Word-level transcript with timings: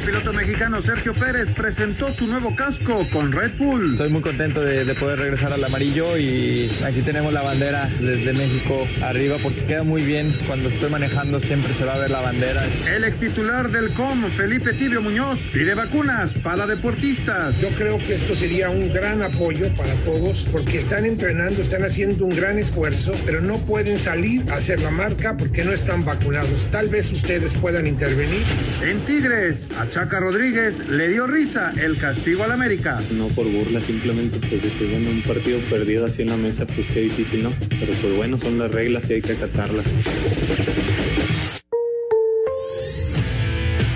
piloto 0.00 0.32
mexicano 0.32 0.80
Sergio 0.80 1.12
Pérez 1.14 1.50
presentó 1.54 2.12
su 2.14 2.26
nuevo 2.26 2.54
casco 2.54 3.06
con 3.12 3.32
Red 3.32 3.52
Bull. 3.58 3.92
Estoy 3.92 4.08
muy 4.08 4.22
contento 4.22 4.62
de, 4.62 4.94
poder 4.94 5.18
regresar 5.18 5.52
al 5.52 5.62
amarillo 5.62 6.16
y 6.16 6.70
aquí 6.84 7.02
tenemos 7.02 7.32
la 7.32 7.42
bandera 7.42 7.88
desde 8.00 8.32
México 8.32 8.86
arriba 9.02 9.36
porque 9.42 9.62
queda 9.64 9.82
muy 9.82 10.02
bien. 10.02 10.34
Cuando 10.46 10.68
estoy 10.68 10.90
manejando 10.90 11.40
siempre 11.40 11.72
se 11.74 11.84
va 11.84 11.94
a 11.94 11.98
ver 11.98 12.10
la 12.10 12.20
bandera. 12.20 12.62
El 12.94 13.04
ex 13.04 13.18
titular 13.18 13.70
del 13.70 13.90
COM, 13.92 14.30
Felipe 14.30 14.72
Tibio 14.72 15.02
Muñoz, 15.02 15.38
pide 15.52 15.74
vacunas 15.74 16.34
para 16.34 16.66
deportistas. 16.66 17.60
Yo 17.60 17.68
creo 17.70 17.98
que 17.98 18.14
esto 18.14 18.34
sería 18.34 18.70
un 18.70 18.92
gran 18.92 19.22
apoyo 19.22 19.68
para 19.76 19.92
todos 20.04 20.46
porque 20.50 20.78
están 20.78 21.04
entrenando, 21.04 21.62
están 21.62 21.84
haciendo 21.84 22.24
un 22.24 22.34
gran 22.34 22.58
esfuerzo, 22.58 23.12
pero 23.26 23.40
no 23.40 23.58
pueden 23.58 23.98
salir 23.98 24.50
a 24.50 24.56
hacer 24.56 24.80
la 24.80 24.90
marca 24.90 25.36
porque 25.36 25.64
no 25.64 25.72
están 25.72 26.04
vacunados. 26.04 26.68
Tal 26.70 26.88
vez 26.88 27.12
ustedes 27.12 27.52
puedan 27.54 27.86
intervenir. 27.86 28.42
En 28.82 28.98
Tigres, 29.00 29.68
a 29.78 29.86
Chaca 30.00 30.18
Rodríguez 30.18 30.88
le 30.88 31.08
dio 31.08 31.26
risa 31.26 31.74
el 31.78 31.98
castigo 31.98 32.42
al 32.42 32.52
América. 32.52 32.98
No 33.12 33.28
por 33.28 33.44
burla, 33.46 33.82
simplemente 33.82 34.38
porque 34.38 34.56
pues, 34.56 34.90
bueno, 34.90 35.10
un 35.10 35.22
partido 35.22 35.58
perdido 35.68 36.06
así 36.06 36.22
en 36.22 36.30
la 36.30 36.38
mesa, 36.38 36.66
pues 36.66 36.86
qué 36.86 37.00
difícil, 37.00 37.42
¿no? 37.42 37.50
Pero 37.68 37.92
pues 38.00 38.16
bueno, 38.16 38.40
son 38.40 38.58
las 38.58 38.70
reglas 38.70 39.10
y 39.10 39.14
hay 39.14 39.20
que 39.20 39.32
acatarlas. 39.32 39.94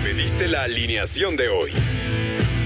Pediste 0.03 0.47
la 0.47 0.61
alineación 0.65 1.35
de 1.37 1.49
hoy. 1.49 1.71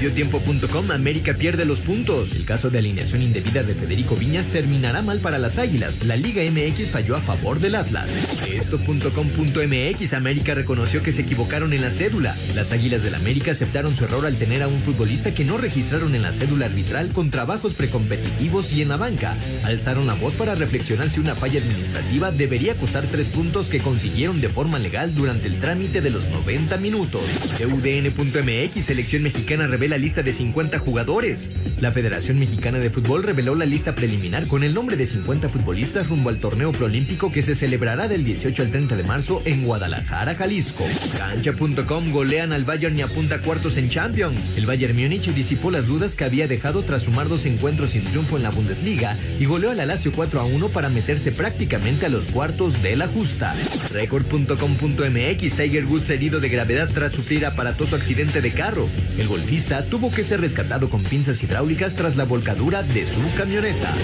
Mediotiempo.com 0.00 0.92
América 0.92 1.34
pierde 1.34 1.66
los 1.66 1.80
puntos. 1.80 2.34
El 2.34 2.46
caso 2.46 2.70
de 2.70 2.78
alineación 2.78 3.20
indebida 3.20 3.62
de 3.62 3.74
Federico 3.74 4.16
Viñas 4.16 4.46
terminará 4.46 5.02
mal 5.02 5.20
para 5.20 5.36
las 5.36 5.58
Águilas. 5.58 6.06
La 6.06 6.16
Liga 6.16 6.42
MX 6.42 6.90
falló 6.90 7.16
a 7.16 7.20
favor 7.20 7.60
del 7.60 7.74
Atlas. 7.74 8.08
Esto.com.mx 8.50 10.12
América 10.14 10.54
reconoció 10.54 11.02
que 11.02 11.12
se 11.12 11.20
equivocaron 11.20 11.74
en 11.74 11.82
la 11.82 11.90
cédula. 11.90 12.34
Las 12.54 12.72
Águilas 12.72 13.02
del 13.02 13.14
América 13.14 13.50
aceptaron 13.50 13.94
su 13.94 14.04
error 14.04 14.24
al 14.24 14.36
tener 14.36 14.62
a 14.62 14.68
un 14.68 14.78
futbolista 14.80 15.34
que 15.34 15.44
no 15.44 15.58
registraron 15.58 16.14
en 16.14 16.22
la 16.22 16.32
cédula 16.32 16.64
arbitral 16.64 17.12
con 17.12 17.28
trabajos 17.28 17.74
precompetitivos 17.74 18.72
y 18.72 18.80
en 18.80 18.88
la 18.88 18.96
banca. 18.96 19.36
Alzaron 19.64 20.06
la 20.06 20.14
voz 20.14 20.32
para 20.32 20.54
reflexionar 20.54 21.10
si 21.10 21.20
una 21.20 21.34
falla 21.34 21.60
administrativa 21.60 22.32
debería 22.32 22.74
costar 22.74 23.04
tres 23.04 23.26
puntos 23.26 23.68
que 23.68 23.80
consiguieron 23.80 24.40
de 24.40 24.48
forma 24.48 24.78
legal 24.78 25.14
durante 25.14 25.46
el 25.46 25.60
trámite 25.60 26.00
de 26.00 26.10
los 26.10 26.26
90 26.30 26.78
minutos. 26.78 27.20
UDN.mx 27.60 28.82
Selección 28.82 29.24
Mexicana 29.24 29.66
la 29.90 29.98
lista 29.98 30.22
de 30.22 30.32
50 30.32 30.78
jugadores. 30.78 31.50
La 31.80 31.90
Federación 31.90 32.38
Mexicana 32.38 32.78
de 32.78 32.90
Fútbol 32.90 33.22
reveló 33.22 33.54
la 33.54 33.66
lista 33.66 33.94
preliminar 33.94 34.46
con 34.46 34.62
el 34.62 34.72
nombre 34.72 34.96
de 34.96 35.06
50 35.06 35.48
futbolistas 35.48 36.08
rumbo 36.08 36.30
al 36.30 36.38
torneo 36.38 36.72
proolímpico 36.72 37.30
que 37.30 37.42
se 37.42 37.54
celebrará 37.54 38.08
del 38.08 38.24
18 38.24 38.62
al 38.62 38.70
30 38.70 38.96
de 38.96 39.04
marzo 39.04 39.42
en 39.44 39.64
Guadalajara, 39.64 40.34
Jalisco. 40.34 40.84
Cancha.com 41.18 42.12
golean 42.12 42.52
al 42.52 42.64
Bayern 42.64 42.98
y 42.98 43.02
apunta 43.02 43.40
cuartos 43.40 43.76
en 43.76 43.88
Champions. 43.88 44.36
El 44.56 44.66
Bayern 44.66 44.96
Múnich 44.96 45.32
disipó 45.34 45.70
las 45.70 45.86
dudas 45.86 46.14
que 46.14 46.24
había 46.24 46.46
dejado 46.46 46.82
tras 46.82 47.02
sumar 47.02 47.28
dos 47.28 47.44
encuentros 47.46 47.90
sin 47.90 48.04
triunfo 48.04 48.36
en 48.36 48.44
la 48.44 48.50
Bundesliga 48.50 49.16
y 49.38 49.44
goleó 49.44 49.70
al 49.70 49.88
Lazio 49.88 50.12
4 50.12 50.40
a 50.40 50.44
1 50.44 50.68
para 50.68 50.88
meterse 50.88 51.32
prácticamente 51.32 52.06
a 52.06 52.10
los 52.10 52.30
cuartos 52.30 52.82
de 52.82 52.96
la 52.96 53.08
justa. 53.08 53.54
Record.com.mx 53.92 55.56
Tiger 55.56 55.84
Woods 55.86 56.10
herido 56.10 56.38
de 56.38 56.48
gravedad 56.48 56.88
tras 56.88 57.12
sufrir 57.12 57.44
aparatoso 57.44 57.96
accidente 57.96 58.40
de 58.40 58.52
carro. 58.52 58.88
El 59.18 59.26
golfista 59.26 59.79
tuvo 59.86 60.10
que 60.10 60.24
ser 60.24 60.40
rescatado 60.40 60.88
con 60.90 61.02
pinzas 61.02 61.42
hidráulicas 61.42 61.94
tras 61.94 62.16
la 62.16 62.24
volcadura 62.24 62.82
de 62.82 63.06
su 63.06 63.34
camioneta. 63.36 63.94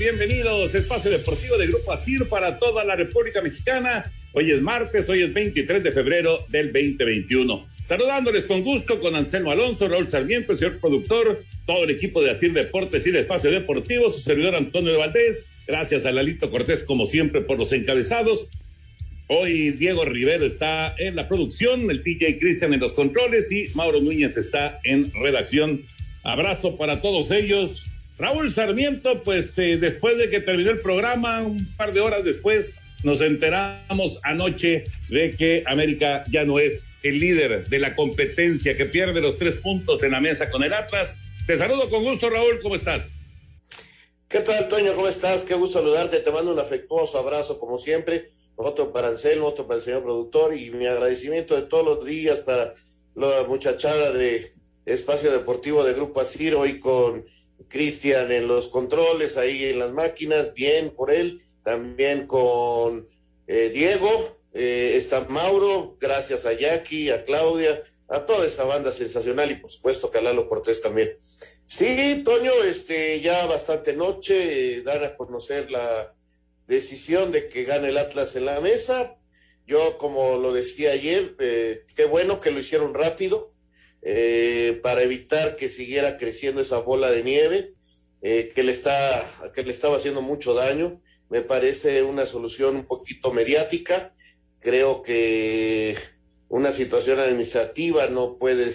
Bienvenidos. 0.00 0.74
Espacio 0.74 1.10
Deportivo 1.10 1.56
de 1.56 1.66
Grupo 1.66 1.92
ASIR 1.92 2.26
para 2.28 2.58
toda 2.58 2.84
la 2.84 2.96
República 2.96 3.40
Mexicana. 3.42 4.10
Hoy 4.32 4.50
es 4.50 4.62
martes, 4.62 5.08
hoy 5.08 5.22
es 5.22 5.32
23 5.32 5.84
de 5.84 5.92
febrero 5.92 6.44
del 6.48 6.72
2021. 6.72 7.69
Saludándoles 7.90 8.46
con 8.46 8.62
gusto 8.62 9.00
con 9.00 9.16
Anselmo 9.16 9.50
Alonso, 9.50 9.88
Raúl 9.88 10.06
Sarmiento, 10.06 10.52
el 10.52 10.58
señor 10.58 10.78
productor, 10.78 11.42
todo 11.66 11.82
el 11.82 11.90
equipo 11.90 12.22
de 12.22 12.30
Asir 12.30 12.52
Deportes 12.52 13.04
y 13.04 13.10
de 13.10 13.22
Espacio 13.22 13.50
Deportivo, 13.50 14.12
su 14.12 14.20
servidor 14.20 14.54
Antonio 14.54 14.96
Valdés. 14.96 15.48
Gracias 15.66 16.06
a 16.06 16.12
Lalito 16.12 16.52
Cortés, 16.52 16.84
como 16.84 17.06
siempre, 17.06 17.40
por 17.40 17.58
los 17.58 17.72
encabezados. 17.72 18.48
Hoy 19.26 19.72
Diego 19.72 20.04
Rivero 20.04 20.44
está 20.46 20.94
en 20.98 21.16
la 21.16 21.26
producción, 21.26 21.90
el 21.90 22.04
TJ 22.04 22.38
Cristian 22.38 22.72
en 22.74 22.78
los 22.78 22.92
controles 22.92 23.50
y 23.50 23.66
Mauro 23.74 24.00
Núñez 24.00 24.36
está 24.36 24.78
en 24.84 25.10
redacción. 25.12 25.82
Abrazo 26.22 26.76
para 26.76 27.02
todos 27.02 27.32
ellos. 27.32 27.86
Raúl 28.20 28.52
Sarmiento, 28.52 29.24
pues 29.24 29.58
eh, 29.58 29.78
después 29.78 30.16
de 30.16 30.30
que 30.30 30.38
terminó 30.38 30.70
el 30.70 30.78
programa, 30.78 31.42
un 31.42 31.66
par 31.76 31.92
de 31.92 31.98
horas 31.98 32.22
después, 32.22 32.76
nos 33.02 33.20
enteramos 33.20 34.20
anoche 34.22 34.84
de 35.08 35.32
que 35.32 35.64
América 35.66 36.22
ya 36.30 36.44
no 36.44 36.60
es 36.60 36.84
el 37.02 37.18
líder 37.18 37.68
de 37.68 37.78
la 37.78 37.94
competencia 37.94 38.76
que 38.76 38.86
pierde 38.86 39.20
los 39.20 39.36
tres 39.36 39.56
puntos 39.56 40.02
en 40.02 40.12
la 40.12 40.20
mesa 40.20 40.50
con 40.50 40.62
el 40.62 40.72
Atlas. 40.72 41.16
Te 41.46 41.56
saludo 41.56 41.88
con 41.90 42.04
gusto, 42.04 42.30
Raúl, 42.30 42.60
¿cómo 42.62 42.74
estás? 42.74 43.20
¿Qué 44.28 44.40
tal, 44.40 44.68
Toño? 44.68 44.92
¿Cómo 44.94 45.08
estás? 45.08 45.42
Qué 45.42 45.54
gusto 45.54 45.80
saludarte. 45.80 46.20
Te 46.20 46.30
mando 46.30 46.52
un 46.52 46.58
afectuoso 46.58 47.18
abrazo, 47.18 47.58
como 47.58 47.78
siempre. 47.78 48.30
Otro 48.54 48.92
para 48.92 49.08
Anselmo, 49.08 49.46
otro 49.46 49.66
para 49.66 49.78
el 49.78 49.84
señor 49.84 50.02
productor 50.02 50.54
y 50.56 50.70
mi 50.70 50.86
agradecimiento 50.86 51.56
de 51.56 51.62
todos 51.62 51.84
los 51.84 52.04
días 52.04 52.38
para 52.40 52.74
la 53.14 53.44
muchachada 53.48 54.12
de 54.12 54.52
Espacio 54.86 55.32
Deportivo 55.32 55.82
de 55.82 55.94
Grupo 55.94 56.20
Asir, 56.20 56.54
hoy 56.54 56.78
con 56.78 57.24
Cristian 57.68 58.30
en 58.30 58.48
los 58.48 58.66
controles, 58.66 59.36
ahí 59.36 59.64
en 59.64 59.78
las 59.78 59.92
máquinas, 59.92 60.54
bien 60.54 60.90
por 60.90 61.10
él, 61.10 61.42
también 61.62 62.26
con 62.26 63.08
eh, 63.46 63.70
Diego, 63.70 64.39
eh, 64.52 64.94
está 64.96 65.20
Mauro, 65.28 65.96
gracias 66.00 66.44
a 66.44 66.52
Jackie, 66.52 67.10
a 67.10 67.24
Claudia, 67.24 67.82
a 68.08 68.26
toda 68.26 68.46
esa 68.46 68.64
banda 68.64 68.90
sensacional 68.90 69.50
y 69.50 69.56
por 69.56 69.70
supuesto 69.70 70.10
que 70.10 70.18
a 70.18 70.22
Lalo 70.22 70.48
Cortés 70.48 70.80
también. 70.80 71.16
Sí, 71.64 72.22
Toño, 72.24 72.52
este, 72.64 73.20
ya 73.20 73.46
bastante 73.46 73.92
noche, 73.92 74.78
eh, 74.78 74.82
dar 74.82 75.04
a 75.04 75.14
conocer 75.14 75.70
la 75.70 76.16
decisión 76.66 77.30
de 77.30 77.48
que 77.48 77.64
gane 77.64 77.88
el 77.88 77.98
Atlas 77.98 78.34
en 78.34 78.46
la 78.46 78.60
mesa. 78.60 79.16
Yo, 79.66 79.98
como 79.98 80.36
lo 80.38 80.52
decía 80.52 80.90
ayer, 80.92 81.36
eh, 81.38 81.84
qué 81.94 82.06
bueno 82.06 82.40
que 82.40 82.50
lo 82.50 82.58
hicieron 82.58 82.94
rápido 82.94 83.54
para 84.82 85.02
evitar 85.02 85.56
que 85.56 85.68
siguiera 85.68 86.16
creciendo 86.16 86.62
esa 86.62 86.78
bola 86.78 87.10
de 87.10 87.22
nieve 87.22 87.74
que, 88.22 88.62
le 88.62 88.72
está, 88.72 89.52
que 89.54 89.62
le 89.62 89.70
estaba 89.70 89.98
haciendo 89.98 90.22
mucho 90.22 90.54
daño. 90.54 91.02
Me 91.28 91.42
parece 91.42 92.02
una 92.02 92.24
solución 92.24 92.76
un 92.76 92.86
poquito 92.86 93.30
mediática 93.30 94.14
Creo 94.60 95.02
que 95.02 95.96
una 96.48 96.72
situación 96.72 97.18
administrativa 97.18 98.06
no 98.08 98.36
puede 98.36 98.70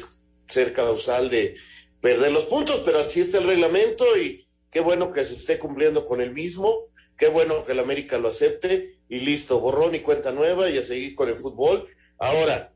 ser 0.48 0.74
causal 0.74 1.30
de 1.30 1.56
perder 2.02 2.32
los 2.32 2.46
puntos, 2.46 2.82
pero 2.86 3.00
así 3.00 3.20
está 3.20 3.38
el 3.38 3.48
reglamento 3.48 4.06
y 4.18 4.46
qué 4.72 4.80
bueno 4.80 5.12
que 5.12 5.26
se 5.26 5.34
esté 5.34 5.60
cumpliendo 5.60 6.06
con 6.06 6.22
el 6.22 6.32
mismo, 6.32 6.90
qué 7.18 7.28
bueno 7.28 7.64
que 7.64 7.72
el 7.72 7.80
América 7.80 8.18
lo 8.18 8.30
acepte 8.30 9.00
y 9.10 9.20
listo, 9.20 9.60
borrón 9.60 9.96
y 9.96 10.00
cuenta 10.00 10.32
nueva 10.32 10.70
y 10.70 10.78
a 10.78 10.84
seguir 10.84 11.16
con 11.16 11.30
el 11.30 11.36
fútbol. 11.36 11.88
Ahora, 12.18 12.74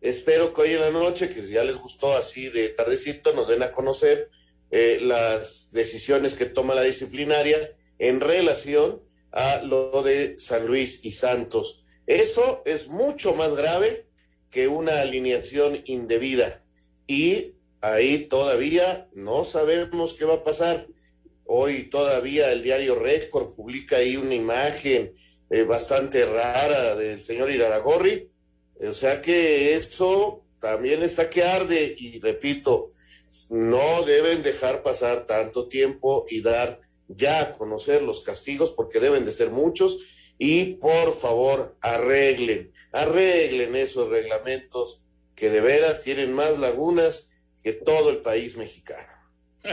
espero 0.00 0.52
que 0.52 0.62
hoy 0.62 0.70
en 0.72 0.80
la 0.80 0.90
noche, 0.90 1.28
que 1.28 1.42
ya 1.42 1.64
les 1.64 1.76
gustó 1.76 2.16
así 2.16 2.48
de 2.48 2.68
tardecito, 2.70 3.32
nos 3.32 3.48
den 3.48 3.62
a 3.62 3.72
conocer 3.72 4.30
eh, 4.70 4.98
las 5.02 5.70
decisiones 5.72 6.34
que 6.34 6.46
toma 6.46 6.74
la 6.74 6.82
disciplinaria 6.82 7.56
en 7.98 8.20
relación 8.20 9.02
a 9.32 9.62
lo 9.62 10.02
de 10.02 10.38
San 10.38 10.66
Luis 10.66 11.04
y 11.04 11.12
Santos. 11.12 11.84
Eso 12.08 12.62
es 12.64 12.88
mucho 12.88 13.34
más 13.34 13.54
grave 13.54 14.06
que 14.50 14.66
una 14.66 15.02
alineación 15.02 15.82
indebida 15.84 16.64
y 17.06 17.52
ahí 17.82 18.24
todavía 18.30 19.10
no 19.12 19.44
sabemos 19.44 20.14
qué 20.14 20.24
va 20.24 20.36
a 20.36 20.44
pasar. 20.44 20.88
Hoy 21.44 21.90
todavía 21.90 22.50
el 22.50 22.62
diario 22.62 22.94
Record 22.94 23.54
publica 23.54 23.98
ahí 23.98 24.16
una 24.16 24.34
imagen 24.34 25.14
eh, 25.50 25.64
bastante 25.64 26.24
rara 26.24 26.96
del 26.96 27.20
señor 27.20 27.50
Iraragorri. 27.50 28.30
O 28.80 28.94
sea 28.94 29.20
que 29.20 29.74
eso 29.74 30.46
también 30.60 31.02
está 31.02 31.28
que 31.28 31.44
arde 31.44 31.94
y 31.98 32.20
repito, 32.20 32.86
no 33.50 34.02
deben 34.04 34.42
dejar 34.42 34.82
pasar 34.82 35.26
tanto 35.26 35.68
tiempo 35.68 36.24
y 36.30 36.40
dar 36.40 36.80
ya 37.06 37.42
a 37.42 37.50
conocer 37.50 38.02
los 38.02 38.20
castigos 38.20 38.70
porque 38.70 38.98
deben 38.98 39.26
de 39.26 39.32
ser 39.32 39.50
muchos 39.50 40.17
y 40.38 40.74
por 40.74 41.12
favor 41.12 41.76
arreglen, 41.80 42.72
arreglen 42.92 43.74
esos 43.76 44.08
reglamentos 44.08 45.04
que 45.34 45.50
de 45.50 45.60
veras 45.60 46.02
tienen 46.02 46.32
más 46.32 46.58
lagunas 46.58 47.30
que 47.62 47.72
todo 47.72 48.10
el 48.10 48.18
país 48.18 48.56
mexicano. 48.56 49.08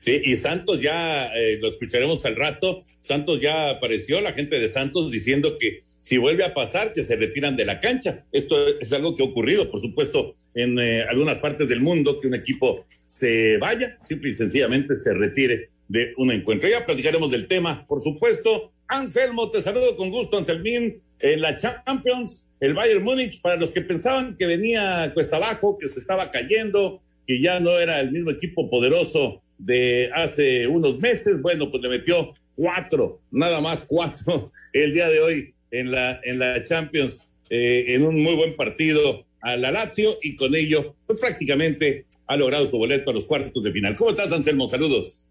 sí, 0.00 0.20
y 0.24 0.36
Santos 0.36 0.80
ya, 0.80 1.28
eh, 1.34 1.58
lo 1.60 1.68
escucharemos 1.68 2.24
al 2.24 2.36
rato, 2.36 2.84
Santos 3.00 3.40
ya 3.40 3.70
apareció, 3.70 4.20
la 4.20 4.32
gente 4.32 4.58
de 4.58 4.68
Santos 4.68 5.12
diciendo 5.12 5.56
que 5.58 5.82
si 5.98 6.16
vuelve 6.16 6.44
a 6.44 6.54
pasar, 6.54 6.92
que 6.92 7.02
se 7.02 7.16
retiran 7.16 7.56
de 7.56 7.64
la 7.64 7.80
cancha. 7.80 8.24
Esto 8.32 8.78
es 8.78 8.92
algo 8.92 9.14
que 9.14 9.22
ha 9.22 9.26
ocurrido, 9.26 9.70
por 9.70 9.80
supuesto, 9.80 10.36
en 10.54 10.78
eh, 10.78 11.02
algunas 11.02 11.38
partes 11.38 11.68
del 11.68 11.80
mundo, 11.80 12.20
que 12.20 12.28
un 12.28 12.34
equipo 12.34 12.86
se 13.08 13.58
vaya, 13.58 13.98
simple 14.04 14.30
y 14.30 14.34
sencillamente 14.34 14.96
se 14.98 15.12
retire 15.14 15.68
de 15.88 16.12
un 16.16 16.30
encuentro. 16.30 16.68
Ya 16.68 16.86
platicaremos 16.86 17.30
del 17.30 17.48
tema, 17.48 17.86
por 17.86 18.00
supuesto. 18.00 18.70
Anselmo, 18.86 19.50
te 19.50 19.62
saludo 19.62 19.96
con 19.96 20.10
gusto, 20.10 20.38
Anselmín. 20.38 21.02
En 21.20 21.40
la 21.40 21.58
Champions, 21.58 22.48
el 22.60 22.74
Bayern 22.74 23.02
Múnich, 23.02 23.40
para 23.40 23.56
los 23.56 23.70
que 23.70 23.80
pensaban 23.80 24.36
que 24.36 24.46
venía 24.46 25.10
cuesta 25.14 25.36
abajo, 25.36 25.76
que 25.76 25.88
se 25.88 25.98
estaba 25.98 26.30
cayendo, 26.30 27.02
que 27.26 27.40
ya 27.40 27.58
no 27.58 27.76
era 27.78 28.00
el 28.00 28.12
mismo 28.12 28.30
equipo 28.30 28.70
poderoso 28.70 29.42
de 29.58 30.10
hace 30.14 30.68
unos 30.68 31.00
meses, 31.00 31.42
bueno, 31.42 31.70
pues 31.70 31.82
le 31.82 31.88
metió 31.88 32.34
cuatro, 32.54 33.20
nada 33.32 33.60
más 33.60 33.84
cuatro 33.86 34.52
el 34.72 34.94
día 34.94 35.08
de 35.08 35.20
hoy 35.20 35.54
en 35.72 35.90
la, 35.90 36.20
en 36.22 36.38
la 36.38 36.62
Champions, 36.64 37.28
eh, 37.50 37.86
en 37.88 38.04
un 38.04 38.22
muy 38.22 38.34
buen 38.34 38.54
partido 38.54 39.26
a 39.40 39.56
la 39.56 39.72
Lazio 39.72 40.16
y 40.22 40.36
con 40.36 40.54
ello, 40.54 40.94
pues 41.06 41.20
prácticamente 41.20 42.06
ha 42.26 42.36
logrado 42.36 42.66
su 42.66 42.78
boleto 42.78 43.10
a 43.10 43.14
los 43.14 43.26
cuartos 43.26 43.62
de 43.62 43.72
final. 43.72 43.96
¿Cómo 43.96 44.10
estás, 44.10 44.32
Anselmo? 44.32 44.68
Saludos. 44.68 45.24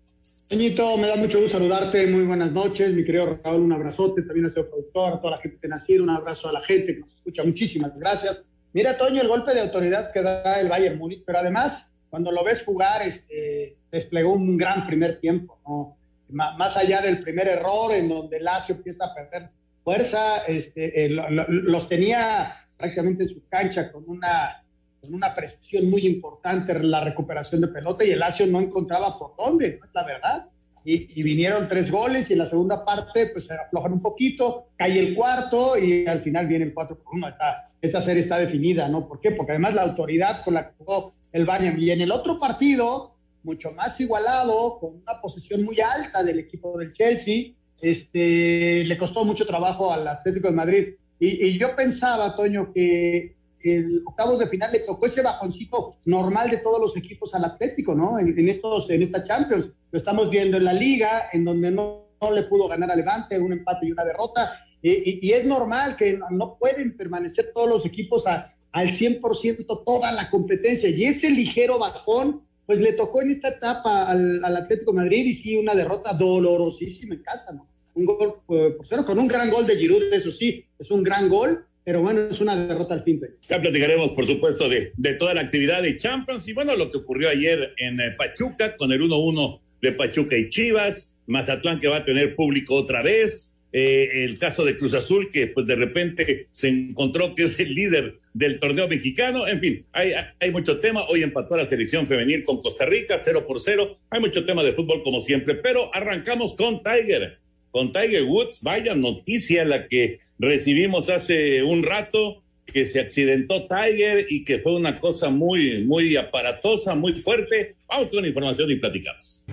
Toñito, 0.48 0.96
me 0.96 1.08
da 1.08 1.18
mucho 1.18 1.40
gusto 1.40 1.58
saludarte. 1.58 2.08
Muy 2.08 2.24
buenas 2.24 2.54
noches. 2.54 2.94
Mi 2.94 3.04
querido 3.04 3.38
Raúl, 3.44 3.64
un 3.64 3.74
abrazote. 3.74 4.22
También 4.22 4.46
a 4.46 4.50
su 4.50 4.56
productor, 4.56 5.14
a 5.14 5.20
toda 5.20 5.32
la 5.32 5.42
gente 5.42 5.58
de 5.62 5.68
Nacir, 5.68 6.02
un 6.02 6.10
abrazo 6.10 6.48
a 6.48 6.54
la 6.54 6.62
gente 6.62 6.94
que 6.94 7.02
nos 7.02 7.14
escucha. 7.16 7.44
Muchísimas 7.44 7.98
gracias. 8.00 8.46
Mira, 8.72 8.98
Toño, 8.98 9.22
el 9.22 9.28
golpe 9.28 9.54
de 9.54 9.60
autoridad 9.60 10.10
que 10.14 10.22
da 10.22 10.62
el 10.62 10.70
Bayern 10.70 10.98
Múnich, 10.98 11.22
pero 11.26 11.40
además, 11.40 11.86
cuando 12.10 12.32
lo 12.32 12.46
ves 12.46 12.64
jugar, 12.64 13.02
este, 13.02 13.76
desplegó 13.92 14.32
un 14.32 14.56
gran 14.56 14.88
primer 14.88 15.20
tiempo, 15.20 15.60
¿no? 15.68 15.98
Más 16.30 16.78
allá 16.78 17.02
del 17.02 17.22
primer 17.22 17.50
error 17.50 17.94
en 17.94 18.08
donde 18.08 18.40
Lazio 18.40 18.76
empieza 18.76 19.04
a 19.04 19.14
perder 19.14 19.50
fuerza, 19.84 20.46
este, 20.46 21.06
eh, 21.06 21.10
los 21.10 21.90
tenía 21.90 22.56
prácticamente 22.78 23.24
en 23.24 23.30
su 23.30 23.46
cancha 23.50 23.92
con 23.92 24.06
una, 24.08 24.64
con 25.02 25.14
una 25.14 25.34
precisión 25.36 25.90
muy 25.90 26.06
importante 26.06 26.78
la 26.80 27.04
recuperación 27.04 27.62
de 27.62 27.68
pelota 27.68 28.04
y 28.04 28.12
el 28.12 28.20
Lazio 28.20 28.48
no 28.48 28.60
encontraba 28.60 29.18
por 29.18 29.36
dónde, 29.38 29.80
es 29.84 29.94
la 29.94 30.04
verdad. 30.04 30.50
Y, 30.90 31.22
vinieron 31.22 31.68
tres 31.68 31.92
goles 31.92 32.30
y 32.30 32.34
en 32.34 32.40
la 32.40 32.46
segunda 32.46 32.86
parte 32.86 33.28
pues 33.28 33.52
aflojan 33.52 33.92
un 33.92 34.02
poquito, 34.02 34.70
cae 34.78 34.98
el 34.98 35.16
cuarto 35.16 35.78
y 35.78 36.08
al 36.08 36.22
final 36.22 36.48
vienen 36.48 36.72
cuatro 36.74 36.98
por 36.98 37.16
uno. 37.16 37.28
Esta, 37.28 37.66
esta 37.82 38.00
serie 38.00 38.24
está 38.24 38.40
definida, 38.40 38.88
¿no? 38.88 39.06
¿Por 39.06 39.20
qué? 39.20 39.32
Porque 39.32 39.52
además 39.52 39.74
la 39.74 39.82
autoridad 39.82 40.46
con 40.46 40.54
la 40.54 40.70
que 40.70 40.76
jugó 40.78 41.12
el 41.34 41.46
Bayern 41.46 41.78
y 41.78 41.90
en 41.90 42.00
el 42.00 42.12
otro 42.12 42.40
partido, 42.40 43.16
mucho 43.44 43.70
más 43.76 44.00
igualado, 44.00 44.78
con 44.80 44.96
una 44.96 45.20
posición 45.20 45.66
muy 45.66 45.82
alta 45.82 46.24
del 46.24 46.40
equipo 46.40 46.78
del 46.78 46.94
Chelsea, 46.94 47.52
este, 47.82 48.84
le 48.84 48.98
costó 48.98 49.24
mucho 49.26 49.46
trabajo 49.46 49.92
al 49.92 50.08
Atlético 50.08 50.48
de 50.48 50.54
Madrid. 50.54 50.88
Y, 51.20 51.58
yo 51.58 51.76
pensaba, 51.76 52.36
Toño, 52.36 52.72
que 52.74 53.37
el 53.64 54.04
octavo 54.06 54.38
de 54.38 54.48
final 54.48 54.72
le 54.72 54.80
tocó 54.80 55.06
ese 55.06 55.22
bajoncito 55.22 55.96
normal 56.06 56.50
de 56.50 56.58
todos 56.58 56.80
los 56.80 56.98
equipos 56.98 57.34
al 57.34 57.46
Atlético, 57.46 57.96
¿no? 57.96 58.20
En, 58.20 58.48
estos, 58.48 58.90
en 58.90 59.04
esta 59.04 59.22
Champions. 59.22 59.70
Lo 59.92 60.00
estamos 60.00 60.30
viendo 60.30 60.58
en 60.58 60.66
la 60.66 60.74
Liga, 60.74 61.30
en 61.34 61.46
donde 61.46 61.72
no, 61.72 62.08
no 62.22 62.32
le 62.32 62.44
pudo 62.44 62.68
ganar 62.68 62.92
a 62.92 62.96
Levante, 62.96 63.40
un 63.40 63.54
empate 63.54 63.88
y 63.88 63.92
una 63.92 64.04
derrota. 64.04 64.54
Y, 64.82 65.32
es 65.32 65.46
normal 65.46 65.96
que 65.96 66.20
no, 66.30 66.58
pueden 66.58 66.96
permanecer 66.96 67.52
todos 67.54 67.70
los 67.70 67.86
equipos 67.86 68.28
a, 68.28 68.54
al 68.72 68.90
100% 68.90 69.84
toda 69.84 70.12
la 70.12 70.30
competencia. 70.30 70.90
Y 70.90 71.06
ese 71.06 71.30
ligero 71.30 71.80
bajón 71.80 72.48
pues 72.68 72.80
le 72.80 72.92
tocó 72.94 73.22
en 73.22 73.32
esta 73.32 73.48
etapa 73.48 74.08
al, 74.08 74.44
Atlético 74.44 74.92
de 74.92 74.98
Madrid 74.98 75.26
y 75.26 75.34
sí, 75.34 75.56
una 75.56 75.74
derrota 75.74 76.14
dolorosísima 76.14 77.16
en 77.16 77.24
casa, 77.24 77.54
¿no? 77.54 77.66
Un 77.96 78.06
gol, 78.06 78.42
pues, 78.46 78.74
con 79.06 79.18
un 79.18 79.28
gran 79.28 79.50
gol 79.50 79.66
de 79.66 79.78
Giroud, 79.78 80.14
eso 80.14 80.30
sí, 80.30 80.66
es 80.78 80.92
un 80.92 81.02
gran 81.02 81.30
gol, 81.30 81.66
pero 81.88 82.02
bueno, 82.02 82.28
es 82.30 82.42
una 82.42 82.68
derrota 82.68 82.96
al 82.96 83.04
fin. 83.06 83.22
Ya 83.48 83.62
platicaremos, 83.62 84.10
por 84.10 84.26
supuesto, 84.26 84.68
de, 84.68 84.92
de 84.98 85.14
toda 85.14 85.34
la 85.34 85.40
actividad 85.40 85.82
de 85.82 85.96
Champions 85.96 86.46
y 86.50 86.52
bueno, 86.52 86.76
lo 86.76 86.92
que 86.92 86.98
ocurrió 86.98 87.30
ayer 87.30 87.72
en 87.78 87.98
eh, 88.02 88.12
Pachuca 88.12 88.76
con 88.76 88.92
el 88.92 89.00
1-1 89.00 89.62
de 89.82 89.94
Pachuca 89.94 90.36
y 90.36 90.50
Chivas, 90.50 91.16
Mazatlán 91.28 91.80
que 91.80 91.88
va 91.88 92.00
a 92.00 92.04
tener 92.04 92.36
público 92.36 92.76
otra 92.76 93.02
vez, 93.04 93.56
eh, 93.72 94.26
el 94.26 94.38
caso 94.38 94.66
de 94.66 94.76
Cruz 94.76 94.96
Azul, 94.96 95.30
que 95.32 95.48
pues 95.48 95.66
de 95.66 95.76
repente 95.76 96.48
se 96.52 96.68
encontró 96.68 97.34
que 97.34 97.44
es 97.44 97.58
el 97.58 97.74
líder 97.74 98.20
del 98.34 98.60
torneo 98.60 98.90
mexicano. 98.90 99.48
En 99.48 99.62
fin, 99.62 99.86
hay, 99.94 100.12
hay 100.42 100.52
mucho 100.52 100.82
tema. 100.82 101.04
Hoy 101.08 101.24
empató 101.24 101.56
la 101.56 101.66
selección 101.66 102.06
femenil 102.06 102.44
con 102.44 102.62
Costa 102.62 102.86
Rica, 102.86 103.18
cero 103.18 103.46
por 103.48 103.62
cero. 103.62 103.98
Hay 104.10 104.20
mucho 104.20 104.46
tema 104.46 104.62
de 104.62 104.74
fútbol 104.74 105.04
como 105.04 105.22
siempre, 105.22 105.56
pero 105.56 105.90
arrancamos 105.96 106.54
con 106.54 106.84
Tiger, 106.84 107.38
con 107.72 107.94
Tiger 107.94 108.24
Woods. 108.24 108.62
Vaya 108.62 108.94
noticia 108.94 109.64
la 109.64 109.88
que 109.88 110.27
recibimos 110.40 111.10
hace 111.10 111.64
un 111.64 111.84
rato 111.84 112.44
que 112.66 112.86
se 112.86 113.00
accidentó 113.00 113.68
Tiger 113.68 114.28
y 114.30 114.44
que 114.44 114.60
fue 114.60 114.76
una 114.76 115.00
cosa 115.00 115.30
muy, 115.30 115.84
muy 115.86 116.16
aparatosa, 116.18 116.96
muy 116.96 117.14
fuerte. 117.14 117.76
Vamos 117.88 118.10
con 118.10 118.26
información 118.26 118.70
y 118.72 118.76
platicamos. 118.76 119.44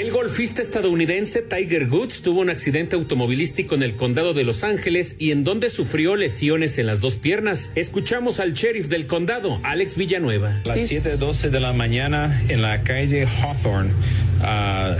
El 0.00 0.12
golfista 0.12 0.62
estadounidense 0.62 1.42
Tiger 1.42 1.86
Woods 1.90 2.22
tuvo 2.22 2.40
un 2.40 2.48
accidente 2.48 2.96
automovilístico 2.96 3.74
en 3.74 3.82
el 3.82 3.96
condado 3.96 4.32
de 4.32 4.44
Los 4.44 4.64
Ángeles 4.64 5.14
y 5.18 5.30
en 5.30 5.44
donde 5.44 5.68
sufrió 5.68 6.16
lesiones 6.16 6.78
en 6.78 6.86
las 6.86 7.02
dos 7.02 7.16
piernas. 7.16 7.70
Escuchamos 7.74 8.40
al 8.40 8.54
sheriff 8.54 8.88
del 8.88 9.06
condado, 9.06 9.60
Alex 9.62 9.98
Villanueva. 9.98 10.58
A 10.64 10.68
las 10.68 10.90
7:12 10.90 11.50
de 11.50 11.60
la 11.60 11.74
mañana 11.74 12.42
en 12.48 12.62
la 12.62 12.80
calle 12.82 13.26
Hawthorne 13.26 13.90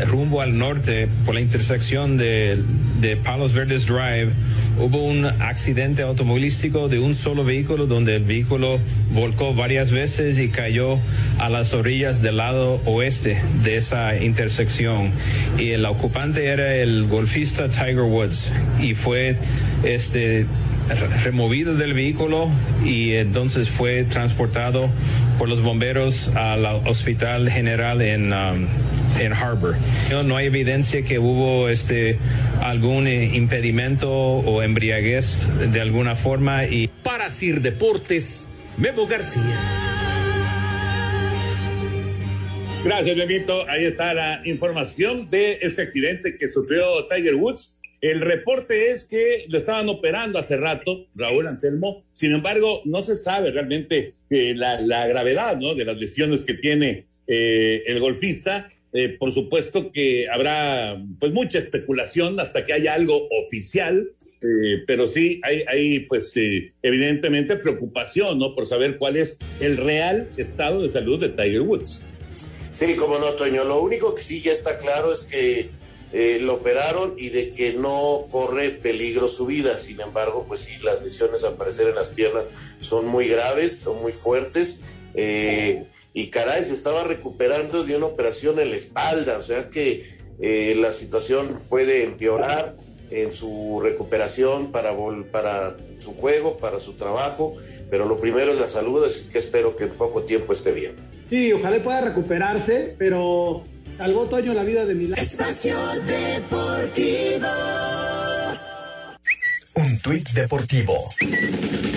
rumbo 0.07 0.41
al 0.41 0.59
norte 0.59 1.09
por 1.25 1.35
la 1.35 1.41
intersección 1.41 2.17
de, 2.17 2.59
de, 3.01 3.17
Palos 3.17 3.55
Verdes 3.55 3.87
Drive 3.87 4.31
hubo 4.79 5.05
un 5.05 5.25
accidente 5.25 6.03
automovilístico 6.03 6.89
de 6.89 6.99
un 6.99 7.15
solo 7.15 7.45
vehículo 7.45 7.87
donde 7.87 8.17
el 8.17 8.25
vehículo 8.25 8.79
volcó 9.13 9.55
varias 9.55 9.93
veces 9.93 10.39
y 10.39 10.49
cayó 10.49 10.99
a 11.39 11.49
las 11.49 11.73
orillas 11.73 12.23
del 12.23 12.37
lado 12.37 12.81
oeste 12.85 13.41
de 13.63 13.77
esa 13.77 14.17
intersección 14.17 14.90
y 15.59 15.71
el 15.71 15.85
ocupante 15.85 16.47
era 16.47 16.75
el 16.77 17.07
golfista 17.07 17.69
Tiger 17.69 18.03
Woods 18.03 18.53
y 18.81 18.95
fue 18.95 19.37
este 19.85 20.47
removido 21.25 21.75
del 21.75 21.95
vehículo 21.95 22.51
y 22.85 23.13
entonces 23.13 23.69
fue 23.69 24.05
transportado 24.05 24.89
por 25.39 25.49
los 25.49 25.63
bomberos 25.63 26.35
al 26.35 26.65
hospital 26.65 27.51
general 27.51 28.03
en 28.03 28.33
um, 28.33 28.67
en 29.19 29.33
Harbor. 29.33 29.77
No, 30.11 30.37
hay 30.37 30.47
evidencia 30.47 31.03
que 31.03 31.19
hubo 31.19 31.69
este 31.69 32.19
algún 32.63 33.09
impedimento 33.09 34.11
o 34.11 34.63
embriaguez 34.63 35.49
de 35.73 35.81
alguna 35.81 36.15
forma 36.17 36.65
y 36.65 36.89
para 37.03 37.31
Sir 37.31 37.61
Deportes, 37.61 38.49
Memo 38.77 39.07
García. 39.07 40.00
Gracias, 42.83 43.15
Memito. 43.15 43.69
Ahí 43.69 43.85
está 43.85 44.15
la 44.15 44.41
información 44.47 45.29
de 45.29 45.59
este 45.61 45.83
accidente 45.83 46.35
que 46.35 46.49
sufrió 46.49 47.07
Tiger 47.09 47.35
Woods. 47.35 47.79
El 48.01 48.23
reporte 48.23 48.91
es 48.91 49.05
que 49.05 49.45
lo 49.49 49.59
estaban 49.59 49.91
operando 49.91 50.39
hace 50.39 50.57
rato, 50.57 51.07
Raúl 51.15 51.47
Anselmo. 51.47 52.07
Sin 52.15 52.33
embargo, 52.33 52.81
no 52.87 53.03
se 53.03 53.17
sabe 53.17 53.51
realmente 53.51 54.15
eh, 54.31 54.55
la, 54.57 55.07
gravedad 55.07 55.59
¿no? 55.59 55.75
de 55.75 55.85
las 55.85 55.99
lesiones 55.99 56.43
que 56.43 56.55
tiene 56.55 57.07
eh, 57.27 57.83
el 57.87 58.01
golfista. 58.01 58.71
Eh, 58.95 59.11
por 59.19 59.31
supuesto 59.31 59.93
que 59.93 60.29
habrá 60.31 61.01
pues 61.19 61.33
mucha 61.33 61.59
especulación 61.59 62.41
hasta 62.41 62.65
que 62.65 62.73
haya 62.73 62.95
algo 62.95 63.29
oficial, 63.45 64.09
eh, 64.43 64.83
pero 64.87 65.07
sí 65.07 65.39
hay, 65.45 65.65
hay 65.69 66.01
pues 66.01 66.33
evidentemente 66.83 67.57
preocupación, 67.57 68.39
¿no? 68.39 68.55
Por 68.55 68.65
saber 68.65 68.97
cuál 68.97 69.19
es 69.19 69.37
el 69.61 69.77
real 69.77 70.31
estado 70.39 70.83
de 70.83 70.89
salud 70.89 71.21
de 71.21 71.29
Tiger 71.29 71.61
Woods. 71.61 72.05
Sí, 72.73 72.97
como 72.97 73.19
no, 73.19 73.33
Toño. 73.35 73.65
Lo 73.65 73.81
único 73.81 74.15
que 74.15 74.23
sí 74.23 74.41
ya 74.41 74.53
está 74.53 74.79
claro 74.79 75.13
es 75.13 75.23
que 75.23 75.71
lo 76.41 76.55
operaron 76.55 77.15
y 77.17 77.29
de 77.29 77.53
que 77.53 77.73
no 77.75 78.27
corre 78.31 78.71
peligro 78.71 79.29
su 79.29 79.47
vida. 79.47 79.79
Sin 79.79 80.01
embargo, 80.01 80.45
pues 80.49 80.61
sí, 80.61 80.73
las 80.83 81.03
lesiones 81.03 81.45
al 81.45 81.55
parecer 81.55 81.89
en 81.89 81.95
las 81.95 82.09
piernas 82.09 82.45
son 82.81 83.07
muy 83.07 83.29
graves, 83.29 83.79
son 83.79 84.01
muy 84.01 84.13
fuertes. 84.13 84.81
y 85.15 86.27
caray, 86.29 86.65
se 86.65 86.73
estaba 86.73 87.05
recuperando 87.05 87.85
de 87.85 87.97
una 87.97 88.07
operación 88.07 88.59
en 88.59 88.71
la 88.71 88.77
espalda, 88.77 89.39
o 89.39 89.43
sea 89.43 89.71
que 89.71 90.21
eh, 90.41 90.75
la 90.79 90.91
situación 90.91 91.63
puede 91.69 92.03
empeorar 92.03 92.75
en 93.11 93.31
su 93.31 93.81
recuperación 93.83 94.73
para, 94.73 94.95
para 95.31 95.77
su 95.99 96.15
juego, 96.15 96.57
para 96.57 96.81
su 96.81 96.95
trabajo, 96.95 97.53
pero 97.91 98.07
lo 98.07 98.19
primero 98.19 98.53
es 98.53 98.59
la 98.59 98.69
salud, 98.69 99.05
así 99.05 99.29
que 99.29 99.39
espero 99.39 99.77
que 99.77 99.85
en 99.85 99.91
poco 99.91 100.23
tiempo 100.23 100.53
esté 100.53 100.73
bien. 100.73 101.10
Sí, 101.31 101.53
ojalá 101.53 101.81
pueda 101.83 102.01
recuperarse, 102.01 102.97
pero 102.99 103.63
salvó 103.97 104.29
Toño 104.29 104.53
la 104.53 104.65
vida 104.65 104.85
de 104.85 104.95
Milán. 104.95 105.19
Espacio 105.19 105.77
Deportivo. 106.05 107.47
Un 109.75 109.99
tuit 110.01 110.29
deportivo. 110.31 110.99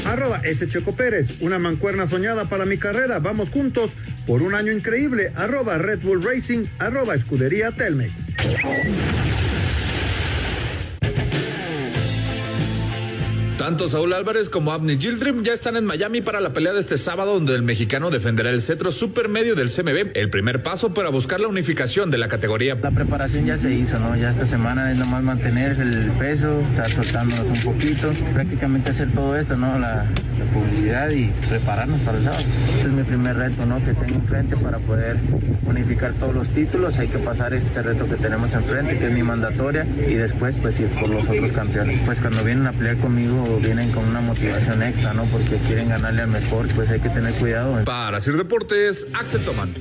Arroba 0.06 0.40
S. 0.44 0.68
Checo 0.68 0.96
Pérez, 0.96 1.42
una 1.42 1.58
mancuerna 1.58 2.06
soñada 2.06 2.48
para 2.48 2.66
mi 2.66 2.78
carrera. 2.78 3.18
Vamos 3.18 3.50
juntos 3.50 3.96
por 4.28 4.44
un 4.44 4.54
año 4.54 4.72
increíble. 4.72 5.32
Arroba 5.36 5.80
Red 5.80 6.02
Bull 6.02 6.24
Racing, 6.24 6.66
arroba 6.78 7.16
Escudería 7.16 7.72
Telmex. 7.72 8.14
Tanto 13.64 13.88
Saúl 13.88 14.12
Álvarez 14.12 14.50
como 14.50 14.74
Abney 14.74 14.98
Gildrim 14.98 15.42
ya 15.42 15.54
están 15.54 15.78
en 15.78 15.86
Miami 15.86 16.20
para 16.20 16.42
la 16.42 16.52
pelea 16.52 16.74
de 16.74 16.82
este 16.82 16.98
sábado 16.98 17.36
donde 17.36 17.56
el 17.56 17.62
mexicano 17.62 18.10
defenderá 18.10 18.50
el 18.50 18.60
cetro 18.60 18.92
supermedio 18.92 19.56
del 19.56 19.70
CMB, 19.70 20.18
el 20.18 20.30
primer 20.30 20.62
paso 20.62 20.94
para 20.94 21.08
buscar 21.08 21.40
la 21.40 21.48
unificación 21.48 22.12
de 22.12 22.18
la 22.18 22.28
categoría. 22.28 22.76
La 22.76 22.92
preparación 22.92 23.46
ya 23.46 23.56
se 23.56 23.74
hizo, 23.74 24.00
¿no? 24.00 24.18
Ya 24.18 24.32
esta 24.32 24.46
semana 24.46 24.92
es 24.92 24.98
nomás 24.98 25.24
mantener 25.24 25.80
el 25.80 26.12
peso, 26.20 26.60
estar 26.72 26.92
soltándonos 26.92 27.48
un 27.48 27.62
poquito, 27.62 28.12
prácticamente 28.34 28.90
hacer 28.90 29.10
todo 29.14 29.38
esto, 29.38 29.56
¿no? 29.56 29.80
La, 29.80 30.08
publicidad 30.54 31.10
y 31.10 31.32
prepararnos 31.50 32.02
para 32.02 32.18
el 32.18 32.24
sábado. 32.26 32.44
Este 32.76 32.88
es 32.88 32.94
mi 32.94 33.04
primer 33.04 33.38
reto, 33.38 33.66
¿no? 33.66 33.78
Que 33.78 33.94
tengo 33.94 34.16
enfrente 34.16 34.58
para 34.58 34.78
poder 34.80 35.18
unificar 35.66 36.14
todos 36.14 36.36
los 36.36 36.50
títulos. 36.50 37.00
Hay 37.00 37.08
que 37.08 37.18
pasar 37.18 37.54
este 37.54 37.82
reto 37.82 38.08
que 38.08 38.18
tenemos 38.18 38.54
enfrente, 38.54 39.00
que 39.00 39.08
es 39.08 39.12
mi 39.12 39.24
mandatoria, 39.24 39.88
y 40.06 40.14
después 40.14 40.56
pues 40.62 40.80
ir 40.82 40.90
por 40.90 41.10
los 41.10 41.28
otros 41.28 41.52
campeones. 41.54 42.02
Pues 42.06 42.20
cuando 42.22 42.44
vienen 42.44 42.68
a 42.68 42.74
pelear 42.74 42.98
conmigo 42.98 43.53
vienen 43.60 43.92
con 43.92 44.06
una 44.06 44.22
motivación 44.22 44.82
extra, 44.84 45.14
¿no? 45.14 45.26
Porque 45.26 45.58
quieren 45.68 45.90
ganarle 45.90 46.24
al 46.24 46.28
mejor, 46.30 46.68
pues 46.76 46.90
hay 46.90 47.00
que 47.00 47.10
tener 47.10 47.34
cuidado. 47.34 47.84
Para 47.86 48.18
hacer 48.18 48.36
deportes, 48.36 49.08
Axel 49.14 49.42
Tomán. 49.42 49.74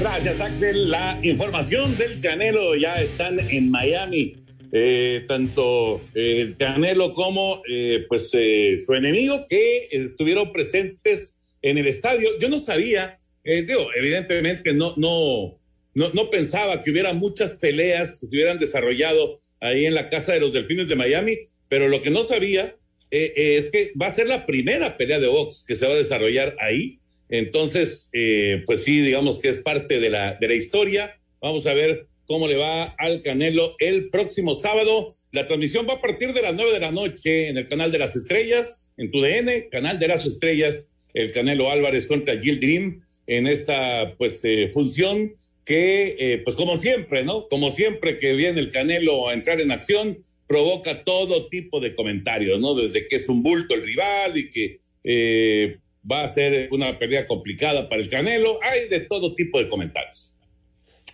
Gracias, 0.00 0.40
Axel. 0.40 0.90
La 0.90 1.18
información 1.22 1.96
del 1.96 2.20
Canelo 2.20 2.74
ya 2.74 3.00
están 3.00 3.38
en 3.38 3.70
Miami. 3.70 4.36
Eh, 4.74 5.24
tanto 5.28 6.00
eh, 6.14 6.40
el 6.40 6.56
Canelo 6.56 7.12
como 7.12 7.62
eh, 7.68 8.06
pues 8.08 8.30
su 8.30 8.94
enemigo 8.94 9.44
que 9.48 9.88
estuvieron 9.90 10.52
presentes 10.52 11.36
en 11.60 11.78
el 11.78 11.86
estadio. 11.86 12.30
Yo 12.40 12.48
no 12.48 12.58
sabía, 12.58 13.18
digo, 13.44 13.88
evidentemente 13.94 14.72
no, 14.72 14.94
no, 14.96 15.58
no, 15.94 16.10
no 16.12 16.30
pensaba 16.30 16.82
que 16.82 16.90
hubiera 16.90 17.12
muchas 17.12 17.52
peleas 17.52 18.12
que 18.12 18.18
se 18.18 18.26
hubieran 18.26 18.58
desarrollado 18.58 19.40
ahí 19.60 19.86
en 19.86 19.94
la 19.94 20.10
Casa 20.10 20.32
de 20.32 20.40
los 20.40 20.52
Delfines 20.52 20.88
de 20.88 20.96
Miami, 20.96 21.38
pero 21.68 21.88
lo 21.88 22.02
que 22.02 22.10
no 22.10 22.24
sabía 22.24 22.76
eh, 23.10 23.32
eh, 23.36 23.56
es 23.58 23.70
que 23.70 23.92
va 24.00 24.06
a 24.06 24.14
ser 24.14 24.26
la 24.26 24.46
primera 24.46 24.96
pelea 24.96 25.20
de 25.20 25.28
box 25.28 25.64
que 25.66 25.76
se 25.76 25.86
va 25.86 25.92
a 25.92 25.96
desarrollar 25.96 26.56
ahí. 26.60 26.98
Entonces, 27.28 28.08
eh, 28.12 28.62
pues 28.66 28.84
sí, 28.84 29.00
digamos 29.00 29.38
que 29.38 29.50
es 29.50 29.58
parte 29.58 30.00
de 30.00 30.10
la, 30.10 30.34
de 30.34 30.48
la 30.48 30.54
historia. 30.54 31.18
Vamos 31.40 31.66
a 31.66 31.74
ver 31.74 32.06
cómo 32.26 32.48
le 32.48 32.56
va 32.56 32.84
al 32.84 33.20
Canelo 33.20 33.76
el 33.78 34.08
próximo 34.08 34.54
sábado. 34.54 35.08
La 35.30 35.46
transmisión 35.46 35.86
va 35.88 35.94
a 35.94 36.00
partir 36.00 36.32
de 36.32 36.42
las 36.42 36.54
nueve 36.54 36.72
de 36.72 36.80
la 36.80 36.90
noche 36.90 37.48
en 37.48 37.58
el 37.58 37.68
canal 37.68 37.92
de 37.92 37.98
las 37.98 38.16
estrellas, 38.16 38.88
en 38.96 39.10
tu 39.10 39.20
DN, 39.20 39.68
canal 39.70 39.98
de 39.98 40.08
las 40.08 40.24
estrellas, 40.24 40.86
el 41.14 41.30
Canelo 41.32 41.70
Álvarez 41.70 42.06
contra 42.06 42.38
Gil 42.38 42.60
Dream 42.60 43.02
en 43.26 43.46
esta 43.46 44.14
pues 44.16 44.42
función 44.72 45.34
que, 45.64 46.16
eh, 46.18 46.38
pues 46.44 46.56
como 46.56 46.76
siempre, 46.76 47.24
¿no? 47.24 47.48
Como 47.48 47.70
siempre 47.70 48.18
que 48.18 48.34
viene 48.34 48.60
el 48.60 48.70
Canelo 48.70 49.28
a 49.28 49.34
entrar 49.34 49.60
en 49.60 49.70
acción, 49.70 50.24
provoca 50.46 51.04
todo 51.04 51.48
tipo 51.48 51.80
de 51.80 51.94
comentarios, 51.94 52.60
¿no? 52.60 52.74
Desde 52.74 53.06
que 53.06 53.16
es 53.16 53.28
un 53.28 53.42
bulto 53.42 53.74
el 53.74 53.82
rival 53.82 54.36
y 54.36 54.50
que 54.50 54.80
eh, 55.04 55.78
va 56.10 56.24
a 56.24 56.28
ser 56.28 56.68
una 56.72 56.98
pelea 56.98 57.26
complicada 57.26 57.88
para 57.88 58.02
el 58.02 58.08
Canelo, 58.08 58.58
hay 58.62 58.88
de 58.88 59.00
todo 59.00 59.34
tipo 59.34 59.58
de 59.58 59.68
comentarios. 59.68 60.32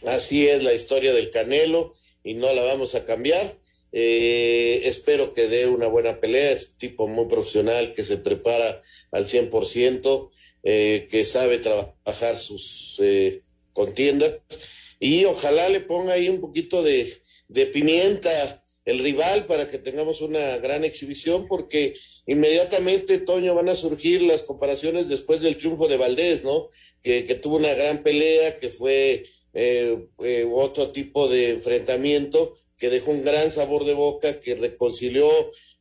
Así 0.07 0.49
es 0.49 0.63
la 0.63 0.73
historia 0.73 1.13
del 1.13 1.31
Canelo 1.31 1.95
y 2.25 2.35
no 2.35 2.53
la 2.55 2.63
vamos 2.63 2.95
a 2.95 3.05
cambiar. 3.05 3.59
Eh, 3.93 4.83
espero 4.85 5.33
que 5.33 5.49
dé 5.49 5.67
una 5.67 5.89
buena 5.89 6.21
pelea, 6.21 6.53
es 6.53 6.71
un 6.71 6.79
tipo 6.79 7.07
muy 7.07 7.27
profesional 7.27 7.93
que 7.95 8.03
se 8.03 8.17
prepara 8.17 8.81
al 9.11 9.25
100%, 9.25 10.31
que 10.63 11.25
sabe 11.25 11.59
trabajar 11.59 12.37
sus 12.37 13.01
contiendas 13.73 14.35
y 15.01 15.25
ojalá 15.25 15.69
le 15.69 15.81
ponga 15.81 16.15
ahí 16.15 16.29
un 16.29 16.41
poquito 16.41 16.83
de, 16.83 17.23
pimienta 17.73 18.63
el 18.85 18.99
rival 19.01 19.47
para 19.47 19.71
que 19.71 19.79
tengamos 19.79 20.21
una 20.21 20.59
gran 20.59 20.85
exhibición 20.85 21.47
porque 21.47 21.95
inmediatamente, 22.27 23.19
Toño, 23.19 23.55
van 23.55 23.69
a 23.69 23.77
surgir 23.77 24.23
las 24.23 24.43
comparaciones 24.43 25.09
después 25.09 25.41
del 25.41 25.57
triunfo 25.57 25.89
de 25.89 25.97
Valdés, 25.97 26.45
¿no? 26.45 26.69
Que, 27.03 27.23
tuvo 27.37 27.57
una 27.57 27.73
gran 27.75 28.03
pelea, 28.03 28.59
que 28.59 28.69
fue 28.69 29.27
eh, 29.55 30.07
eh, 30.25 30.47
otro 30.51 30.91
tipo 30.91 31.29
de 31.29 31.51
enfrentamiento, 31.51 32.55
que 32.77 32.91
dejó 32.91 33.13
un 33.13 33.25
gran 33.25 33.51
sabor 33.51 33.85
de 33.85 33.95
boca, 33.95 34.41
que 34.41 34.55
reconcilió 34.55 35.29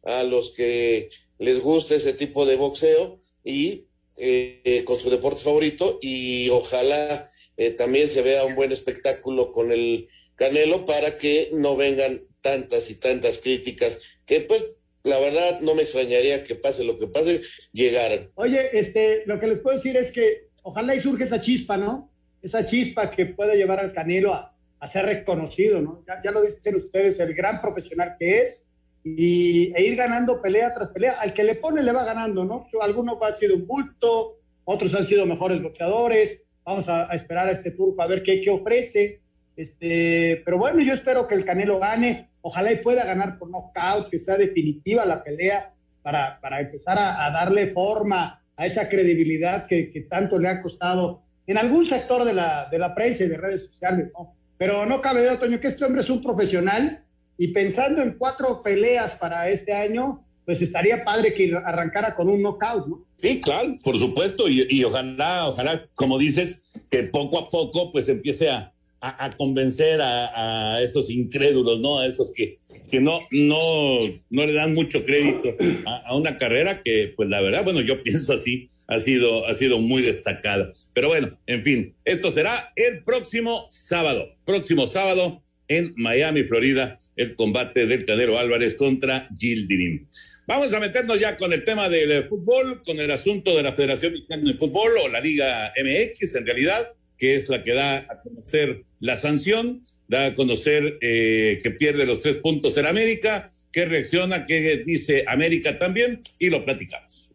a 0.03 0.23
los 0.23 0.53
que 0.53 1.09
les 1.39 1.59
gusta 1.59 1.95
ese 1.95 2.13
tipo 2.13 2.45
de 2.45 2.55
boxeo 2.55 3.19
y 3.43 3.85
eh, 4.17 4.83
con 4.85 4.99
su 4.99 5.09
deporte 5.09 5.43
favorito 5.43 5.99
y 6.01 6.49
ojalá 6.49 7.29
eh, 7.57 7.71
también 7.71 8.07
se 8.07 8.21
vea 8.21 8.45
un 8.45 8.55
buen 8.55 8.71
espectáculo 8.71 9.51
con 9.51 9.71
el 9.71 10.07
Canelo 10.35 10.85
para 10.85 11.17
que 11.17 11.49
no 11.53 11.75
vengan 11.75 12.21
tantas 12.41 12.89
y 12.91 12.99
tantas 12.99 13.39
críticas 13.39 13.99
que 14.25 14.41
pues 14.41 14.77
la 15.03 15.19
verdad 15.19 15.61
no 15.61 15.73
me 15.73 15.81
extrañaría 15.81 16.43
que 16.43 16.55
pase 16.55 16.83
lo 16.83 16.97
que 16.97 17.07
pase, 17.07 17.41
llegaran. 17.71 18.29
Oye, 18.35 18.77
este, 18.77 19.23
lo 19.25 19.39
que 19.39 19.47
les 19.47 19.59
puedo 19.59 19.77
decir 19.77 19.97
es 19.97 20.11
que 20.11 20.49
ojalá 20.63 20.95
y 20.95 20.99
surge 20.99 21.23
esa 21.23 21.39
chispa, 21.39 21.77
¿no? 21.77 22.11
Esa 22.41 22.63
chispa 22.63 23.09
que 23.11 23.25
puede 23.25 23.55
llevar 23.55 23.79
al 23.79 23.93
Canelo 23.93 24.33
a, 24.33 24.53
ser 24.91 25.05
reconocido, 25.05 25.81
¿no? 25.81 26.03
Ya, 26.23 26.31
lo 26.31 26.41
dicen 26.41 26.75
ustedes, 26.75 27.19
el 27.19 27.33
gran 27.33 27.61
profesional 27.61 28.15
que 28.19 28.39
es, 28.39 28.61
y, 29.03 29.73
e 29.75 29.83
ir 29.83 29.95
ganando 29.95 30.41
pelea 30.41 30.73
tras 30.73 30.89
pelea. 30.89 31.13
Al 31.13 31.33
que 31.33 31.43
le 31.43 31.55
pone 31.55 31.81
le 31.81 31.91
va 31.91 32.03
ganando, 32.03 32.45
¿no? 32.45 32.67
Algunos 32.81 33.17
han 33.21 33.33
sido 33.33 33.55
un 33.55 33.65
bulto, 33.65 34.37
otros 34.65 34.93
han 34.93 35.03
sido 35.05 35.25
mejores 35.25 35.61
boxeadores, 35.63 36.41
Vamos 36.67 36.89
a, 36.89 37.05
esperar 37.13 37.47
a 37.47 37.51
este 37.51 37.71
turco 37.71 38.01
a 38.01 38.07
ver 38.07 38.21
qué, 38.23 38.41
qué 38.41 38.49
ofrece. 38.49 39.21
Este, 39.55 40.41
pero 40.43 40.57
bueno, 40.57 40.81
yo 40.81 40.95
espero 40.95 41.25
que 41.25 41.33
el 41.33 41.45
Canelo 41.45 41.79
gane. 41.79 42.27
Ojalá 42.41 42.73
y 42.73 42.79
pueda 42.79 43.05
ganar 43.05 43.39
por 43.39 43.49
knockout, 43.49 44.09
que 44.09 44.17
sea 44.17 44.35
definitiva 44.35 45.05
la 45.05 45.23
pelea 45.23 45.71
para, 46.01 46.41
para 46.41 46.59
empezar 46.59 46.97
a, 46.99 47.31
darle 47.31 47.67
forma 47.67 48.43
a 48.57 48.65
esa 48.65 48.89
credibilidad 48.89 49.65
que, 49.65 49.91
que, 49.91 50.01
tanto 50.01 50.37
le 50.37 50.49
ha 50.49 50.61
costado 50.61 51.21
en 51.47 51.57
algún 51.57 51.85
sector 51.85 52.25
de 52.25 52.33
la, 52.33 52.67
de 52.69 52.79
la 52.79 52.93
prensa 52.93 53.23
y 53.23 53.29
de 53.29 53.37
redes 53.37 53.65
sociales. 53.67 54.11
¿no? 54.13 54.35
Pero 54.57 54.85
no 54.85 54.99
cabe 54.99 55.23
duda, 55.23 55.39
Toño, 55.39 55.61
que 55.61 55.69
este 55.69 55.85
hombre 55.85 56.01
es 56.01 56.09
un 56.09 56.21
profesional 56.21 57.01
y 57.37 57.53
pensando 57.53 58.01
en 58.01 58.17
cuatro 58.17 58.61
peleas 58.61 59.13
para 59.13 59.47
este 59.47 59.71
año, 59.71 60.26
pues 60.47 60.61
estaría 60.61 61.03
padre 61.03 61.33
que 61.33 61.53
arrancara 61.65 62.15
con 62.15 62.29
un 62.29 62.41
knockout, 62.41 62.87
¿no? 62.87 63.05
Sí, 63.21 63.41
claro, 63.41 63.75
por 63.83 63.97
supuesto, 63.97 64.47
y, 64.47 64.81
ojalá, 64.81 65.49
ojalá, 65.49 65.85
como 65.93 66.17
dices, 66.17 66.65
que 66.89 67.03
poco 67.03 67.37
a 67.37 67.49
poco 67.49 67.91
pues 67.91 68.07
empiece 68.07 68.49
a, 68.49 68.71
a, 69.01 69.29
convencer 69.31 69.99
a, 70.01 70.81
esos 70.81 71.09
incrédulos, 71.09 71.81
¿no? 71.81 71.99
A 71.99 72.07
esos 72.07 72.31
que, 72.31 72.59
que 72.89 73.01
no, 73.01 73.19
no, 73.29 73.99
no 74.29 74.45
le 74.45 74.53
dan 74.53 74.73
mucho 74.73 75.03
crédito 75.03 75.53
a, 75.85 76.15
una 76.15 76.37
carrera 76.37 76.79
que, 76.79 77.11
pues 77.13 77.27
la 77.27 77.41
verdad, 77.41 77.65
bueno, 77.65 77.81
yo 77.81 78.01
pienso 78.03 78.31
así, 78.31 78.69
ha 78.87 79.01
sido, 79.01 79.45
ha 79.47 79.53
sido 79.53 79.79
muy 79.79 80.01
destacada. 80.01 80.71
Pero 80.93 81.09
bueno, 81.09 81.37
en 81.45 81.61
fin, 81.61 81.93
esto 82.05 82.31
será 82.31 82.71
el 82.77 83.03
próximo 83.03 83.67
sábado, 83.69 84.29
próximo 84.45 84.87
sábado 84.87 85.41
en 85.67 85.93
Miami, 85.97 86.43
Florida, 86.43 86.97
el 87.17 87.35
combate 87.35 87.85
del 87.85 88.05
Canelo 88.05 88.39
Álvarez 88.39 88.75
contra 88.75 89.27
Gil 89.37 89.67
Dinim. 89.67 90.07
Vamos 90.47 90.73
a 90.73 90.79
meternos 90.79 91.19
ya 91.19 91.35
con 91.35 91.51
el 91.51 91.65
tema 91.65 91.89
del 91.89 92.23
fútbol, 92.23 92.81
con 92.85 92.97
el 93.01 93.11
asunto 93.11 93.57
de 93.57 93.63
la 93.63 93.73
Federación 93.73 94.13
Mexicana 94.13 94.49
de 94.49 94.57
Fútbol 94.57 94.93
o 95.03 95.09
la 95.09 95.19
Liga 95.19 95.73
MX 95.75 96.35
en 96.35 96.45
realidad, 96.45 96.93
que 97.17 97.35
es 97.35 97.49
la 97.49 97.65
que 97.65 97.73
da 97.73 97.97
a 97.97 98.21
conocer 98.21 98.83
la 99.01 99.17
sanción, 99.17 99.83
da 100.07 100.27
a 100.27 100.35
conocer 100.35 100.99
eh, 101.01 101.59
que 101.61 101.71
pierde 101.71 102.05
los 102.05 102.21
tres 102.21 102.37
puntos 102.37 102.77
en 102.77 102.85
América, 102.85 103.51
que 103.73 103.83
reacciona, 103.83 104.45
que 104.45 104.83
dice 104.85 105.25
América 105.27 105.77
también, 105.77 106.21
y 106.39 106.49
lo 106.49 106.63
platicamos. 106.63 107.26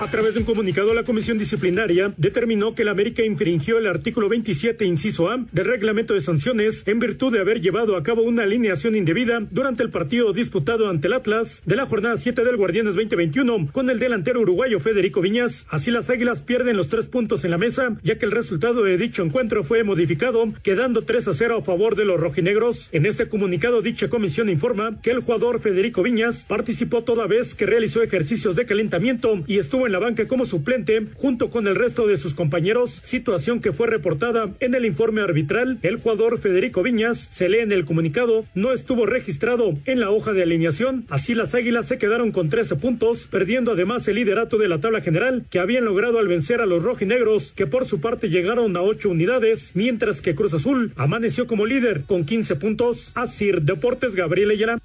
A 0.00 0.06
través 0.06 0.34
de 0.34 0.40
un 0.40 0.46
comunicado, 0.46 0.94
la 0.94 1.02
comisión 1.02 1.38
disciplinaria 1.38 2.14
determinó 2.16 2.72
que 2.72 2.82
el 2.82 2.88
América 2.88 3.24
infringió 3.24 3.78
el 3.78 3.88
artículo 3.88 4.28
27, 4.28 4.84
inciso 4.84 5.28
A, 5.28 5.44
del 5.50 5.64
reglamento 5.64 6.14
de 6.14 6.20
sanciones 6.20 6.84
en 6.86 7.00
virtud 7.00 7.32
de 7.32 7.40
haber 7.40 7.60
llevado 7.60 7.96
a 7.96 8.04
cabo 8.04 8.22
una 8.22 8.44
alineación 8.44 8.94
indebida 8.94 9.40
durante 9.50 9.82
el 9.82 9.90
partido 9.90 10.32
disputado 10.32 10.88
ante 10.88 11.08
el 11.08 11.14
Atlas 11.14 11.62
de 11.66 11.74
la 11.74 11.84
jornada 11.86 12.16
7 12.16 12.44
del 12.44 12.56
Guardianes 12.56 12.94
2021 12.94 13.70
con 13.72 13.90
el 13.90 13.98
delantero 13.98 14.40
uruguayo 14.40 14.78
Federico 14.78 15.20
Viñas. 15.20 15.66
Así 15.68 15.90
las 15.90 16.08
Águilas 16.10 16.42
pierden 16.42 16.76
los 16.76 16.88
tres 16.88 17.06
puntos 17.06 17.44
en 17.44 17.50
la 17.50 17.58
mesa, 17.58 17.96
ya 18.04 18.18
que 18.18 18.24
el 18.24 18.30
resultado 18.30 18.84
de 18.84 18.98
dicho 18.98 19.24
encuentro 19.24 19.64
fue 19.64 19.82
modificado, 19.82 20.52
quedando 20.62 21.02
3 21.02 21.26
a 21.26 21.32
0 21.34 21.56
a 21.58 21.64
favor 21.64 21.96
de 21.96 22.04
los 22.04 22.20
rojinegros. 22.20 22.88
En 22.92 23.04
este 23.04 23.26
comunicado, 23.28 23.82
dicha 23.82 24.08
comisión 24.08 24.48
informa 24.48 25.00
que 25.02 25.10
el 25.10 25.20
jugador 25.20 25.58
Federico 25.58 26.04
Viñas 26.04 26.44
participó 26.44 27.02
toda 27.02 27.26
vez 27.26 27.56
que 27.56 27.66
realizó 27.66 28.00
ejercicios 28.00 28.54
de 28.54 28.64
calentamiento 28.64 29.42
y 29.48 29.58
estuvo 29.58 29.87
en 29.88 29.92
la 29.92 29.98
banca 29.98 30.28
como 30.28 30.44
suplente 30.44 31.02
junto 31.14 31.48
con 31.48 31.66
el 31.66 31.74
resto 31.74 32.06
de 32.06 32.18
sus 32.18 32.34
compañeros, 32.34 33.00
situación 33.02 33.60
que 33.60 33.72
fue 33.72 33.86
reportada 33.86 34.50
en 34.60 34.74
el 34.74 34.84
informe 34.84 35.22
arbitral. 35.22 35.78
El 35.82 35.96
jugador 35.96 36.38
Federico 36.38 36.82
Viñas, 36.82 37.26
se 37.30 37.48
lee 37.48 37.60
en 37.60 37.72
el 37.72 37.86
comunicado, 37.86 38.44
no 38.54 38.72
estuvo 38.72 39.06
registrado 39.06 39.72
en 39.86 39.98
la 39.98 40.10
hoja 40.10 40.32
de 40.32 40.42
alineación. 40.42 41.06
Así 41.08 41.34
las 41.34 41.54
Águilas 41.54 41.86
se 41.86 41.96
quedaron 41.96 42.32
con 42.32 42.50
13 42.50 42.76
puntos, 42.76 43.28
perdiendo 43.30 43.72
además 43.72 44.06
el 44.08 44.16
liderato 44.16 44.58
de 44.58 44.68
la 44.68 44.78
tabla 44.78 45.00
general 45.00 45.46
que 45.50 45.58
habían 45.58 45.86
logrado 45.86 46.18
al 46.18 46.28
vencer 46.28 46.60
a 46.60 46.66
los 46.66 46.82
rojinegros, 46.82 47.52
que 47.52 47.66
por 47.66 47.86
su 47.86 48.00
parte 48.00 48.28
llegaron 48.28 48.76
a 48.76 48.82
8 48.82 49.08
unidades, 49.08 49.72
mientras 49.74 50.20
que 50.20 50.34
Cruz 50.34 50.52
Azul 50.52 50.92
amaneció 50.96 51.46
como 51.46 51.64
líder 51.64 52.02
con 52.06 52.26
15 52.26 52.56
puntos. 52.56 53.12
Asir 53.14 53.62
Deportes 53.62 54.14
Gabriel 54.14 54.50
Ayala. 54.50 54.78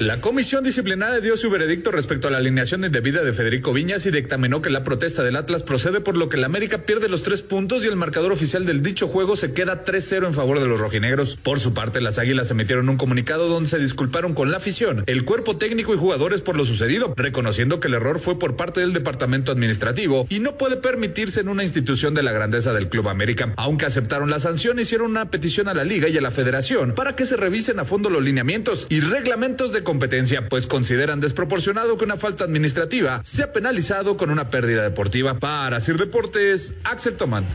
La 0.00 0.20
comisión 0.20 0.62
disciplinaria 0.62 1.20
dio 1.20 1.38
su 1.38 1.48
veredicto 1.48 1.90
respecto 1.90 2.28
a 2.28 2.30
la 2.30 2.36
alineación 2.36 2.84
indebida 2.84 3.24
de 3.24 3.32
Federico 3.32 3.72
Viñas 3.72 4.04
y 4.04 4.10
dictaminó 4.10 4.60
que 4.60 4.68
la 4.68 4.84
protesta 4.84 5.22
del 5.22 5.36
Atlas 5.36 5.62
procede 5.62 6.02
por 6.02 6.18
lo 6.18 6.28
que 6.28 6.36
el 6.36 6.44
América 6.44 6.82
pierde 6.82 7.08
los 7.08 7.22
tres 7.22 7.40
puntos 7.40 7.82
y 7.82 7.88
el 7.88 7.96
marcador 7.96 8.30
oficial 8.30 8.66
del 8.66 8.82
dicho 8.82 9.08
juego 9.08 9.36
se 9.36 9.54
queda 9.54 9.86
3-0 9.86 10.26
en 10.26 10.34
favor 10.34 10.60
de 10.60 10.66
los 10.66 10.78
rojinegros. 10.78 11.38
Por 11.42 11.60
su 11.60 11.72
parte, 11.72 12.02
las 12.02 12.18
Águilas 12.18 12.50
emitieron 12.50 12.90
un 12.90 12.98
comunicado 12.98 13.48
donde 13.48 13.70
se 13.70 13.78
disculparon 13.78 14.34
con 14.34 14.50
la 14.50 14.58
afición, 14.58 15.02
el 15.06 15.24
cuerpo 15.24 15.56
técnico 15.56 15.94
y 15.94 15.96
jugadores 15.96 16.42
por 16.42 16.56
lo 16.56 16.66
sucedido, 16.66 17.14
reconociendo 17.16 17.80
que 17.80 17.88
el 17.88 17.94
error 17.94 18.18
fue 18.18 18.38
por 18.38 18.54
parte 18.54 18.80
del 18.80 18.92
departamento 18.92 19.50
administrativo 19.50 20.26
y 20.28 20.40
no 20.40 20.58
puede 20.58 20.76
permitirse 20.76 21.40
en 21.40 21.48
una 21.48 21.62
institución 21.62 22.12
de 22.12 22.22
la 22.22 22.32
grandeza 22.32 22.74
del 22.74 22.90
Club 22.90 23.08
América. 23.08 23.54
Aunque 23.56 23.86
aceptaron 23.86 24.28
la 24.28 24.40
sanción, 24.40 24.78
hicieron 24.78 25.12
una 25.12 25.30
petición 25.30 25.68
a 25.68 25.74
la 25.74 25.84
liga 25.84 26.10
y 26.10 26.18
a 26.18 26.20
la 26.20 26.30
federación 26.30 26.94
para 26.94 27.16
que 27.16 27.24
se 27.24 27.38
revisen 27.38 27.78
a 27.78 27.86
fondo 27.86 28.10
los 28.10 28.22
lineamientos 28.22 28.86
y 28.90 29.00
reglamentos 29.00 29.72
de 29.72 29.85
competencia, 29.86 30.50
pues 30.50 30.66
consideran 30.66 31.20
desproporcionado 31.20 31.96
que 31.96 32.04
una 32.04 32.18
falta 32.18 32.44
administrativa 32.44 33.22
sea 33.24 33.52
penalizado 33.52 34.18
con 34.18 34.28
una 34.28 34.50
pérdida 34.50 34.82
deportiva. 34.82 35.38
Para 35.38 35.80
Sir 35.80 35.96
Deportes, 35.96 36.74
Axel 36.84 37.14
Tomán. 37.14 37.46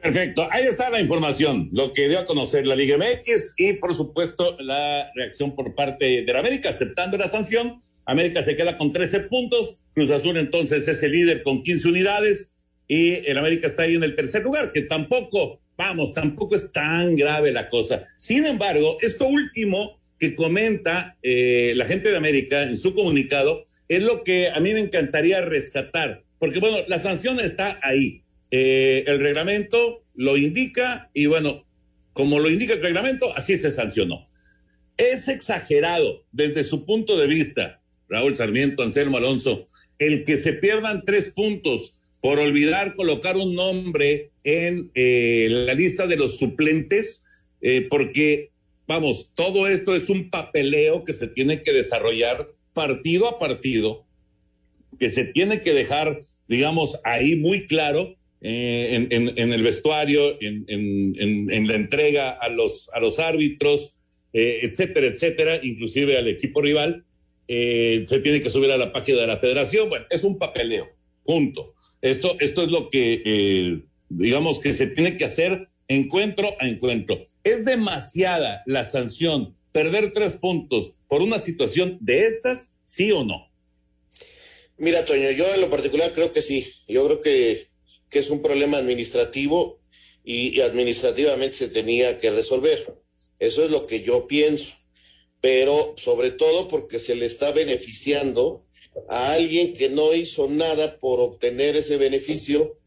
Perfecto, 0.00 0.48
ahí 0.50 0.64
está 0.64 0.88
la 0.88 0.98
información, 0.98 1.68
lo 1.72 1.92
que 1.92 2.08
dio 2.08 2.20
a 2.20 2.24
conocer 2.24 2.66
la 2.66 2.74
Liga 2.74 2.96
MX 2.96 3.52
y 3.58 3.74
por 3.74 3.94
supuesto 3.94 4.56
la 4.58 5.10
reacción 5.14 5.54
por 5.54 5.74
parte 5.74 6.22
de 6.22 6.32
la 6.32 6.38
América 6.38 6.70
aceptando 6.70 7.18
la 7.18 7.28
sanción. 7.28 7.82
América 8.06 8.42
se 8.42 8.56
queda 8.56 8.78
con 8.78 8.92
13 8.92 9.20
puntos, 9.20 9.82
Cruz 9.92 10.10
Azul 10.10 10.38
entonces 10.38 10.88
es 10.88 11.02
el 11.02 11.12
líder 11.12 11.42
con 11.42 11.62
15 11.62 11.88
unidades 11.88 12.50
y 12.88 13.16
el 13.28 13.36
América 13.36 13.66
está 13.66 13.82
ahí 13.82 13.94
en 13.94 14.02
el 14.02 14.16
tercer 14.16 14.42
lugar, 14.42 14.72
que 14.72 14.82
tampoco, 14.82 15.59
vamos, 15.80 16.12
tampoco 16.12 16.54
es 16.54 16.70
tan 16.72 17.16
grave 17.16 17.52
la 17.52 17.70
cosa. 17.70 18.06
Sin 18.16 18.44
embargo, 18.44 18.98
esto 19.00 19.26
último 19.26 19.98
que 20.18 20.34
comenta 20.34 21.16
eh, 21.22 21.72
la 21.74 21.86
gente 21.86 22.10
de 22.10 22.18
América 22.18 22.62
en 22.64 22.76
su 22.76 22.94
comunicado 22.94 23.64
es 23.88 24.02
lo 24.02 24.22
que 24.22 24.50
a 24.50 24.60
mí 24.60 24.74
me 24.74 24.80
encantaría 24.80 25.40
rescatar, 25.40 26.22
porque 26.38 26.58
bueno, 26.58 26.78
la 26.86 26.98
sanción 26.98 27.40
está 27.40 27.80
ahí 27.82 28.22
eh, 28.50 29.04
el 29.06 29.20
reglamento 29.20 30.04
lo 30.14 30.36
indica 30.36 31.08
y 31.14 31.26
bueno, 31.26 31.64
como 32.12 32.40
lo 32.40 32.50
indica 32.50 32.74
el 32.74 32.82
reglamento, 32.82 33.34
así 33.36 33.56
se 33.56 33.70
sancionó. 33.70 34.26
Es 34.96 35.28
exagerado 35.28 36.26
desde 36.32 36.64
su 36.64 36.84
punto 36.84 37.16
de 37.16 37.26
vista, 37.26 37.80
Raúl 38.08 38.36
Sarmiento, 38.36 38.82
Anselmo 38.82 39.16
Alonso, 39.16 39.66
el 39.98 40.24
que 40.24 40.36
se 40.36 40.52
pierdan 40.52 41.04
tres 41.04 41.30
puntos 41.30 41.99
por 42.20 42.38
olvidar 42.38 42.94
colocar 42.94 43.36
un 43.36 43.54
nombre 43.54 44.30
en 44.44 44.90
eh, 44.94 45.48
la 45.50 45.74
lista 45.74 46.06
de 46.06 46.16
los 46.16 46.38
suplentes, 46.38 47.24
eh, 47.60 47.86
porque, 47.88 48.50
vamos, 48.86 49.32
todo 49.34 49.66
esto 49.66 49.94
es 49.94 50.08
un 50.08 50.30
papeleo 50.30 51.04
que 51.04 51.12
se 51.12 51.28
tiene 51.28 51.62
que 51.62 51.72
desarrollar 51.72 52.48
partido 52.72 53.28
a 53.28 53.38
partido, 53.38 54.04
que 54.98 55.10
se 55.10 55.24
tiene 55.24 55.60
que 55.60 55.72
dejar, 55.72 56.20
digamos, 56.48 57.00
ahí 57.04 57.36
muy 57.36 57.66
claro 57.66 58.16
eh, 58.42 59.06
en, 59.10 59.52
el 59.52 59.62
vestuario, 59.62 60.38
en, 60.40 61.66
la 61.66 61.74
entrega 61.74 62.30
a 62.30 62.48
los, 62.48 62.90
a 62.94 63.00
los 63.00 63.18
árbitros, 63.18 63.98
eh, 64.32 64.60
etcétera, 64.62 65.08
etcétera, 65.08 65.60
inclusive 65.62 66.16
al 66.16 66.28
equipo 66.28 66.62
rival. 66.62 67.04
Eh, 67.48 68.04
se 68.06 68.20
tiene 68.20 68.40
que 68.40 68.48
subir 68.48 68.70
a 68.70 68.78
la 68.78 68.92
página 68.92 69.20
de 69.20 69.26
la 69.26 69.36
federación. 69.36 69.88
Bueno, 69.88 70.06
es 70.08 70.24
un 70.24 70.38
papeleo, 70.38 70.88
punto. 71.24 71.74
Esto, 72.02 72.36
esto 72.40 72.62
es 72.62 72.70
lo 72.70 72.88
que, 72.88 73.82
digamos, 74.08 74.58
que 74.58 74.72
se 74.72 74.86
tiene 74.86 75.16
que 75.16 75.24
hacer 75.24 75.68
encuentro 75.88 76.48
a 76.60 76.66
encuentro. 76.66 77.20
Es 77.44 77.64
demasiada 77.64 78.62
la 78.66 78.84
sanción, 78.84 79.54
perder 79.72 80.12
tres 80.12 80.34
puntos 80.34 80.92
por 81.08 81.22
una 81.22 81.38
situación 81.38 81.98
de 82.00 82.26
estas, 82.26 82.76
sí 82.84 83.10
o 83.12 83.24
no. 83.24 83.50
Mira, 84.78 85.04
Toño, 85.04 85.30
yo 85.32 85.52
en 85.54 85.60
lo 85.60 85.68
particular 85.68 86.10
creo 86.14 86.32
que 86.32 86.40
sí. 86.40 86.66
Yo 86.88 87.06
creo 87.06 87.20
que 87.20 87.70
que 88.10 88.18
es 88.18 88.28
un 88.28 88.42
problema 88.42 88.76
administrativo 88.76 89.80
y, 90.24 90.60
administrativamente 90.60 91.56
se 91.56 91.68
tenía 91.68 92.18
que 92.18 92.30
resolver. 92.30 92.94
Eso 93.38 93.64
es 93.64 93.70
lo 93.70 93.86
que 93.86 94.02
yo 94.02 94.26
pienso, 94.26 94.74
pero 95.40 95.94
sobre 95.96 96.30
todo 96.30 96.68
porque 96.68 96.98
se 96.98 97.14
le 97.14 97.24
está 97.24 97.52
beneficiando 97.52 98.66
a 99.08 99.32
alguien 99.32 99.74
que 99.74 99.88
no 99.88 100.14
hizo 100.14 100.48
nada 100.48 100.98
por 100.98 101.20
obtener 101.20 101.76
ese 101.76 101.96
beneficio, 101.96 102.78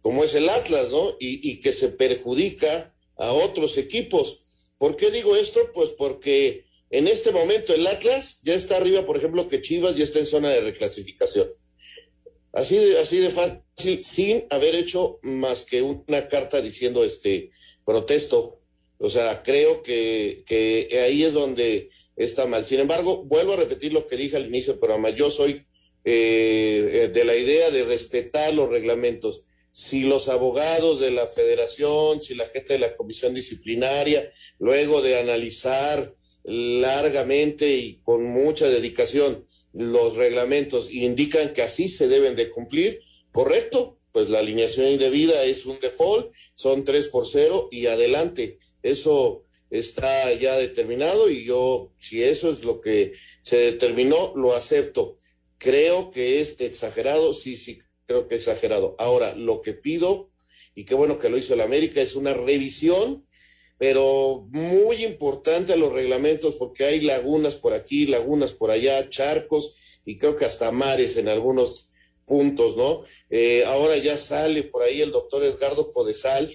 como 0.00 0.24
es 0.24 0.34
el 0.34 0.48
Atlas, 0.48 0.90
¿no? 0.90 1.16
Y, 1.18 1.60
que 1.60 1.72
se 1.72 1.88
perjudica 1.88 2.94
a 3.16 3.32
otros 3.32 3.76
equipos. 3.76 4.44
¿Por 4.78 4.96
qué 4.96 5.10
digo 5.10 5.36
esto? 5.36 5.60
Pues 5.74 5.90
porque 5.90 6.64
en 6.88 7.06
este 7.06 7.32
momento 7.32 7.74
el 7.74 7.86
Atlas 7.86 8.40
ya 8.42 8.54
está 8.54 8.78
arriba, 8.78 9.04
por 9.04 9.16
ejemplo, 9.16 9.48
que 9.48 9.60
Chivas 9.60 9.96
ya 9.96 10.04
está 10.04 10.18
en 10.18 10.26
zona 10.26 10.48
de 10.48 10.62
reclasificación. 10.62 11.48
Así 12.52 12.76
de, 12.76 12.98
así 12.98 13.18
de 13.18 13.30
fácil, 13.30 14.02
sin 14.02 14.44
haber 14.50 14.74
hecho 14.74 15.20
más 15.22 15.62
que 15.62 15.82
una 15.82 16.28
carta 16.28 16.60
diciendo 16.60 17.04
este 17.04 17.50
protesto. 17.84 18.60
O 18.98 19.08
sea, 19.08 19.42
creo 19.42 19.82
que, 19.82 20.42
que 20.46 20.88
ahí 21.04 21.22
es 21.22 21.32
donde 21.32 21.90
está 22.16 22.46
mal. 22.46 22.66
Sin 22.66 22.80
embargo, 22.80 23.24
vuelvo 23.24 23.54
a 23.54 23.56
repetir 23.56 23.92
lo 23.92 24.06
que 24.06 24.16
dije 24.16 24.36
al 24.36 24.46
inicio 24.46 24.72
del 24.72 24.80
programa. 24.80 25.10
Yo 25.10 25.30
soy 25.30 25.64
eh, 26.04 27.10
de 27.12 27.24
la 27.24 27.36
idea 27.36 27.70
de 27.70 27.84
respetar 27.84 28.54
los 28.54 28.68
reglamentos. 28.68 29.42
Si 29.72 30.02
los 30.02 30.28
abogados 30.28 31.00
de 31.00 31.10
la 31.10 31.26
federación, 31.26 32.20
si 32.20 32.34
la 32.34 32.46
gente 32.46 32.74
de 32.74 32.80
la 32.80 32.96
comisión 32.96 33.34
disciplinaria, 33.34 34.32
luego 34.58 35.02
de 35.02 35.18
analizar 35.18 36.14
largamente 36.42 37.70
y 37.76 38.00
con 38.02 38.24
mucha 38.24 38.68
dedicación 38.68 39.46
los 39.72 40.16
reglamentos 40.16 40.90
indican 40.90 41.52
que 41.52 41.62
así 41.62 41.88
se 41.88 42.08
deben 42.08 42.34
de 42.34 42.50
cumplir, 42.50 43.00
correcto, 43.30 43.98
pues 44.12 44.28
la 44.30 44.40
alineación 44.40 44.88
indebida 44.88 45.44
es 45.44 45.66
un 45.66 45.78
default, 45.80 46.32
son 46.54 46.84
tres 46.84 47.08
por 47.08 47.26
cero 47.26 47.68
y 47.70 47.86
adelante. 47.86 48.58
Eso 48.82 49.44
está 49.70 50.32
ya 50.34 50.56
determinado 50.56 51.30
y 51.30 51.44
yo, 51.44 51.92
si 51.98 52.22
eso 52.22 52.50
es 52.50 52.64
lo 52.64 52.80
que 52.80 53.14
se 53.40 53.56
determinó, 53.56 54.32
lo 54.36 54.54
acepto. 54.54 55.18
Creo 55.58 56.10
que 56.10 56.40
es 56.40 56.60
exagerado, 56.60 57.32
sí, 57.32 57.56
sí, 57.56 57.80
creo 58.06 58.28
que 58.28 58.36
es 58.36 58.42
exagerado. 58.42 58.96
Ahora, 58.98 59.34
lo 59.34 59.62
que 59.62 59.72
pido, 59.72 60.30
y 60.74 60.84
qué 60.84 60.94
bueno 60.94 61.18
que 61.18 61.28
lo 61.28 61.38
hizo 61.38 61.54
el 61.54 61.60
América, 61.60 62.00
es 62.00 62.14
una 62.14 62.34
revisión 62.34 63.24
pero 63.80 64.46
muy 64.50 65.06
importante 65.06 65.72
a 65.72 65.76
los 65.76 65.90
reglamentos 65.90 66.56
porque 66.56 66.84
hay 66.84 67.00
lagunas 67.00 67.54
por 67.54 67.72
aquí, 67.72 68.06
lagunas 68.06 68.52
por 68.52 68.70
allá, 68.70 69.08
charcos 69.08 70.02
y 70.04 70.18
creo 70.18 70.36
que 70.36 70.44
hasta 70.44 70.70
mares 70.70 71.16
en 71.16 71.28
algunos 71.28 71.88
puntos, 72.26 72.76
¿no? 72.76 73.04
Eh, 73.30 73.64
ahora 73.64 73.96
ya 73.96 74.18
sale 74.18 74.64
por 74.64 74.82
ahí 74.82 75.00
el 75.00 75.12
doctor 75.12 75.42
Edgardo 75.44 75.90
Codesal 75.90 76.54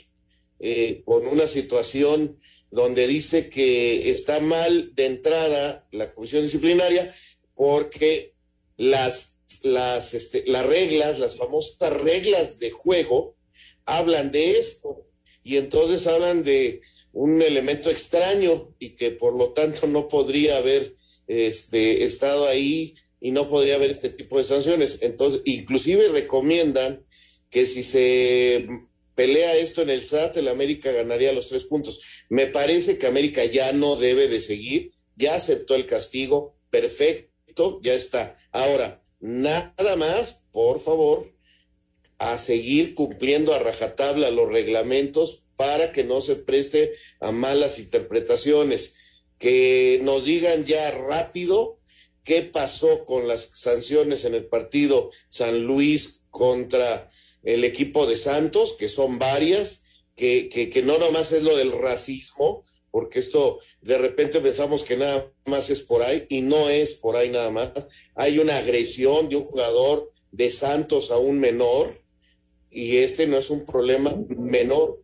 eh, 0.60 1.01
con 1.04 1.25
una 1.25 1.47
situación 1.47 2.39
donde 2.75 3.07
dice 3.07 3.49
que 3.49 4.11
está 4.11 4.41
mal 4.41 4.93
de 4.95 5.05
entrada 5.05 5.88
la 5.91 6.13
comisión 6.13 6.43
disciplinaria 6.43 7.15
porque 7.53 8.33
las, 8.75 9.38
las, 9.63 10.13
este, 10.13 10.43
las 10.45 10.65
reglas, 10.65 11.17
las 11.17 11.38
famosas 11.38 11.93
reglas 12.01 12.59
de 12.59 12.71
juego, 12.71 13.38
hablan 13.85 14.29
de 14.31 14.59
esto 14.59 15.07
y 15.41 15.55
entonces 15.55 16.05
hablan 16.05 16.43
de 16.43 16.81
un 17.13 17.41
elemento 17.41 17.89
extraño 17.89 18.75
y 18.77 18.97
que 18.97 19.11
por 19.11 19.33
lo 19.33 19.53
tanto 19.53 19.88
no 19.88 20.09
podría 20.09 20.57
haber 20.57 20.97
este, 21.27 22.03
estado 22.03 22.45
ahí 22.45 22.95
y 23.21 23.31
no 23.31 23.47
podría 23.47 23.75
haber 23.75 23.91
este 23.91 24.09
tipo 24.09 24.38
de 24.38 24.43
sanciones. 24.43 24.97
Entonces, 24.99 25.43
inclusive 25.45 26.09
recomiendan 26.09 27.05
que 27.49 27.65
si 27.65 27.83
se 27.83 28.67
pelea 29.15 29.56
esto 29.56 29.82
en 29.82 29.89
el 29.89 30.04
SAT, 30.04 30.38
el 30.38 30.47
América 30.47 30.91
ganaría 30.91 31.34
los 31.34 31.47
tres 31.47 31.63
puntos. 31.63 32.01
Me 32.30 32.47
parece 32.47 32.97
que 32.97 33.08
América 33.08 33.43
ya 33.45 33.71
no 33.71 33.95
debe 33.95 34.28
de 34.28 34.39
seguir, 34.39 34.91
ya 35.15 35.36
aceptó 35.36 35.75
el 35.75 35.88
castigo, 35.88 36.58
perfecto, 36.69 37.80
ya 37.82 37.93
está. 37.93 38.38
Ahora, 38.51 39.04
nada 39.19 39.95
más, 39.95 40.43
por 40.51 40.80
favor, 40.80 41.34
a 42.17 42.38
seguir 42.38 42.95
cumpliendo 42.95 43.54
a 43.54 43.60
rajatabla 43.60 44.32
los 44.32 44.49
reglamentos 44.49 45.43
para 45.56 45.91
que 45.91 46.04
no 46.04 46.21
se 46.21 46.36
preste 46.36 46.93
a 47.19 47.32
malas 47.32 47.80
interpretaciones. 47.80 48.97
Que 49.38 49.99
nos 50.04 50.25
digan 50.25 50.65
ya 50.65 50.91
rápido 50.91 51.80
qué 52.23 52.41
pasó 52.41 53.06
con 53.06 53.28
las 53.28 53.51
sanciones 53.54 54.25
en 54.25 54.34
el 54.34 54.45
partido 54.47 55.12
San 55.28 55.63
Luis 55.63 56.21
contra 56.30 57.12
el 57.45 57.63
equipo 57.63 58.08
de 58.08 58.17
Santos, 58.17 58.73
que 58.73 58.89
son 58.89 59.19
varias, 59.19 59.84
que, 60.15 60.49
que, 60.49 60.81
no 60.81 60.97
nomás 60.97 61.31
es 61.31 61.43
lo 61.43 61.55
del 61.55 61.71
racismo, 61.71 62.63
porque 62.91 63.19
esto 63.19 63.60
de 63.81 63.97
repente 63.97 64.39
pensamos 64.39 64.84
que 64.84 64.97
nada 64.97 65.31
más 65.45 65.69
es 65.69 65.81
por 65.81 66.01
ahí 66.01 66.25
y 66.29 66.41
no 66.41 66.69
es 66.69 66.93
por 66.93 67.15
ahí 67.15 67.29
nada 67.29 67.51
más. 67.51 67.71
Hay 68.15 68.39
una 68.39 68.58
agresión 68.58 69.29
de 69.29 69.36
un 69.36 69.43
jugador 69.43 70.12
de 70.31 70.49
Santos 70.49 71.12
a 71.12 71.17
un 71.17 71.39
menor 71.39 72.01
y 72.71 72.97
este 72.97 73.27
no 73.27 73.38
es 73.38 73.49
un 73.49 73.65
problema 73.65 74.15
menor. 74.29 75.01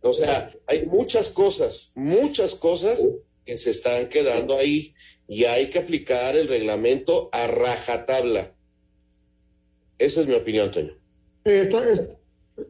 O 0.00 0.12
sea, 0.12 0.52
hay 0.66 0.86
muchas 0.86 1.30
cosas, 1.30 1.92
muchas 1.94 2.54
cosas 2.54 3.04
que 3.44 3.56
se 3.56 3.70
están 3.70 4.08
quedando 4.08 4.56
ahí 4.56 4.94
y 5.28 5.44
hay 5.44 5.68
que 5.70 5.80
aplicar 5.80 6.36
el 6.36 6.48
reglamento 6.48 7.28
a 7.32 7.48
rajatabla. 7.48 8.54
Esa 9.98 10.20
es 10.20 10.26
mi 10.26 10.34
opinión, 10.34 10.70
Toño. 10.70 11.01
Estoy, 11.44 12.00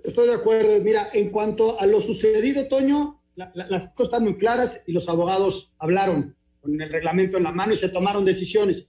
estoy, 0.05 0.29
de 0.29 0.35
acuerdo. 0.35 0.81
Mira, 0.83 1.11
en 1.13 1.31
cuanto 1.31 1.79
a 1.79 1.87
lo 1.87 2.01
sucedido, 2.01 2.67
Toño, 2.69 3.21
la, 3.37 3.51
la, 3.55 3.67
las 3.69 3.83
cosas 3.95 4.13
están 4.13 4.25
muy 4.25 4.39
claras 4.39 4.81
y 4.87 4.93
los 4.93 5.09
abogados 5.09 5.73
hablaron 5.79 6.35
con 6.61 6.81
el 6.81 6.91
reglamento 6.91 7.37
en 7.37 7.45
la 7.45 7.53
mano 7.53 7.73
y 7.73 7.77
se 7.77 7.89
tomaron 7.89 8.25
decisiones. 8.25 8.87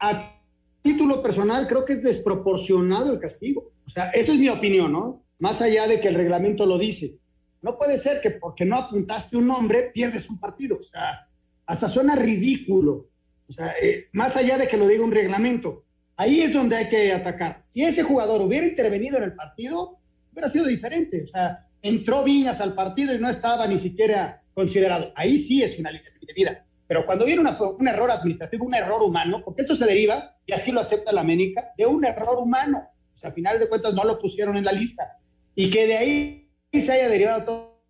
A 0.00 0.38
título 0.82 1.22
personal, 1.22 1.66
creo 1.68 1.84
que 1.84 1.94
es 1.94 2.02
desproporcionado 2.02 3.12
el 3.12 3.18
castigo. 3.18 3.72
O 3.86 3.90
sea, 3.90 4.10
esa 4.10 4.32
es 4.32 4.38
mi 4.38 4.48
opinión, 4.48 4.92
¿no? 4.92 5.22
Más 5.38 5.60
allá 5.60 5.86
de 5.86 6.00
que 6.00 6.08
el 6.08 6.14
reglamento 6.14 6.66
lo 6.66 6.78
dice. 6.78 7.16
No 7.62 7.76
puede 7.76 7.98
ser 7.98 8.20
que 8.20 8.30
porque 8.30 8.64
no 8.64 8.76
apuntaste 8.76 9.36
un 9.36 9.48
nombre 9.48 9.90
pierdes 9.92 10.28
un 10.28 10.38
partido. 10.38 10.76
O 10.76 10.80
sea, 10.80 11.28
hasta 11.66 11.88
suena 11.88 12.14
ridículo. 12.14 13.08
O 13.48 13.52
sea, 13.52 13.74
eh, 13.80 14.08
más 14.12 14.36
allá 14.36 14.56
de 14.56 14.68
que 14.68 14.76
lo 14.76 14.86
diga 14.86 15.04
un 15.04 15.12
reglamento. 15.12 15.84
Ahí 16.18 16.40
es 16.40 16.52
donde 16.52 16.74
hay 16.74 16.88
que 16.88 17.12
atacar. 17.12 17.62
Si 17.64 17.84
ese 17.84 18.02
jugador 18.02 18.42
hubiera 18.42 18.66
intervenido 18.66 19.18
en 19.18 19.22
el 19.22 19.34
partido, 19.34 19.98
hubiera 20.32 20.48
sido 20.48 20.66
diferente. 20.66 21.22
O 21.22 21.26
sea, 21.26 21.64
entró 21.80 22.24
Viñas 22.24 22.60
al 22.60 22.74
partido 22.74 23.14
y 23.14 23.20
no 23.20 23.28
estaba 23.28 23.68
ni 23.68 23.76
siquiera 23.76 24.42
considerado. 24.52 25.12
Ahí 25.14 25.36
sí 25.36 25.62
es 25.62 25.78
una 25.78 25.92
línea 25.92 26.10
indebida. 26.20 26.64
Pero 26.88 27.06
cuando 27.06 27.24
viene 27.24 27.42
un 27.42 27.86
error 27.86 28.10
administrativo, 28.10 28.66
un 28.66 28.74
error 28.74 29.00
humano, 29.00 29.42
porque 29.44 29.62
esto 29.62 29.76
se 29.76 29.86
deriva, 29.86 30.34
y 30.44 30.52
así 30.52 30.72
lo 30.72 30.80
acepta 30.80 31.12
la 31.12 31.20
América, 31.20 31.68
de 31.76 31.86
un 31.86 32.04
error 32.04 32.38
humano. 32.38 32.88
O 33.14 33.16
sea, 33.16 33.30
a 33.30 33.32
final 33.32 33.60
de 33.60 33.68
cuentas 33.68 33.94
no 33.94 34.02
lo 34.02 34.18
pusieron 34.18 34.56
en 34.56 34.64
la 34.64 34.72
lista. 34.72 35.18
Y 35.54 35.70
que 35.70 35.86
de 35.86 35.96
ahí 35.96 36.50
se 36.72 36.90
haya 36.90 37.08
derivado 37.08 37.44
todo, 37.44 37.82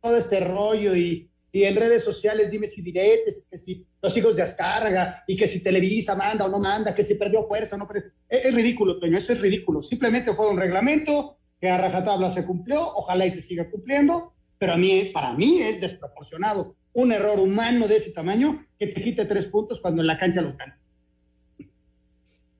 todo 0.00 0.16
este 0.16 0.40
rollo 0.40 0.96
y, 0.96 1.30
y, 1.54 1.62
en 1.62 1.76
redes 1.76 2.02
sociales 2.02 2.50
dime 2.50 2.66
si 2.66 2.82
diretes, 2.82 3.44
que 3.48 3.56
si 3.56 3.86
los 4.02 4.16
hijos 4.16 4.34
de 4.34 4.42
Azcárraga, 4.42 5.22
y 5.28 5.36
que 5.36 5.46
si 5.46 5.60
Televisa 5.60 6.16
manda 6.16 6.46
o 6.46 6.48
no 6.48 6.58
manda, 6.58 6.92
que 6.92 7.04
si 7.04 7.14
perdió 7.14 7.46
fuerza 7.46 7.76
o 7.76 7.78
no 7.78 7.86
perdió. 7.86 8.10
Es, 8.28 8.52
ridículo, 8.52 8.98
Toño, 8.98 9.16
eso 9.16 9.32
es 9.32 9.40
ridículo. 9.40 9.80
Simplemente 9.80 10.34
fue 10.34 10.50
un 10.50 10.58
reglamento 10.58 11.38
que 11.60 11.68
a 11.68 11.78
rajatabla 11.78 12.28
se 12.34 12.44
cumplió, 12.44 12.82
ojalá 12.82 13.24
y 13.26 13.30
se 13.30 13.40
siga 13.40 13.70
cumpliendo, 13.70 14.32
pero 14.58 14.72
a 14.72 14.76
mí, 14.76 15.10
para 15.14 15.32
mí 15.34 15.62
es 15.62 15.80
desproporcionado 15.80 16.74
un 16.92 17.12
error 17.12 17.38
humano 17.38 17.86
de 17.86 17.96
ese 17.96 18.10
tamaño 18.10 18.66
que 18.76 18.88
te 18.88 19.00
quite 19.00 19.24
tres 19.24 19.44
puntos 19.44 19.78
cuando 19.80 20.02
en 20.02 20.08
la 20.08 20.18
cancha 20.18 20.40
los 20.40 20.54
cansas. 20.54 20.82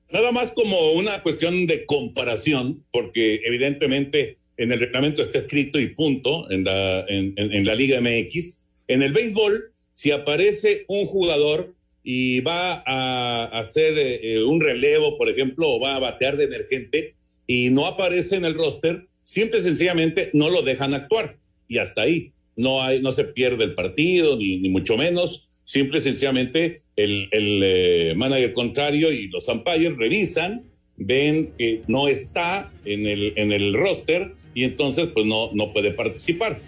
Nada 0.09 0.31
más 0.31 0.53
como 0.53 0.93
una 0.93 1.21
cuestión 1.21 1.67
de 1.67 1.85
comparación, 1.85 2.85
porque 2.93 3.41
evidentemente 3.43 4.37
en 4.55 4.71
el 4.71 4.79
reglamento 4.79 5.21
está 5.21 5.39
escrito 5.39 5.81
y 5.81 5.87
punto 5.87 6.49
en 6.49 6.63
la, 6.63 7.05
en 7.09 7.65
la 7.65 7.75
Liga 7.75 7.99
MX. 7.99 8.64
En 8.87 9.01
el 9.01 9.13
béisbol, 9.13 9.71
si 9.93 10.11
aparece 10.11 10.85
un 10.87 11.05
jugador 11.05 11.73
y 12.03 12.41
va 12.41 12.83
a 12.85 13.45
hacer 13.45 13.93
eh, 13.97 14.43
un 14.43 14.61
relevo, 14.61 15.17
por 15.17 15.29
ejemplo, 15.29 15.69
o 15.69 15.79
va 15.79 15.95
a 15.95 15.99
batear 15.99 16.37
de 16.37 16.43
emergente 16.45 17.15
y 17.47 17.69
no 17.69 17.85
aparece 17.85 18.35
en 18.35 18.45
el 18.45 18.53
roster, 18.53 19.07
simple 19.23 19.59
y 19.59 19.63
sencillamente 19.63 20.29
no 20.33 20.49
lo 20.49 20.61
dejan 20.61 20.93
actuar 20.93 21.37
y 21.67 21.79
hasta 21.79 22.01
ahí 22.01 22.31
no, 22.55 22.81
hay, 22.81 23.01
no 23.01 23.11
se 23.11 23.25
pierde 23.25 23.63
el 23.63 23.73
partido, 23.73 24.37
ni, 24.37 24.57
ni 24.57 24.69
mucho 24.69 24.97
menos. 24.97 25.49
Simple 25.63 25.97
y 25.97 26.01
sencillamente 26.01 26.81
el, 26.95 27.27
el 27.31 27.61
eh, 27.63 28.13
manager 28.15 28.53
contrario 28.53 29.11
y 29.11 29.27
los 29.27 29.47
umpires 29.47 29.95
revisan, 29.97 30.63
ven 30.95 31.53
que 31.57 31.81
no 31.87 32.07
está 32.07 32.71
en 32.85 33.07
el, 33.07 33.33
en 33.35 33.51
el 33.51 33.73
roster 33.73 34.33
y 34.53 34.63
entonces 34.63 35.09
pues 35.13 35.25
no, 35.25 35.51
no 35.53 35.73
puede 35.73 35.91
participar. 35.91 36.59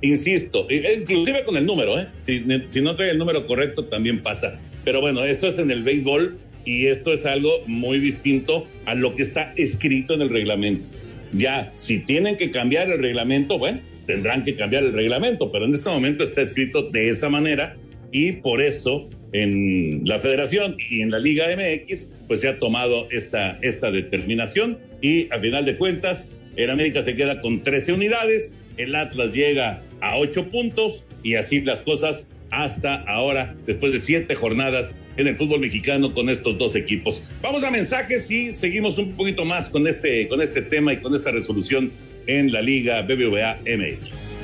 Insisto, 0.00 0.66
inclusive 0.70 1.42
con 1.44 1.56
el 1.56 1.66
número, 1.66 1.98
¿eh? 1.98 2.06
si, 2.20 2.44
si 2.68 2.80
no 2.80 2.94
trae 2.94 3.10
el 3.10 3.18
número 3.18 3.46
correcto 3.46 3.84
también 3.86 4.22
pasa. 4.22 4.60
Pero 4.84 5.00
bueno, 5.00 5.24
esto 5.24 5.48
es 5.48 5.58
en 5.58 5.70
el 5.70 5.82
béisbol 5.82 6.38
y 6.64 6.86
esto 6.86 7.12
es 7.12 7.26
algo 7.26 7.50
muy 7.66 7.98
distinto 7.98 8.66
a 8.84 8.94
lo 8.94 9.14
que 9.14 9.22
está 9.22 9.52
escrito 9.56 10.14
en 10.14 10.22
el 10.22 10.28
reglamento. 10.28 10.86
Ya, 11.32 11.72
si 11.78 11.98
tienen 11.98 12.36
que 12.36 12.50
cambiar 12.50 12.90
el 12.90 13.00
reglamento, 13.00 13.58
bueno, 13.58 13.80
tendrán 14.06 14.44
que 14.44 14.54
cambiar 14.54 14.84
el 14.84 14.92
reglamento, 14.92 15.50
pero 15.50 15.64
en 15.64 15.74
este 15.74 15.90
momento 15.90 16.24
está 16.24 16.42
escrito 16.42 16.82
de 16.82 17.10
esa 17.10 17.28
manera 17.28 17.76
y 18.12 18.32
por 18.32 18.62
eso 18.62 19.08
en 19.32 20.02
la 20.04 20.20
federación 20.20 20.76
y 20.90 21.02
en 21.02 21.10
la 21.10 21.18
Liga 21.18 21.46
MX 21.54 22.08
pues 22.26 22.40
se 22.40 22.48
ha 22.48 22.58
tomado 22.58 23.06
esta, 23.10 23.58
esta 23.60 23.90
determinación 23.90 24.78
y 25.02 25.30
a 25.32 25.38
final 25.38 25.64
de 25.66 25.76
cuentas 25.76 26.30
el 26.56 26.70
América 26.70 27.02
se 27.02 27.14
queda 27.14 27.40
con 27.40 27.62
13 27.62 27.92
unidades, 27.92 28.54
el 28.78 28.94
Atlas 28.94 29.32
llega 29.32 29.82
a 30.00 30.18
8 30.18 30.48
puntos 30.48 31.04
y 31.22 31.34
así 31.34 31.60
las 31.60 31.82
cosas 31.82 32.26
hasta 32.50 33.02
ahora, 33.02 33.54
después 33.66 33.92
de 33.92 34.00
siete 34.00 34.34
jornadas 34.34 34.94
en 35.16 35.26
el 35.26 35.36
fútbol 35.36 35.60
mexicano 35.60 36.14
con 36.14 36.30
estos 36.30 36.56
dos 36.58 36.76
equipos. 36.76 37.36
Vamos 37.42 37.64
a 37.64 37.70
mensajes 37.70 38.30
y 38.30 38.54
seguimos 38.54 38.98
un 38.98 39.12
poquito 39.12 39.44
más 39.44 39.68
con 39.68 39.86
este, 39.86 40.28
con 40.28 40.40
este 40.40 40.62
tema 40.62 40.92
y 40.92 40.98
con 40.98 41.14
esta 41.14 41.30
resolución 41.30 41.90
en 42.26 42.52
la 42.52 42.62
Liga 42.62 43.02
BBVA 43.02 43.58
MX. 43.64 44.34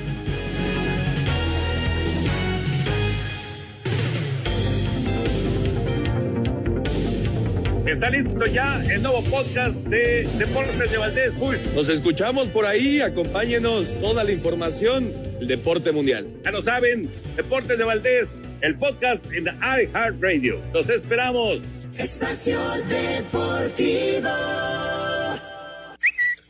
Está 7.86 8.10
listo 8.10 8.46
ya 8.46 8.82
el 8.90 9.02
nuevo 9.02 9.22
podcast 9.24 9.76
de 9.84 10.26
Deportes 10.38 10.90
de 10.90 10.96
Valdés. 10.96 11.32
Uy. 11.38 11.56
Nos 11.76 11.88
escuchamos 11.88 12.48
por 12.48 12.66
ahí, 12.66 13.00
acompáñenos 13.00 13.94
toda 14.00 14.24
la 14.24 14.32
información 14.32 15.12
del 15.44 15.58
deporte 15.58 15.92
mundial. 15.92 16.26
Ya 16.44 16.50
lo 16.50 16.62
saben, 16.62 17.08
Deportes 17.36 17.76
de 17.78 17.84
Valdés, 17.84 18.38
el 18.60 18.76
podcast 18.76 19.24
en 19.32 19.46
iHeartRadio. 19.46 20.60
Los 20.72 20.88
esperamos. 20.88 21.62
Espacio 21.96 22.58
Deportivo. 22.88 24.28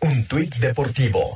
Un 0.00 0.24
tuit 0.26 0.54
deportivo. 0.56 1.34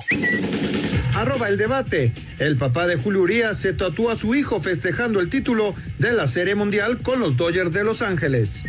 Arroba 1.14 1.48
el 1.48 1.56
debate. 1.56 2.12
El 2.38 2.56
papá 2.56 2.86
de 2.86 2.96
Julio 2.96 3.22
Urias 3.22 3.58
se 3.58 3.72
tatuó 3.72 4.10
a 4.10 4.16
su 4.16 4.34
hijo 4.34 4.60
festejando 4.60 5.20
el 5.20 5.28
título 5.28 5.74
de 5.98 6.12
la 6.12 6.26
Serie 6.26 6.54
Mundial 6.54 6.98
con 6.98 7.20
los 7.20 7.36
Dodgers 7.36 7.72
de 7.72 7.84
Los 7.84 8.02
Ángeles. 8.02 8.62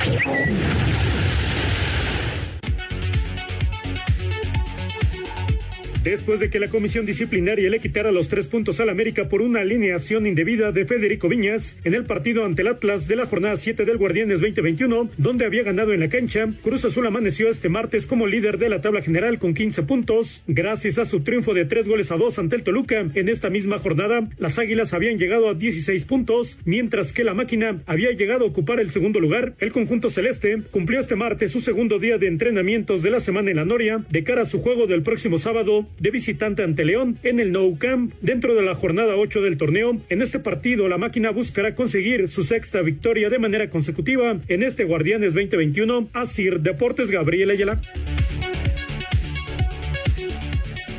Después 6.10 6.40
de 6.40 6.50
que 6.50 6.60
la 6.60 6.70
comisión 6.70 7.06
disciplinaria 7.06 7.70
le 7.70 7.78
quitara 7.78 8.12
los 8.12 8.30
tres 8.30 8.48
puntos 8.48 8.80
al 8.80 8.90
América 8.90 9.30
por 9.30 9.44
una 9.44 9.60
alineación 9.60 10.26
indebida 10.26 10.72
de 10.72 10.88
Federico 10.88 11.30
Viñas 11.30 11.78
en 11.84 11.94
el 11.94 12.06
partido 12.06 12.46
ante 12.46 12.64
el 12.64 12.70
Atlas 12.70 13.08
de 13.08 13.16
la 13.16 13.28
jornada 13.28 13.58
7 13.58 13.86
del 13.86 14.00
Guardianes 14.00 14.42
2021, 14.42 15.12
donde 15.18 15.46
había 15.46 15.62
ganado 15.62 15.94
en 15.94 16.00
la 16.00 16.10
cancha, 16.10 16.50
Cruz 16.64 16.84
Azul 16.84 17.06
amaneció 17.06 17.48
este 17.48 17.70
martes 17.70 18.08
como 18.08 18.26
líder 18.26 18.58
de 18.58 18.70
la 18.70 18.82
tabla 18.82 19.04
general 19.04 19.38
con 19.38 19.54
15 19.54 19.84
puntos, 19.84 20.44
gracias 20.48 20.98
a 20.98 21.06
su 21.06 21.20
triunfo 21.20 21.54
de 21.54 21.66
tres 21.66 21.88
goles 21.88 22.12
a 22.12 22.18
dos 22.18 22.40
ante 22.40 22.56
el 22.56 22.64
Toluca. 22.64 23.06
En 23.14 23.30
esta 23.30 23.52
misma 23.52 23.78
jornada, 23.78 24.28
las 24.40 24.58
Águilas 24.58 24.94
habían 24.94 25.20
llegado 25.20 25.48
a 25.48 25.54
16 25.54 26.06
puntos, 26.06 26.58
mientras 26.66 27.14
que 27.14 27.24
la 27.24 27.36
máquina 27.36 27.84
había 27.86 28.10
llegado 28.14 28.46
a 28.46 28.48
ocupar 28.48 28.80
el 28.80 28.90
segundo 28.90 29.20
lugar. 29.20 29.54
El 29.60 29.72
conjunto 29.72 30.10
celeste 30.10 30.64
cumplió 30.72 31.02
este 31.02 31.16
martes 31.16 31.52
su 31.52 31.60
segundo 31.60 32.00
día 32.00 32.18
de 32.18 32.26
entrenamientos 32.26 33.04
de 33.04 33.12
la 33.12 33.20
semana 33.20 33.52
en 33.52 33.58
la 33.58 33.66
Noria 33.66 34.04
de 34.10 34.24
cara 34.24 34.42
a 34.42 34.46
su 34.46 34.60
juego 34.64 34.88
del 34.88 35.04
próximo 35.04 35.38
sábado 35.38 35.88
de 36.00 36.12
visitante 36.12 36.64
ante 36.64 36.86
León 36.86 37.18
en 37.24 37.40
el 37.40 37.52
Nou 37.52 37.78
Camp 37.78 38.14
dentro 38.22 38.56
de 38.56 38.62
la 38.62 38.76
jornada 38.76 39.16
8 39.16 39.42
del 39.42 39.58
torneo. 39.58 39.98
En 40.10 40.22
este 40.22 40.40
partido, 40.40 40.88
la 40.88 40.98
máquina 40.98 41.32
buscará 41.32 41.76
conseguir 41.76 42.28
su 42.28 42.44
sexta 42.44 42.82
victoria 42.82 43.30
de 43.30 43.40
manera 43.40 43.70
consecutiva 43.70 44.40
en 44.48 44.64
este 44.64 44.86
Guardianes 44.86 45.34
2021. 45.34 46.10
Asir 46.14 46.62
Deportes 46.62 47.12
Gabriel 47.12 47.50
Ayala. 47.52 47.80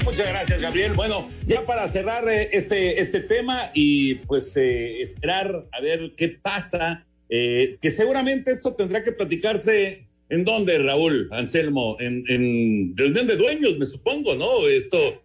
Muchas 0.05 0.29
gracias, 0.29 0.61
Gabriel. 0.61 0.93
Bueno, 0.95 1.29
ya 1.47 1.65
para 1.65 1.87
cerrar 1.87 2.29
eh, 2.29 2.49
este, 2.53 3.01
este 3.01 3.21
tema 3.21 3.71
y 3.75 4.17
pues 4.17 4.57
eh, 4.57 5.01
esperar 5.03 5.67
a 5.73 5.81
ver 5.81 6.15
qué 6.17 6.29
pasa, 6.29 7.07
eh, 7.29 7.77
que 7.81 7.91
seguramente 7.91 8.51
esto 8.51 8.75
tendrá 8.75 9.03
que 9.03 9.13
platicarse 9.13 10.09
en 10.31 10.45
dónde, 10.45 10.79
Raúl, 10.79 11.29
Anselmo, 11.33 11.97
en, 12.01 12.25
en 12.29 12.97
reunión 12.97 13.27
de 13.27 13.37
dueños, 13.37 13.77
me 13.79 13.85
supongo, 13.85 14.35
¿no? 14.35 14.67
Esto 14.69 15.23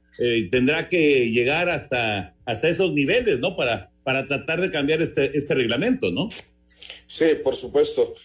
tendrá 0.49 0.87
que 0.87 1.29
llegar 1.29 1.69
hasta, 1.69 2.35
hasta 2.45 2.69
esos 2.69 2.93
niveles, 2.93 3.39
¿no? 3.39 3.55
Para, 3.55 3.91
para 4.03 4.27
tratar 4.27 4.61
de 4.61 4.71
cambiar 4.71 5.01
este, 5.01 5.37
este 5.37 5.53
reglamento, 5.53 6.11
¿no? 6.11 6.29
Sí, 7.05 7.25
por 7.43 7.55
supuesto. 7.55 8.15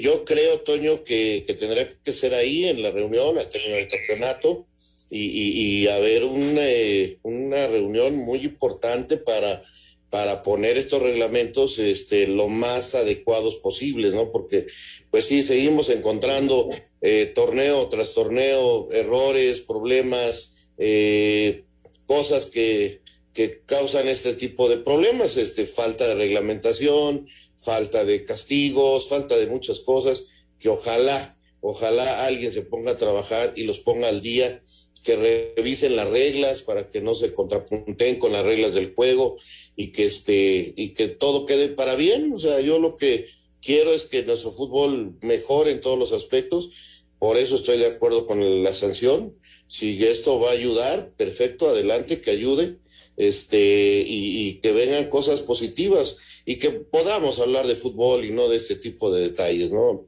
yo 0.00 0.24
creo, 0.24 0.58
Toño, 0.60 1.04
que, 1.04 1.44
que, 1.46 1.54
tendrá 1.54 1.88
que 2.02 2.12
ser 2.12 2.34
ahí 2.34 2.64
en 2.64 2.82
la 2.82 2.90
reunión, 2.90 3.36
en 3.38 3.72
el 3.72 3.88
campeonato, 3.88 4.66
y, 5.10 5.82
y, 5.82 5.88
haber 5.88 6.24
una, 6.24 6.62
eh, 6.64 7.18
una 7.22 7.66
reunión 7.68 8.16
muy 8.16 8.40
importante 8.40 9.16
para, 9.16 9.62
para 10.10 10.42
poner 10.42 10.78
estos 10.78 11.02
reglamentos 11.02 11.78
este, 11.78 12.26
lo 12.28 12.48
más 12.48 12.94
adecuados 12.94 13.56
posibles, 13.58 14.14
¿no? 14.14 14.30
Porque, 14.30 14.66
pues 15.10 15.24
sí, 15.26 15.42
seguimos 15.42 15.90
encontrando 15.90 16.70
eh, 17.00 17.32
torneo 17.34 17.88
tras 17.88 18.14
torneo, 18.14 18.88
errores, 18.92 19.60
problemas, 19.62 20.56
eh, 20.78 21.64
cosas 22.06 22.46
que, 22.46 23.00
que 23.32 23.62
causan 23.66 24.08
este 24.08 24.34
tipo 24.34 24.68
de 24.68 24.78
problemas, 24.78 25.36
este, 25.36 25.66
falta 25.66 26.06
de 26.06 26.14
reglamentación, 26.14 27.26
falta 27.56 28.04
de 28.04 28.24
castigos, 28.24 29.08
falta 29.08 29.36
de 29.36 29.46
muchas 29.46 29.80
cosas 29.80 30.26
que 30.58 30.68
ojalá, 30.68 31.36
ojalá 31.60 32.24
alguien 32.26 32.52
se 32.52 32.62
ponga 32.62 32.92
a 32.92 32.98
trabajar 32.98 33.52
y 33.56 33.64
los 33.64 33.80
ponga 33.80 34.08
al 34.08 34.22
día 34.22 34.62
que 35.02 35.54
revisen 35.56 35.94
las 35.94 36.08
reglas 36.08 36.62
para 36.62 36.90
que 36.90 37.00
no 37.00 37.14
se 37.14 37.32
contrapunten 37.32 38.18
con 38.18 38.32
las 38.32 38.44
reglas 38.44 38.74
del 38.74 38.92
juego 38.92 39.36
y 39.76 39.92
que 39.92 40.06
este 40.06 40.72
y 40.76 40.94
que 40.94 41.08
todo 41.08 41.46
quede 41.46 41.68
para 41.68 41.94
bien. 41.94 42.32
O 42.32 42.40
sea, 42.40 42.60
yo 42.60 42.78
lo 42.78 42.96
que 42.96 43.26
quiero 43.60 43.92
es 43.92 44.04
que 44.04 44.22
nuestro 44.22 44.50
fútbol 44.50 45.16
mejore 45.20 45.72
en 45.72 45.80
todos 45.80 45.98
los 45.98 46.12
aspectos. 46.12 47.04
Por 47.18 47.36
eso 47.36 47.56
estoy 47.56 47.78
de 47.78 47.86
acuerdo 47.86 48.26
con 48.26 48.62
la 48.62 48.72
sanción. 48.72 49.36
Si 49.68 50.04
esto 50.04 50.40
va 50.40 50.50
a 50.50 50.52
ayudar, 50.52 51.12
perfecto, 51.16 51.68
adelante, 51.68 52.20
que 52.20 52.30
ayude, 52.30 52.78
este, 53.16 54.04
y, 54.06 54.60
que 54.60 54.72
vengan 54.72 55.08
cosas 55.08 55.40
positivas 55.40 56.18
y 56.44 56.56
que 56.56 56.70
podamos 56.70 57.40
hablar 57.40 57.66
de 57.66 57.74
fútbol 57.74 58.24
y 58.24 58.30
no 58.30 58.48
de 58.48 58.58
este 58.58 58.76
tipo 58.76 59.10
de 59.10 59.22
detalles, 59.22 59.70
¿no? 59.70 60.06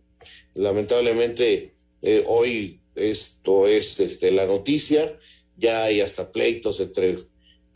Lamentablemente, 0.54 1.72
eh, 2.02 2.24
hoy 2.26 2.80
esto 2.94 3.66
es 3.66 3.98
este, 4.00 4.30
la 4.30 4.46
noticia, 4.46 5.18
ya 5.56 5.84
hay 5.84 6.00
hasta 6.00 6.30
pleitos 6.30 6.78
entre 6.80 7.18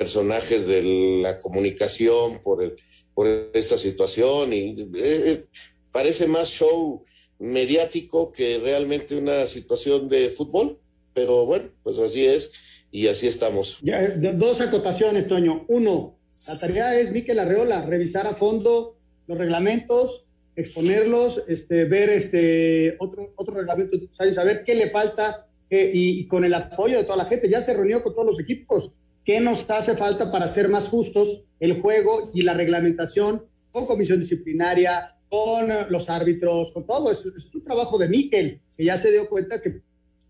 personajes 0.02 0.66
de 0.66 1.22
la 1.22 1.38
comunicación 1.38 2.40
por, 2.42 2.60
el, 2.60 2.74
por 3.14 3.28
esta 3.54 3.78
situación 3.78 4.52
y 4.52 4.70
eh, 4.80 4.86
eh, 4.96 5.44
parece 5.92 6.26
más 6.26 6.48
show 6.48 7.04
mediático 7.38 8.32
que 8.32 8.58
realmente 8.58 9.14
una 9.14 9.46
situación 9.46 10.08
de 10.08 10.28
fútbol, 10.28 10.80
pero 11.14 11.46
bueno, 11.46 11.66
pues 11.84 12.00
así 12.00 12.26
es 12.26 12.52
y 12.90 13.06
así 13.06 13.28
estamos. 13.28 13.78
Ya, 13.82 14.16
dos 14.34 14.60
acotaciones, 14.60 15.28
Toño. 15.28 15.66
Uno, 15.68 16.18
la 16.48 16.58
tarea 16.58 16.98
es 16.98 17.12
Miquel 17.12 17.38
Arreola, 17.38 17.86
revisar 17.86 18.26
a 18.26 18.34
fondo 18.34 18.96
los 19.28 19.38
reglamentos, 19.38 20.24
exponerlos, 20.56 21.44
este, 21.46 21.84
ver 21.84 22.10
este, 22.10 22.96
otro, 22.98 23.32
otro 23.36 23.54
reglamento, 23.54 23.96
saber 24.34 24.64
qué 24.64 24.74
le 24.74 24.90
falta 24.90 25.46
y, 25.70 26.26
con 26.26 26.44
el 26.44 26.54
apoyo 26.54 26.98
de 26.98 27.04
toda 27.04 27.18
la 27.18 27.26
gente. 27.26 27.48
Ya 27.48 27.60
se 27.60 27.72
reunió 27.72 28.02
con 28.02 28.14
todos 28.14 28.26
los 28.26 28.40
equipos. 28.40 28.90
¿Qué 29.24 29.40
nos 29.40 29.68
hace 29.70 29.96
falta 29.96 30.30
para 30.30 30.46
ser 30.46 30.68
más 30.68 30.88
justos 30.88 31.44
el 31.60 31.80
juego 31.80 32.30
y 32.34 32.42
la 32.42 32.54
reglamentación 32.54 33.44
con 33.70 33.86
comisión 33.86 34.20
disciplinaria, 34.20 35.16
con 35.28 35.68
los 35.90 36.08
árbitros, 36.10 36.70
con 36.72 36.86
todo? 36.86 37.10
Es, 37.10 37.24
un 37.24 37.64
trabajo 37.64 37.98
de 37.98 38.08
Miquel, 38.08 38.60
que 38.76 38.84
ya 38.84 38.96
se 38.96 39.12
dio 39.12 39.28
cuenta 39.28 39.60
que, 39.60 39.80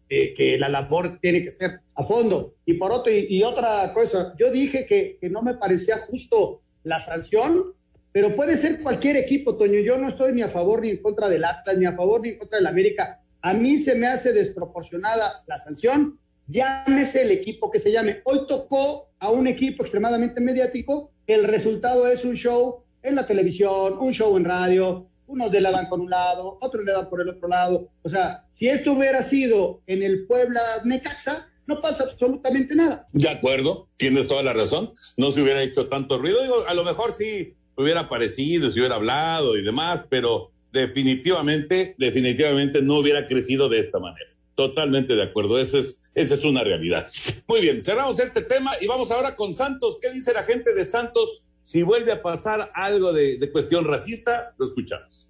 que 0.08 0.56
la 0.58 0.68
labor 0.68 1.18
tiene 1.20 1.42
que 1.42 1.50
ser 1.50 1.80
a 1.94 2.04
fondo. 2.04 2.54
Y 2.66 2.74
por 2.74 2.92
otro, 2.92 3.12
y, 3.12 3.42
otra 3.42 3.92
cosa, 3.94 4.34
yo 4.38 4.50
dije 4.52 4.86
que, 4.86 5.16
que 5.20 5.30
no 5.30 5.42
me 5.42 5.54
parecía 5.54 5.98
justo 5.98 6.60
la 6.84 6.98
sanción 6.98 7.74
pero 8.12 8.36
puede 8.36 8.56
ser 8.56 8.82
cualquier 8.82 9.16
equipo, 9.16 9.56
Toño. 9.56 9.80
Yo 9.80 9.96
no 9.96 10.10
estoy 10.10 10.34
ni 10.34 10.42
a 10.42 10.50
favor 10.50 10.82
ni 10.82 10.90
en 10.90 11.02
contra 11.02 11.28
del 11.28 11.44
Atlas, 11.44 11.78
ni 11.78 11.86
a 11.86 11.96
favor 11.96 12.20
ni 12.20 12.30
en 12.30 12.38
contra 12.38 12.58
del 12.58 12.66
América. 12.66 13.20
A 13.40 13.54
mí 13.54 13.76
se 13.76 13.94
me 13.94 14.06
hace 14.06 14.32
desproporcionada 14.32 15.32
la 15.46 15.56
sanción. 15.56 16.18
Llámese 16.46 17.22
el 17.22 17.30
equipo 17.30 17.70
que 17.70 17.78
se 17.78 17.92
llame. 17.92 18.20
Hoy 18.24 18.46
tocó 18.46 19.08
a 19.18 19.30
un 19.30 19.46
equipo 19.46 19.82
extremadamente 19.82 20.40
mediático. 20.40 21.12
El 21.26 21.44
resultado 21.44 22.06
es 22.06 22.24
un 22.24 22.34
show 22.34 22.82
en 23.02 23.14
la 23.14 23.26
televisión, 23.26 23.96
un 23.98 24.12
show 24.12 24.36
en 24.36 24.44
radio. 24.44 25.06
Unos 25.26 25.50
le 25.50 25.60
dan 25.62 25.88
por 25.88 26.00
un 26.00 26.10
lado, 26.10 26.58
otros 26.60 26.84
le 26.84 26.92
dan 26.92 27.08
por 27.08 27.20
el 27.20 27.30
otro 27.30 27.48
lado. 27.48 27.88
O 28.02 28.08
sea, 28.08 28.44
si 28.48 28.68
esto 28.68 28.92
hubiera 28.92 29.22
sido 29.22 29.80
en 29.86 30.02
el 30.02 30.26
Puebla 30.26 30.60
Necaxa, 30.84 31.48
no 31.66 31.80
pasa 31.80 32.04
absolutamente 32.04 32.74
nada. 32.74 33.06
De 33.12 33.28
acuerdo, 33.28 33.88
tienes 33.96 34.26
toda 34.26 34.42
la 34.42 34.52
razón. 34.52 34.92
No 35.16 35.30
se 35.30 35.40
hubiera 35.40 35.62
hecho 35.62 35.88
tanto 35.88 36.18
ruido. 36.18 36.42
Digo, 36.42 36.56
a 36.68 36.74
lo 36.74 36.84
mejor 36.84 37.14
sí 37.14 37.54
hubiera 37.76 38.00
aparecido, 38.00 38.70
si 38.70 38.80
hubiera 38.80 38.96
hablado 38.96 39.56
y 39.56 39.62
demás, 39.62 40.04
pero 40.08 40.50
definitivamente, 40.72 41.94
definitivamente 41.98 42.82
no 42.82 42.98
hubiera 42.98 43.26
crecido 43.26 43.68
de 43.68 43.78
esta 43.78 43.98
manera. 43.98 44.30
Totalmente 44.54 45.14
de 45.14 45.22
acuerdo, 45.22 45.58
eso 45.58 45.78
es, 45.78 46.01
esa 46.14 46.34
es 46.34 46.44
una 46.44 46.62
realidad. 46.62 47.06
Muy 47.46 47.60
bien, 47.60 47.84
cerramos 47.84 48.18
este 48.20 48.42
tema 48.42 48.72
y 48.80 48.86
vamos 48.86 49.10
ahora 49.10 49.36
con 49.36 49.54
Santos. 49.54 49.98
¿Qué 50.00 50.10
dice 50.10 50.32
la 50.32 50.42
gente 50.42 50.74
de 50.74 50.84
Santos? 50.84 51.44
Si 51.62 51.82
vuelve 51.82 52.12
a 52.12 52.22
pasar 52.22 52.70
algo 52.74 53.12
de, 53.12 53.38
de 53.38 53.52
cuestión 53.52 53.84
racista, 53.84 54.54
lo 54.58 54.66
escuchamos. 54.66 55.28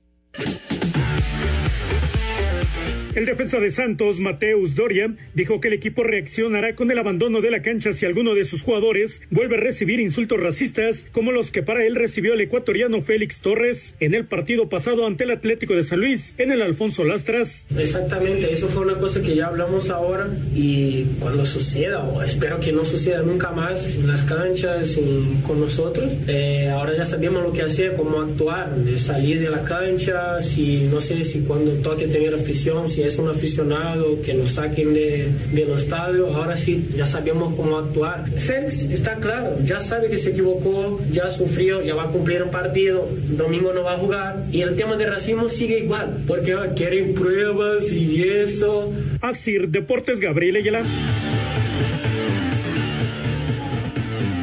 El 3.15 3.27
defensa 3.27 3.61
de 3.61 3.71
Santos, 3.71 4.21
Mateus 4.21 4.75
Doria, 4.75 5.15
dijo 5.35 5.61
que 5.61 5.69
el 5.69 5.75
equipo 5.75 6.03
reaccionará 6.03 6.75
con 6.75 6.91
el 6.91 6.99
abandono 6.99 7.43
de 7.43 7.51
la 7.51 7.61
cancha 7.61 7.93
si 7.93 8.07
alguno 8.07 8.35
de 8.35 8.45
sus 8.45 8.63
jugadores 8.63 9.21
vuelve 9.29 9.57
a 9.57 9.61
recibir 9.61 10.01
insultos 10.01 10.41
racistas 10.41 11.05
como 11.13 11.31
los 11.31 11.51
que 11.51 11.63
para 11.63 11.85
él 11.85 11.95
recibió 11.95 12.33
el 12.33 12.41
ecuatoriano 12.41 13.03
Félix 13.03 13.41
Torres 13.41 13.95
en 14.01 14.15
el 14.15 14.25
partido 14.25 14.71
pasado 14.71 15.07
ante 15.07 15.25
el 15.25 15.31
Atlético 15.31 15.75
de 15.75 15.83
San 15.83 16.01
Luis 16.01 16.35
en 16.39 16.53
el 16.53 16.63
Alfonso 16.63 17.05
Lastras. 17.05 17.67
Exactamente, 17.77 18.51
eso 18.51 18.69
fue 18.69 18.83
una 18.83 18.95
cosa 18.95 19.21
que 19.21 19.37
ya 19.37 19.49
hablamos 19.49 19.91
ahora 19.91 20.31
y 20.55 21.05
cuando 21.21 21.45
suceda, 21.45 22.03
o 22.03 22.23
espero 22.23 22.61
que 22.61 22.73
no 22.73 22.83
suceda 22.83 23.21
nunca 23.21 23.51
más 23.51 23.95
en 23.97 24.07
las 24.07 24.23
canchas 24.23 24.97
y 24.97 25.43
con 25.47 25.61
nosotros, 25.61 26.11
eh, 26.29 26.71
ahora 26.71 26.97
ya 26.97 27.05
sabemos 27.05 27.43
lo 27.43 27.53
que 27.53 27.61
hacer, 27.61 27.93
cómo 27.95 28.23
actuar, 28.23 28.71
salir 28.97 29.39
de 29.39 29.51
la 29.51 29.65
cancha, 29.65 30.41
si 30.41 30.89
no 30.91 31.03
sé 31.03 31.23
si 31.25 31.41
cuando 31.41 31.73
toque 31.83 32.07
tener 32.09 32.35
afición, 32.35 32.89
si 32.89 33.02
es 33.03 33.19
un 33.19 33.29
aficionado, 33.29 34.21
que 34.23 34.35
nos 34.35 34.53
saquen 34.53 34.95
de, 34.95 35.29
del 35.53 35.71
estadio, 35.71 36.35
ahora 36.35 36.57
sí, 36.57 36.89
ya 36.97 37.07
sabemos 37.07 37.55
cómo 37.55 37.79
actuar. 37.79 38.29
Félix 38.29 38.83
está 38.83 39.17
claro, 39.17 39.57
ya 39.65 39.81
sabe 39.81 40.09
que 40.09 40.19
se 40.19 40.31
equivocó, 40.31 41.01
ya 41.11 41.31
sufrió, 41.31 41.83
ya 41.83 41.95
va 41.95 42.05
a 42.05 42.09
cumplir 42.09 42.43
un 42.43 42.51
partido, 42.51 43.09
domingo 43.29 43.73
no 43.73 43.83
va 43.83 43.95
a 43.95 43.99
jugar, 43.99 44.45
y 44.51 44.63
el 44.63 44.77
tema 44.77 44.97
de 44.97 45.07
racismo 45.07 45.49
sigue 45.49 45.81
igual, 45.81 46.23
porque 46.27 46.53
ah, 46.53 46.73
quieren 46.77 47.15
pruebas 47.15 47.91
y 47.93 48.23
eso. 48.23 48.93
Así, 49.21 49.57
Deportes 49.59 50.21
Gabriel 50.21 50.57
Ayala. 50.57 50.85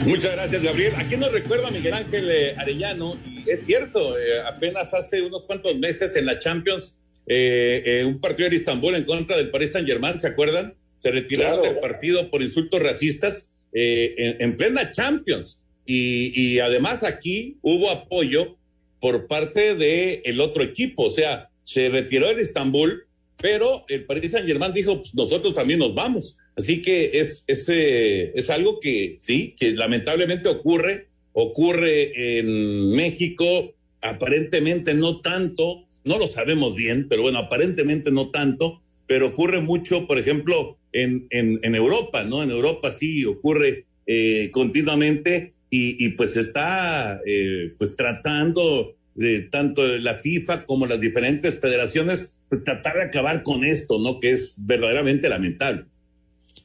Muchas 0.06 0.32
gracias, 0.32 0.64
Gabriel. 0.64 0.94
Aquí 0.98 1.18
nos 1.18 1.32
recuerda 1.32 1.70
Miguel 1.70 1.94
Ángel 1.94 2.32
eh, 2.32 2.56
Arellano, 2.58 3.18
y 3.26 3.50
es 3.50 3.66
cierto, 3.66 4.18
eh, 4.18 4.42
apenas 4.48 4.94
hace 4.94 5.22
unos 5.22 5.46
cuantos 5.46 5.78
meses 5.78 6.16
en 6.16 6.26
la 6.26 6.40
Champions 6.40 6.96
eh, 7.32 7.84
eh, 7.86 8.06
un 8.06 8.20
partido 8.20 8.50
de 8.50 8.56
Istambul 8.56 8.96
en 8.96 9.04
contra 9.04 9.38
del 9.38 9.52
Paris 9.52 9.74
Saint 9.74 9.88
Germain, 9.88 10.20
¿se 10.20 10.26
acuerdan? 10.26 10.74
Se 10.98 11.12
retiraron 11.12 11.62
del 11.62 11.78
partido 11.78 12.32
por 12.32 12.42
insultos 12.42 12.82
racistas 12.82 13.52
eh, 13.72 14.36
en, 14.40 14.58
plena 14.58 14.92
Champions. 14.92 15.62
Y, 15.86 16.60
además 16.60 17.04
aquí 17.04 17.58
hubo 17.62 17.92
apoyo 17.92 18.58
por 19.00 19.28
parte 19.28 19.76
del 19.76 20.22
el 20.24 20.42
otro 20.42 20.64
equipo, 20.64 21.04
o 21.04 21.12
sea, 21.12 21.50
se 21.64 21.90
retiró 21.90 22.30
el 22.30 22.40
Istambul, 22.40 23.06
pero 23.38 23.86
el 23.90 24.06
Paris 24.06 24.32
Saint 24.32 24.48
Germain 24.48 24.74
dijo, 24.74 24.98
pues 24.98 25.14
nosotros 25.14 25.54
también 25.54 25.80
nos 25.80 25.94
vamos. 25.94 26.38
Así 26.56 26.82
que 26.82 27.12
es, 27.14 27.44
es, 27.48 27.70
es 27.70 28.50
algo 28.50 28.80
que 28.80 29.16
sí, 29.20 29.56
que 29.58 29.72
lamentablemente 29.74 30.50
ocurre, 30.50 31.08
ocurre 31.34 32.40
en 32.40 32.92
México, 32.92 33.74
aparentemente 34.02 34.94
no 34.96 35.22
tanto, 35.22 35.86
no 36.04 36.18
lo 36.18 36.28
sabemos 36.28 36.76
bien, 36.76 37.08
pero 37.10 37.22
bueno, 37.22 37.40
aparentemente 37.40 38.12
no 38.12 38.30
tanto, 38.32 38.82
pero 39.08 39.28
ocurre 39.28 39.62
mucho, 39.62 40.08
por 40.08 40.20
ejemplo, 40.20 40.78
en, 40.92 41.28
en, 41.30 41.60
en 41.64 41.76
Europa, 41.76 42.24
¿no? 42.24 42.44
En 42.44 42.52
Europa 42.52 42.92
sí 42.92 43.26
ocurre 43.26 43.86
eh, 44.06 44.50
continuamente 44.52 45.54
y, 45.70 46.04
y, 46.04 46.10
pues 46.10 46.36
está 46.36 47.22
eh, 47.26 47.74
pues 47.78 47.96
tratando 47.96 48.96
de 49.14 49.42
tanto 49.42 49.86
la 49.86 50.16
FIFA 50.16 50.66
como 50.66 50.88
las 50.88 51.00
diferentes 51.00 51.60
federaciones 51.60 52.32
pues, 52.50 52.64
tratar 52.64 52.96
de 52.96 53.04
acabar 53.04 53.44
con 53.44 53.64
esto, 53.64 54.00
¿no? 54.00 54.20
Que 54.20 54.32
es 54.32 54.56
verdaderamente 54.66 55.30
lamentable. 55.30 55.86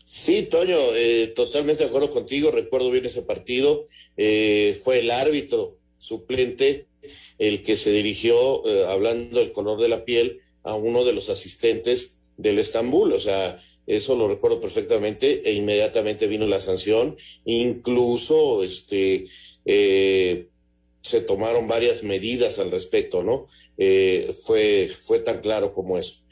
Sí, 0.04 0.48
Toño, 0.50 0.76
eh, 0.96 1.32
totalmente 1.34 1.82
de 1.82 1.88
acuerdo 1.88 2.10
contigo. 2.10 2.50
Recuerdo 2.50 2.90
bien 2.90 3.04
ese 3.04 3.22
partido. 3.22 3.86
Fue 4.16 5.00
el 5.00 5.10
árbitro 5.10 5.74
suplente 5.98 6.86
el 7.38 7.62
que 7.62 7.76
se 7.76 7.90
dirigió, 7.90 8.66
eh, 8.66 8.86
hablando 8.88 9.38
del 9.38 9.52
color 9.52 9.80
de 9.80 9.88
la 9.88 10.04
piel, 10.04 10.40
a 10.62 10.74
uno 10.74 11.04
de 11.04 11.12
los 11.12 11.30
asistentes 11.30 12.16
del 12.36 12.58
Estambul. 12.58 13.12
O 13.12 13.20
sea, 13.20 13.60
eso 13.86 14.16
lo 14.16 14.28
recuerdo 14.28 14.60
perfectamente 14.60 15.48
e 15.48 15.52
inmediatamente 15.52 16.26
vino 16.26 16.46
la 16.46 16.60
sanción. 16.60 17.16
Incluso, 17.44 18.64
este, 18.64 19.26
eh, 19.64 20.48
se 21.04 21.20
tomaron 21.20 21.68
varias 21.68 22.02
medidas 22.02 22.58
al 22.58 22.70
respecto, 22.70 23.22
¿no? 23.22 23.46
Eh, 23.76 24.34
fue, 24.42 24.88
fue 24.88 25.18
tan 25.18 25.40
claro 25.40 25.74
como 25.74 25.98
eso. 25.98 26.22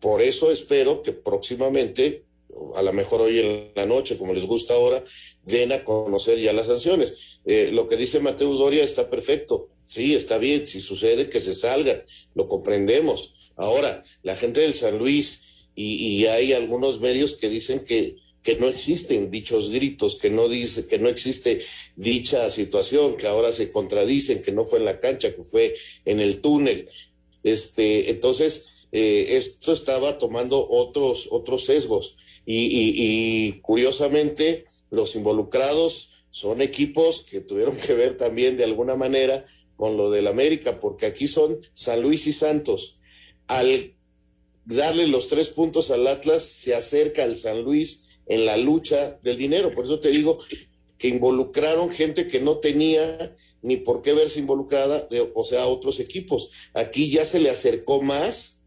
Por 0.00 0.22
eso 0.22 0.50
espero 0.50 1.02
que 1.02 1.12
próximamente, 1.12 2.24
a 2.74 2.82
lo 2.82 2.92
mejor 2.92 3.20
hoy 3.20 3.38
en 3.38 3.70
la 3.76 3.86
noche, 3.86 4.18
como 4.18 4.34
les 4.34 4.44
gusta 4.44 4.74
ahora, 4.74 5.04
den 5.44 5.70
a 5.70 5.84
conocer 5.84 6.40
ya 6.40 6.52
las 6.52 6.66
sanciones. 6.66 7.40
Eh, 7.44 7.70
lo 7.72 7.86
que 7.86 7.96
dice 7.96 8.18
Mateus 8.18 8.58
Doria 8.58 8.82
está 8.82 9.08
perfecto. 9.08 9.68
Sí, 9.88 10.14
está 10.14 10.38
bien. 10.38 10.66
Si 10.66 10.80
sucede, 10.80 11.30
que 11.30 11.40
se 11.40 11.54
salgan. 11.54 12.02
Lo 12.34 12.46
comprendemos. 12.46 13.52
Ahora, 13.56 14.04
la 14.22 14.36
gente 14.36 14.60
del 14.60 14.74
San 14.74 14.98
Luis 14.98 15.42
y, 15.80 16.26
hay 16.26 16.52
algunos 16.54 17.00
medios 17.00 17.34
que 17.34 17.48
dicen 17.48 17.84
que, 17.84 18.16
que 18.42 18.56
no 18.56 18.66
existen 18.66 19.30
dichos 19.30 19.70
gritos, 19.70 20.16
que 20.16 20.28
no 20.28 20.48
dice, 20.48 20.88
que 20.88 20.98
no 20.98 21.08
existe 21.08 21.62
dicha 21.94 22.50
situación, 22.50 23.16
que 23.16 23.28
ahora 23.28 23.52
se 23.52 23.70
contradicen, 23.70 24.42
que 24.42 24.50
no 24.50 24.64
fue 24.64 24.80
en 24.80 24.86
la 24.86 24.98
cancha, 24.98 25.32
que 25.34 25.42
fue 25.44 25.76
en 26.04 26.18
el 26.18 26.40
túnel. 26.40 26.88
Este, 27.44 28.10
entonces, 28.10 28.70
eh, 28.90 29.36
esto 29.36 29.72
estaba 29.72 30.18
tomando 30.18 30.68
otros, 30.68 31.28
otros 31.30 31.66
sesgos. 31.66 32.16
Y, 32.44 32.56
y, 32.56 32.94
y, 32.96 33.60
curiosamente, 33.60 34.64
los 34.90 35.14
involucrados 35.14 36.24
son 36.30 36.60
equipos 36.60 37.24
que 37.30 37.40
tuvieron 37.40 37.76
que 37.76 37.94
ver 37.94 38.16
también 38.16 38.56
de 38.56 38.64
alguna 38.64 38.96
manera 38.96 39.46
con 39.78 39.96
lo 39.96 40.10
del 40.10 40.26
América, 40.26 40.80
porque 40.80 41.06
aquí 41.06 41.28
son 41.28 41.60
San 41.72 42.02
Luis 42.02 42.26
y 42.26 42.32
Santos. 42.32 42.98
Al 43.46 43.94
darle 44.66 45.06
los 45.06 45.28
tres 45.28 45.50
puntos 45.50 45.92
al 45.92 46.06
Atlas, 46.08 46.42
se 46.42 46.74
acerca 46.74 47.22
al 47.22 47.36
San 47.36 47.62
Luis 47.62 48.08
en 48.26 48.44
la 48.44 48.56
lucha 48.56 49.18
del 49.22 49.38
dinero. 49.38 49.72
Por 49.72 49.84
eso 49.84 50.00
te 50.00 50.10
digo 50.10 50.38
que 50.98 51.08
involucraron 51.08 51.90
gente 51.90 52.26
que 52.26 52.40
no 52.40 52.58
tenía 52.58 53.36
ni 53.62 53.76
por 53.76 54.02
qué 54.02 54.14
verse 54.14 54.40
involucrada, 54.40 55.06
de, 55.10 55.30
o 55.32 55.44
sea, 55.44 55.66
otros 55.66 56.00
equipos. 56.00 56.50
Aquí 56.74 57.08
ya 57.08 57.24
se 57.24 57.38
le 57.38 57.48
acercó 57.48 58.02
más 58.02 58.60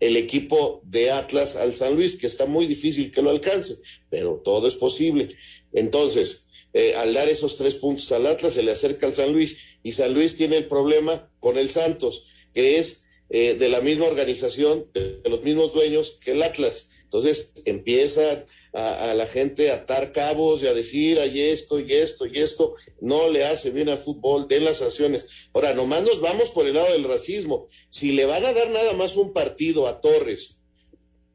el 0.00 0.16
equipo 0.16 0.80
de 0.84 1.10
Atlas 1.10 1.56
al 1.56 1.74
San 1.74 1.96
Luis, 1.96 2.16
que 2.16 2.26
está 2.26 2.46
muy 2.46 2.66
difícil 2.66 3.12
que 3.12 3.22
lo 3.22 3.30
alcance, 3.30 3.76
pero 4.08 4.40
todo 4.42 4.68
es 4.68 4.74
posible. 4.74 5.28
Entonces, 5.74 6.45
eh, 6.78 6.94
al 6.94 7.14
dar 7.14 7.26
esos 7.26 7.56
tres 7.56 7.76
puntos 7.76 8.12
al 8.12 8.26
Atlas, 8.26 8.52
se 8.52 8.62
le 8.62 8.70
acerca 8.70 9.06
al 9.06 9.14
San 9.14 9.32
Luis 9.32 9.60
y 9.82 9.92
San 9.92 10.12
Luis 10.12 10.36
tiene 10.36 10.58
el 10.58 10.66
problema 10.66 11.32
con 11.40 11.56
el 11.56 11.70
Santos, 11.70 12.28
que 12.52 12.76
es 12.76 13.04
eh, 13.30 13.54
de 13.54 13.70
la 13.70 13.80
misma 13.80 14.04
organización, 14.04 14.86
de, 14.92 15.22
los 15.24 15.42
mismos 15.42 15.72
dueños 15.72 16.18
que 16.20 16.32
el 16.32 16.42
Atlas. 16.42 16.90
Entonces 17.04 17.54
empiezan 17.64 18.44
a, 18.74 19.10
a, 19.10 19.14
la 19.14 19.24
gente 19.24 19.70
a 19.70 19.76
atar 19.76 20.12
cabos 20.12 20.62
y 20.62 20.66
a 20.66 20.74
decir, 20.74 21.18
hay 21.18 21.40
esto 21.40 21.80
y 21.80 21.90
esto 21.94 22.26
y 22.26 22.40
esto, 22.40 22.74
no 23.00 23.30
le 23.30 23.46
hace 23.46 23.70
bien 23.70 23.88
al 23.88 23.96
fútbol, 23.96 24.46
den 24.46 24.66
las 24.66 24.76
sanciones. 24.76 25.48
Ahora, 25.54 25.72
nomás 25.72 26.02
nos 26.02 26.20
vamos 26.20 26.50
por 26.50 26.66
el 26.66 26.74
lado 26.74 26.92
del 26.92 27.04
racismo. 27.04 27.68
Si 27.88 28.12
le 28.12 28.26
van 28.26 28.44
a 28.44 28.52
dar 28.52 28.68
nada 28.68 28.92
más 28.92 29.16
un 29.16 29.32
partido 29.32 29.86
a 29.86 30.02
Torres 30.02 30.58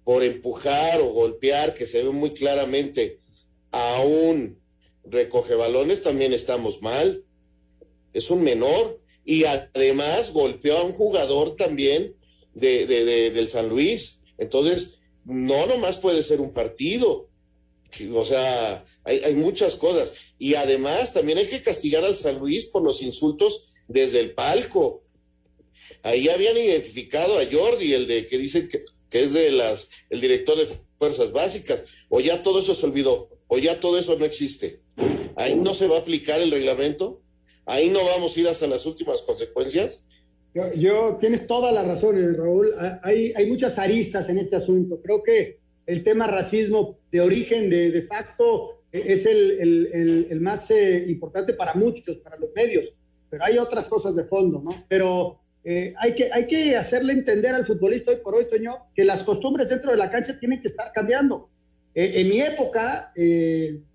por 0.04 0.21
empujar 0.21 1.01
o 1.01 1.08
golpear, 1.08 1.73
que 1.73 1.88
se 1.88 2.04
ve 2.04 2.12
muy 2.12 2.30
claramente, 2.30 3.17
a 3.71 4.01
un 4.01 4.61
recoge 5.12 5.56
balones, 5.56 6.02
también 6.02 6.34
estamos 6.34 6.82
mal. 6.82 7.26
Es 8.13 8.32
un 8.32 8.43
menor. 8.43 9.00
Y 9.24 9.43
además 9.43 10.34
golpeó 10.34 10.78
a 10.78 10.84
un 10.84 10.93
jugador 10.93 11.56
también 11.56 12.15
de, 12.54 12.86
de, 12.88 13.06
de 13.06 13.32
del 13.32 13.47
San 13.50 13.69
Luis. 13.69 14.21
Entonces, 14.38 15.00
no 15.26 15.65
nomás 15.67 15.97
puede 15.97 16.24
ser 16.24 16.41
un 16.41 16.54
partido. 16.54 17.30
O 18.13 18.26
sea, 18.26 18.84
hay, 19.04 19.21
hay, 19.24 19.36
muchas 19.36 19.76
cosas. 19.76 20.13
Y 20.39 20.56
además 20.56 21.13
también 21.13 21.38
hay 21.38 21.47
que 21.47 21.62
castigar 21.62 22.04
al 22.04 22.15
San 22.15 22.39
Luis 22.39 22.65
por 22.65 22.82
los 22.82 23.02
insultos 23.02 23.74
desde 23.88 24.19
el 24.21 24.34
palco. 24.34 25.04
Ahí 26.04 26.30
habían 26.30 26.58
identificado 26.58 27.38
a 27.38 27.45
Jordi, 27.45 27.93
el 27.93 28.08
de 28.08 28.26
que 28.26 28.38
dicen 28.38 28.67
que, 28.67 28.84
que 29.10 29.24
es 29.24 29.34
de 29.34 29.52
las, 29.52 29.89
el 30.10 30.21
director 30.21 30.58
de 30.58 30.67
fuerzas 30.97 31.32
básicas. 31.32 31.84
O 32.10 32.19
ya 32.21 32.41
todo 32.43 32.62
eso 32.62 32.74
se 32.74 32.86
olvidó, 32.86 33.30
o 33.47 33.58
ya 33.58 33.80
todo 33.80 34.00
eso 34.00 34.17
no 34.17 34.26
existe. 34.26 34.81
Ahí 35.36 35.56
no 35.56 35.73
se 35.73 35.88
va 35.88 35.97
a 35.97 35.99
aplicar 35.99 36.41
el 36.41 36.51
reglamento. 36.51 37.21
Ahí 37.65 37.89
no 37.89 37.99
vamos 38.15 38.36
a 38.36 38.39
ir 38.39 38.47
hasta 38.47 38.67
las 38.67 38.86
últimas 38.86 39.21
consecuencias. 39.21 40.06
Yo, 40.75 41.15
tienes 41.17 41.47
toda 41.47 41.71
la 41.71 41.84
razón, 41.84 42.17
eh, 42.17 42.34
Raúl. 42.34 42.73
Hay, 43.04 43.32
hay 43.36 43.45
muchas 43.47 43.77
aristas 43.77 44.27
en 44.30 44.38
este 44.38 44.58
asunto. 44.58 44.99
Creo 45.01 45.23
que 45.23 45.60
el 45.86 46.04
tema 46.04 46.27
racismo 46.27 46.97
de 47.12 47.21
origen, 47.21 47.69
de, 47.69 47.91
de 47.91 48.01
facto, 48.04 48.82
es 48.91 49.25
el, 49.25 49.51
el, 49.51 49.89
el, 49.93 50.27
el 50.30 50.41
más 50.41 50.69
eh, 50.69 51.06
importante 51.08 51.54
para 51.54 51.73
muchos, 51.73 52.17
para 52.17 52.38
los 52.38 52.49
medios, 52.54 52.91
pero 53.30 53.43
hay 53.45 53.58
otras 53.58 53.88
cosas 53.88 54.15
de 54.15 54.25
fondo, 54.25 54.62
¿no? 54.62 54.86
Pero 54.89 55.39
eh, 55.63 55.93
hay, 55.97 56.13
que, 56.13 56.32
hay 56.32 56.45
que 56.45 56.75
hacerle 56.75 57.13
entender 57.13 57.54
al 57.54 57.65
futbolista 57.65 58.12
hoy 58.12 58.17
por 58.17 58.36
hoy, 58.36 58.45
Toño, 58.49 58.88
que 58.93 59.06
las 59.06 59.23
costumbres 59.23 59.69
dentro 59.69 59.91
de 59.91 59.97
la 59.97 60.10
cancha 60.10 60.38
tienen 60.39 60.62
que 60.62 60.67
estar 60.67 60.91
cambiando. 60.91 61.49
Eh, 61.93 62.21
en 62.21 62.30
mi 62.30 62.41
época, 62.41 63.12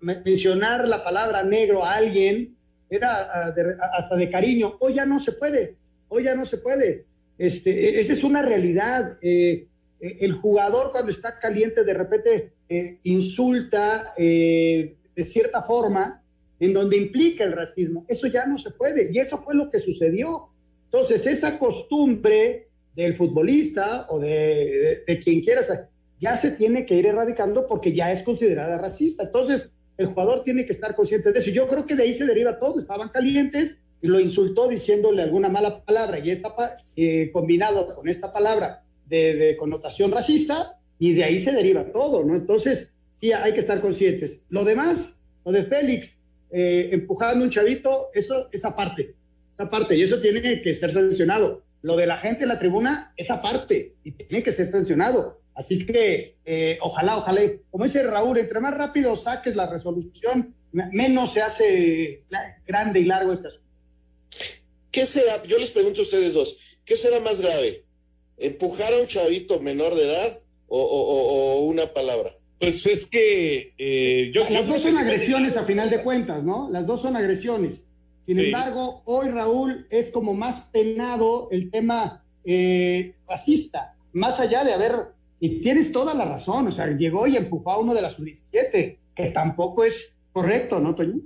mencionar 0.01 0.87
la 0.87 1.03
palabra 1.03 1.43
negro 1.43 1.83
a 1.83 1.95
alguien 1.95 2.55
era 2.89 3.51
de, 3.51 3.75
hasta 3.97 4.15
de 4.15 4.29
cariño, 4.29 4.75
hoy 4.79 4.93
ya 4.93 5.05
no 5.05 5.17
se 5.17 5.31
puede 5.31 5.75
hoy 6.09 6.23
ya 6.23 6.35
no 6.35 6.43
se 6.43 6.57
puede. 6.57 7.05
Este, 7.37 7.99
esa 7.99 8.13
es 8.13 8.23
una 8.23 8.41
realidad. 8.41 9.17
Eh, 9.21 9.67
el 9.99 10.33
jugador 10.33 10.91
cuando 10.91 11.11
está 11.11 11.39
caliente 11.39 11.83
de 11.83 11.93
repente 11.93 12.53
eh, 12.69 12.99
insulta 13.03 14.13
eh, 14.15 14.95
de 15.15 15.25
cierta 15.25 15.63
forma 15.63 16.21
en 16.59 16.73
donde 16.73 16.97
implica 16.97 17.43
el 17.43 17.53
racismo. 17.53 18.05
Eso 18.07 18.27
ya 18.27 18.45
no 18.45 18.57
se 18.57 18.71
puede 18.71 19.09
y 19.11 19.19
eso 19.19 19.41
fue 19.43 19.55
lo 19.55 19.69
que 19.69 19.79
sucedió. 19.79 20.49
Entonces, 20.85 21.25
esa 21.27 21.59
costumbre 21.59 22.67
del 22.95 23.15
futbolista 23.15 24.07
o 24.09 24.19
de, 24.19 24.29
de, 24.29 25.03
de 25.05 25.19
quien 25.19 25.41
quiera 25.41 25.61
ya 26.19 26.35
se 26.35 26.51
tiene 26.51 26.85
que 26.85 26.95
ir 26.95 27.05
erradicando 27.05 27.67
porque 27.67 27.93
ya 27.93 28.11
es 28.11 28.21
considerada 28.21 28.77
racista. 28.77 29.23
Entonces, 29.23 29.71
el 29.97 30.07
jugador 30.07 30.43
tiene 30.43 30.65
que 30.65 30.73
estar 30.73 30.95
consciente 30.95 31.31
de 31.31 31.39
eso. 31.39 31.49
Yo 31.51 31.67
creo 31.67 31.85
que 31.85 31.95
de 31.95 32.03
ahí 32.03 32.11
se 32.11 32.25
deriva 32.25 32.59
todo. 32.59 32.79
Estaban 32.79 33.09
calientes, 33.09 33.75
y 34.01 34.07
lo 34.07 34.19
insultó 34.19 34.67
diciéndole 34.67 35.21
alguna 35.21 35.49
mala 35.49 35.83
palabra 35.83 36.19
y 36.19 36.29
esta 36.29 36.53
eh, 36.95 37.31
combinado 37.31 37.95
con 37.95 38.07
esta 38.07 38.31
palabra 38.31 38.83
de, 39.05 39.55
connotación 39.57 40.11
racista 40.11 40.79
y 40.99 41.13
de 41.13 41.23
ahí 41.23 41.37
se 41.37 41.51
deriva 41.51 41.91
todo, 41.91 42.23
¿no? 42.23 42.35
Entonces, 42.35 42.91
sí, 43.19 43.31
hay 43.31 43.53
que 43.53 43.61
estar 43.61 43.81
conscientes. 43.81 44.39
Lo 44.49 44.63
demás, 44.63 45.13
lo 45.45 45.51
de 45.51 45.63
Félix, 45.63 46.17
eh, 46.51 46.89
empujando 46.91 47.43
un 47.43 47.49
chavito, 47.49 48.09
eso 48.13 48.49
es 48.51 48.65
aparte, 48.65 49.15
esa 49.51 49.69
parte, 49.69 49.95
y 49.95 50.01
eso 50.01 50.19
tiene 50.19 50.61
que 50.61 50.73
ser 50.73 50.91
sancionado. 50.91 51.63
Lo 51.83 51.95
de 51.95 52.07
la 52.07 52.17
gente 52.17 52.43
en 52.43 52.49
la 52.49 52.59
tribuna 52.59 53.13
es 53.15 53.29
aparte 53.29 53.93
y 54.03 54.11
tiene 54.11 54.43
que 54.43 54.51
ser 54.51 54.69
sancionado. 54.69 55.39
Así 55.57 55.87
que 55.87 56.35
eh, 56.45 56.77
ojalá, 56.81 57.17
ojalá, 57.17 57.41
como 57.71 57.85
dice 57.85 58.03
Raúl, 58.03 58.37
entre 58.37 58.59
más 58.59 58.77
rápido 58.77 59.15
saques 59.15 59.55
la 59.55 59.65
resolución, 59.65 60.53
menos 60.71 61.31
se 61.31 61.41
hace 61.41 62.21
grande 62.67 62.99
y 62.99 63.05
largo 63.05 63.33
este 63.33 63.47
asunto. 63.47 63.65
¿Qué 64.91 65.07
será? 65.07 65.43
Yo 65.45 65.57
les 65.57 65.71
pregunto 65.71 66.01
a 66.01 66.03
ustedes 66.03 66.35
dos, 66.35 66.59
¿qué 66.85 66.95
será 66.95 67.19
más 67.21 67.41
grave? 67.41 67.83
¿Empujar 68.37 68.93
a 68.93 68.97
un 68.97 69.07
chavito 69.07 69.59
menor 69.59 69.95
de 69.95 70.03
edad 70.03 70.39
o, 70.67 70.79
o, 70.79 71.55
o 71.55 71.65
una 71.65 71.87
palabra? 71.87 72.33
Pues 72.59 72.85
es 72.85 73.07
que 73.07 73.73
eh, 73.79 74.31
yo. 74.31 74.47
Las 74.51 74.67
dos 74.67 74.81
son 74.81 74.95
agresiones 74.95 75.57
a 75.57 75.65
final 75.65 75.89
de 75.89 76.03
cuentas, 76.03 76.43
¿no? 76.43 76.69
Las 76.69 76.85
dos 76.85 77.01
son 77.01 77.15
agresiones. 77.15 77.81
Sin 78.27 78.35
sí. 78.35 78.45
embargo, 78.45 79.01
hoy 79.05 79.29
Raúl 79.29 79.87
es 79.89 80.09
como 80.09 80.35
más 80.35 80.67
penado 80.71 81.47
el 81.49 81.71
tema 81.71 82.23
eh, 82.45 83.15
racista, 83.27 83.95
más 84.13 84.39
allá 84.39 84.63
de 84.63 84.73
haber. 84.73 85.16
Y 85.39 85.59
tienes 85.59 85.91
toda 85.91 86.13
la 86.13 86.25
razón, 86.25 86.67
o 86.67 86.71
sea, 86.71 86.87
llegó 86.87 87.27
y 87.27 87.35
empujó 87.35 87.71
a 87.71 87.79
uno 87.79 87.93
de 87.93 88.01
las 88.01 88.13
sub-17, 88.13 88.97
que 89.15 89.25
tampoco 89.31 89.83
es 89.83 90.15
correcto, 90.31 90.79
¿no, 90.79 90.95
Toño? 90.95 91.19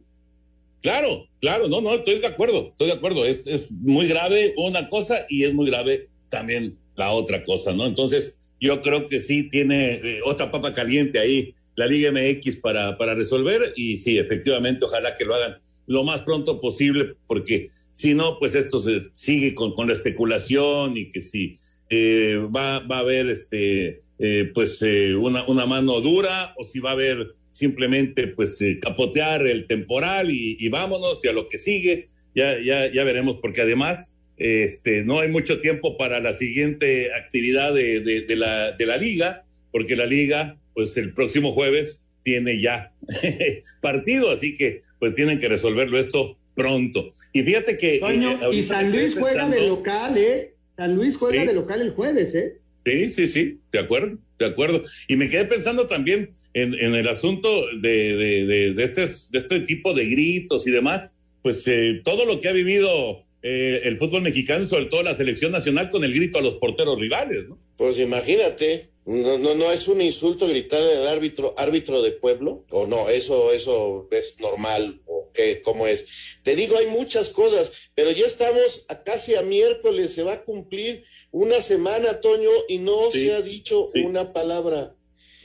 Claro, 0.81 1.27
claro, 1.39 1.67
no, 1.67 1.79
no, 1.79 1.93
estoy 1.93 2.19
de 2.19 2.27
acuerdo, 2.27 2.69
estoy 2.69 2.87
de 2.87 2.93
acuerdo. 2.93 3.25
Es, 3.25 3.45
es 3.47 3.71
muy 3.71 4.07
grave 4.07 4.53
una 4.57 4.89
cosa 4.89 5.25
y 5.29 5.43
es 5.43 5.53
muy 5.53 5.69
grave 5.69 6.09
también 6.29 6.77
la 6.95 7.11
otra 7.11 7.43
cosa, 7.43 7.73
¿no? 7.73 7.85
Entonces, 7.85 8.39
yo 8.59 8.81
creo 8.81 9.07
que 9.07 9.19
sí 9.19 9.49
tiene 9.49 9.93
eh, 9.93 10.19
otra 10.25 10.51
papa 10.51 10.73
caliente 10.73 11.19
ahí 11.19 11.55
la 11.75 11.87
Liga 11.87 12.11
MX 12.11 12.57
para, 12.57 12.97
para 12.97 13.15
resolver 13.15 13.73
y 13.75 13.97
sí, 13.97 14.17
efectivamente, 14.17 14.85
ojalá 14.85 15.15
que 15.17 15.25
lo 15.25 15.35
hagan 15.35 15.57
lo 15.87 16.03
más 16.03 16.21
pronto 16.21 16.59
posible, 16.59 17.15
porque 17.27 17.69
si 17.91 18.13
no, 18.13 18.37
pues 18.39 18.55
esto 18.55 18.79
se 18.79 19.01
sigue 19.13 19.55
con, 19.55 19.73
con 19.73 19.87
la 19.87 19.93
especulación 19.93 20.95
y 20.95 21.11
que 21.11 21.21
si 21.21 21.55
eh, 21.91 22.37
va, 22.37 22.79
va 22.79 22.97
a 22.97 22.99
haber 22.99 23.27
este, 23.27 24.01
eh, 24.17 24.49
pues 24.53 24.81
eh, 24.81 25.13
una, 25.13 25.45
una 25.47 25.65
mano 25.65 25.99
dura 25.99 26.53
o 26.57 26.63
si 26.63 26.79
va 26.79 26.91
a 26.91 26.93
haber 26.93 27.27
simplemente 27.49 28.27
pues 28.27 28.59
capotear 28.81 29.45
el 29.45 29.67
temporal 29.67 30.31
y, 30.31 30.55
y, 30.57 30.69
vámonos 30.69 31.23
y 31.25 31.27
a 31.27 31.33
lo 31.33 31.49
que 31.49 31.57
sigue, 31.57 32.07
ya, 32.33 32.55
ya, 32.63 32.89
ya 32.89 33.03
veremos, 33.03 33.39
porque 33.41 33.59
además 33.59 34.15
este, 34.37 35.03
no 35.03 35.19
hay 35.19 35.27
mucho 35.27 35.59
tiempo 35.59 35.97
para 35.97 36.21
la 36.21 36.31
siguiente 36.31 37.13
actividad 37.13 37.73
de, 37.73 37.99
de, 37.99 38.21
de, 38.21 38.35
la, 38.37 38.71
de 38.71 38.85
la 38.85 38.95
liga, 38.95 39.43
porque 39.73 39.97
la 39.97 40.05
liga, 40.05 40.57
pues 40.73 40.95
el 40.95 41.13
próximo 41.13 41.51
jueves 41.51 42.05
tiene 42.23 42.61
ya 42.61 42.93
partido, 43.81 44.31
así 44.31 44.53
que 44.53 44.81
pues 44.97 45.13
tienen 45.13 45.39
que 45.39 45.49
resolverlo 45.49 45.99
esto 45.99 46.37
pronto. 46.55 47.11
Y 47.33 47.43
fíjate 47.43 47.77
que... 47.77 47.99
Toño, 47.99 48.39
eh, 48.49 48.55
y 48.55 48.61
San 48.61 48.91
Luis 48.91 49.13
juega 49.13 49.49
de 49.49 49.61
local, 49.67 50.17
¿eh? 50.17 50.53
San 50.77 50.95
Luis 50.95 51.15
juega 51.17 51.41
Sí. 51.41 51.47
de 51.47 51.53
local 51.53 51.81
el 51.81 51.91
jueves, 51.91 52.33
¿eh? 52.33 52.57
Sí, 52.85 53.09
sí, 53.11 53.27
sí, 53.27 53.59
de 53.71 53.79
acuerdo, 53.79 54.17
de 54.39 54.45
acuerdo. 54.45 54.83
Y 55.07 55.15
me 55.15 55.29
quedé 55.29 55.45
pensando 55.45 55.87
también 55.87 56.31
en, 56.53 56.73
en 56.73 56.95
el 56.95 57.07
asunto 57.07 57.67
de, 57.79 58.15
de, 58.15 58.45
de, 58.45 58.73
de 58.73 58.83
este, 58.83 59.01
de 59.05 59.37
este 59.37 59.59
tipo 59.61 59.93
de 59.93 60.05
gritos 60.05 60.65
y 60.65 60.71
demás, 60.71 61.07
pues 61.43 61.63
eh, 61.67 62.01
todo 62.03 62.25
lo 62.25 62.39
que 62.39 62.47
ha 62.47 62.51
vivido 62.53 63.21
eh, 63.43 63.81
el 63.83 63.99
fútbol 63.99 64.21
mexicano, 64.23 64.65
sobre 64.65 64.85
todo 64.85 65.03
la 65.03 65.13
selección 65.15 65.51
nacional, 65.51 65.89
con 65.91 66.03
el 66.03 66.13
grito 66.13 66.39
a 66.39 66.41
los 66.41 66.55
porteros 66.55 66.99
rivales, 66.99 67.47
¿no? 67.49 67.59
Pues 67.77 67.99
imagínate, 67.99 68.89
no, 69.05 69.37
no, 69.39 69.55
no 69.55 69.71
es 69.71 69.87
un 69.87 70.01
insulto 70.01 70.47
gritar 70.47 70.81
al 70.81 71.07
árbitro, 71.07 71.53
árbitro 71.57 72.01
de 72.01 72.11
pueblo, 72.13 72.65
o 72.71 72.85
no, 72.87 73.09
eso, 73.09 73.51
eso 73.53 74.07
es 74.11 74.37
normal, 74.39 75.01
o 75.31 75.33
qué, 75.33 75.61
cómo 75.61 75.87
es. 75.87 76.05
Te 76.43 76.55
digo, 76.55 76.77
hay 76.77 76.87
muchas 76.87 77.29
cosas, 77.29 77.89
pero 77.95 78.11
ya 78.11 78.25
estamos 78.25 78.85
a 78.89 79.03
casi 79.03 79.35
a 79.35 79.41
miércoles, 79.41 80.13
se 80.13 80.23
va 80.23 80.33
a 80.33 80.41
cumplir 80.43 81.03
una 81.31 81.61
semana, 81.61 82.19
Toño, 82.21 82.49
y 82.67 82.79
no 82.79 83.11
Sí, 83.11 83.21
se 83.21 83.33
ha 83.33 83.41
dicho 83.41 83.87
sí. 83.93 84.01
una 84.01 84.33
palabra. 84.33 84.95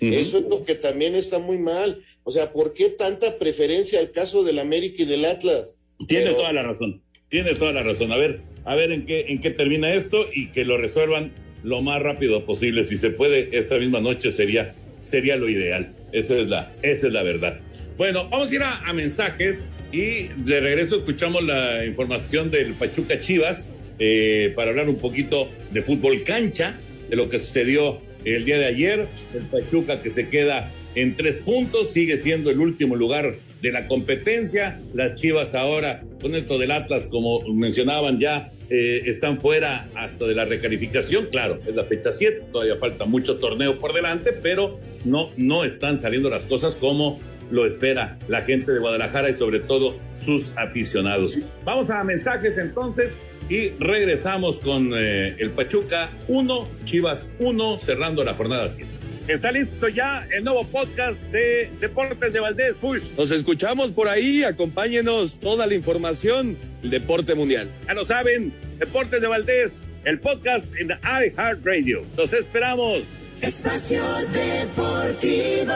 Eso 0.01 0.39
es 0.39 0.45
lo 0.45 0.63
que 0.65 0.75
también 0.75 1.15
está 1.15 1.39
muy 1.39 1.57
mal. 1.59 2.05
O 2.23 2.31
sea, 2.31 2.53
¿por 2.53 2.75
qué 2.75 2.91
tanta 2.91 3.39
preferencia 3.39 3.99
al 3.99 4.11
caso 4.11 4.45
del 4.45 4.59
América 4.59 5.03
y 5.03 5.07
del 5.07 5.25
Atlas? 5.25 5.75
Tiene 6.07 6.25
Pero- 6.27 6.37
toda 6.37 6.53
la 6.53 6.63
razón, 6.63 7.03
tiene 7.31 7.55
toda 7.55 7.73
la 7.73 7.83
razón. 7.83 8.13
A 8.13 8.17
ver, 8.17 8.41
a 8.65 8.75
ver 8.75 8.91
en 8.93 9.05
qué, 9.07 9.27
en 9.29 9.41
qué 9.41 9.51
termina 9.51 9.95
esto 9.95 10.27
y 10.35 10.51
que 10.51 10.65
lo 10.67 10.77
resuelvan 10.77 11.33
lo 11.63 11.81
más 11.81 12.03
rápido 12.03 12.45
posible. 12.45 12.85
Si 12.85 12.97
se 12.99 13.11
puede, 13.11 13.57
esta 13.57 13.79
misma 13.79 14.01
noche 14.01 14.33
sería, 14.33 14.75
sería 15.03 15.37
lo 15.37 15.49
ideal. 15.49 15.95
Esa 16.13 16.37
es 16.39 16.47
la, 16.49 16.73
esa 16.83 17.07
es 17.07 17.13
la 17.13 17.23
verdad. 17.23 17.59
Bueno, 17.97 18.29
vamos 18.29 18.51
a 18.51 18.55
ir 18.55 18.63
a, 18.63 18.79
a 18.87 18.93
mensajes 18.93 19.61
y 19.93 20.29
de 20.37 20.61
regreso 20.61 20.97
escuchamos 20.97 21.45
la 21.45 21.85
información 21.85 22.51
del 22.51 22.75
Pachuca 22.75 23.21
Chivas 23.21 23.69
eh, 23.99 24.53
para 24.55 24.71
hablar 24.71 24.89
un 24.89 24.97
poquito 24.97 25.49
de 25.71 25.83
fútbol 25.83 26.23
cancha, 26.23 26.79
de 27.09 27.17
lo 27.17 27.29
que 27.29 27.39
sucedió 27.39 28.01
el 28.25 28.45
día 28.45 28.59
de 28.59 28.67
ayer. 28.67 29.07
El 29.35 29.43
Pachuca 29.43 30.03
que 30.03 30.11
se 30.11 30.29
queda 30.29 30.71
en 30.95 31.17
tres 31.17 31.37
puntos, 31.39 31.91
sigue 31.91 32.19
siendo 32.19 32.51
el 32.51 32.59
último 32.59 32.97
lugar 32.97 33.37
de 33.63 33.73
la 33.73 33.87
competencia. 33.87 34.81
Las 34.95 35.15
Chivas 35.21 35.55
ahora, 35.55 36.03
con 36.21 36.35
esto 36.35 36.59
del 36.59 36.73
Atlas, 36.73 37.07
como 37.09 37.41
mencionaban 37.55 38.19
ya, 38.19 38.53
eh, 38.69 39.03
están 39.07 39.41
fuera 39.41 39.89
hasta 39.95 40.27
de 40.27 40.35
la 40.35 40.45
recalificación. 40.45 41.27
Claro, 41.31 41.61
es 41.67 41.75
la 41.75 41.85
fecha 41.85 42.11
7, 42.11 42.47
todavía 42.53 42.77
falta 42.77 43.05
mucho 43.05 43.37
torneo 43.37 43.79
por 43.79 43.93
delante, 43.93 44.33
pero 44.33 44.81
no, 45.05 45.31
no 45.37 45.65
están 45.65 45.99
saliendo 45.99 46.29
las 46.29 46.47
cosas 46.47 46.75
como 46.75 47.21
lo 47.51 47.67
espera 47.67 48.19
la 48.29 48.43
gente 48.43 48.73
de 48.73 48.79
Guadalajara 48.81 49.31
y 49.31 49.35
sobre 49.35 49.61
todo 49.61 49.97
sus 50.19 50.57
aficionados. 50.57 51.39
Vamos 51.65 51.91
a 51.91 52.03
mensajes 52.05 52.59
entonces 52.59 53.19
y 53.49 53.71
regresamos 53.79 54.59
con 54.59 54.93
eh, 54.95 55.37
el 55.39 55.51
Pachuca 55.51 56.09
1, 56.29 56.69
Chivas 56.85 57.31
1, 57.39 57.79
cerrando 57.79 58.25
la 58.25 58.35
jornada 58.35 58.69
7. 58.69 58.91
Está 59.29 59.51
listo 59.51 59.89
ya 59.89 60.27
el 60.31 60.45
nuevo 60.45 60.65
podcast 60.65 61.21
de 61.33 61.69
Deportes 61.81 62.33
de 62.33 62.39
Valdés 62.39 62.75
Push. 62.81 63.03
Nos 63.19 63.33
escuchamos 63.33 63.91
por 63.91 64.09
ahí, 64.09 64.45
acompáñenos 64.45 65.41
toda 65.41 65.67
la 65.67 65.75
información 65.75 66.57
del 66.81 66.91
deporte 66.91 67.35
mundial. 67.35 67.69
Ya 67.89 67.95
lo 67.95 68.05
saben, 68.05 68.53
Deportes 68.79 69.21
de 69.21 69.27
Valdés, 69.27 69.83
el 70.05 70.21
podcast 70.21 70.67
en 70.77 70.91
iHeartRadio. 71.03 72.05
Los 72.17 72.33
esperamos. 72.33 73.03
Espacio 73.41 74.03
Deportivo. 74.33 75.75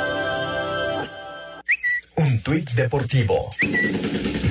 Un 2.21 2.39
tuit 2.43 2.71
deportivo. 2.73 3.49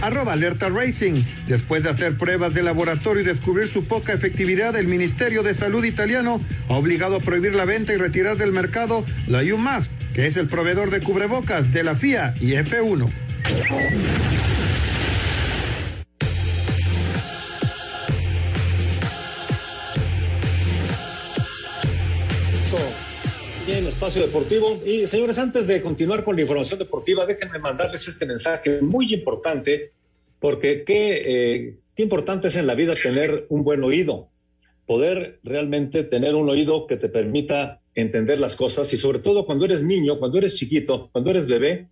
Arroba 0.01 0.33
Alerta 0.33 0.69
Racing. 0.69 1.21
Después 1.47 1.83
de 1.83 1.89
hacer 1.89 2.17
pruebas 2.17 2.55
de 2.55 2.63
laboratorio 2.63 3.21
y 3.21 3.25
descubrir 3.25 3.69
su 3.69 3.85
poca 3.85 4.11
efectividad, 4.11 4.75
el 4.75 4.87
Ministerio 4.87 5.43
de 5.43 5.53
Salud 5.53 5.83
italiano 5.83 6.41
ha 6.67 6.73
obligado 6.73 7.17
a 7.17 7.19
prohibir 7.19 7.53
la 7.53 7.65
venta 7.65 7.93
y 7.93 7.97
retirar 7.97 8.37
del 8.37 8.53
mercado 8.53 9.05
la 9.27 9.43
UMask, 9.43 9.91
que 10.15 10.25
es 10.25 10.35
el 10.37 10.47
proveedor 10.47 10.89
de 10.89 11.01
cubrebocas 11.01 11.71
de 11.71 11.83
la 11.83 11.93
FIA 11.93 12.33
y 12.41 12.53
F1. 12.53 13.07
Espacio 23.99 24.21
deportivo. 24.21 24.81
Y 24.85 25.07
señores, 25.07 25.37
antes 25.39 25.67
de 25.67 25.81
continuar 25.81 26.23
con 26.23 26.37
la 26.37 26.43
información 26.43 26.79
deportiva, 26.79 27.25
déjenme 27.25 27.59
mandarles 27.59 28.07
este 28.07 28.25
mensaje 28.25 28.81
muy 28.81 29.13
importante, 29.13 29.91
porque 30.39 30.85
qué, 30.85 31.23
eh, 31.25 31.75
qué 31.97 32.03
importante 32.03 32.47
es 32.47 32.55
en 32.55 32.65
la 32.65 32.75
vida 32.75 32.95
tener 32.95 33.45
un 33.49 33.65
buen 33.65 33.83
oído, 33.83 34.29
poder 34.85 35.41
realmente 35.43 36.03
tener 36.03 36.35
un 36.35 36.49
oído 36.49 36.87
que 36.87 36.95
te 36.95 37.09
permita 37.09 37.81
entender 37.93 38.39
las 38.39 38.55
cosas 38.55 38.93
y 38.93 38.97
sobre 38.97 39.19
todo 39.19 39.45
cuando 39.45 39.65
eres 39.65 39.83
niño, 39.83 40.17
cuando 40.17 40.37
eres 40.37 40.55
chiquito, 40.55 41.09
cuando 41.11 41.31
eres 41.31 41.45
bebé, 41.45 41.89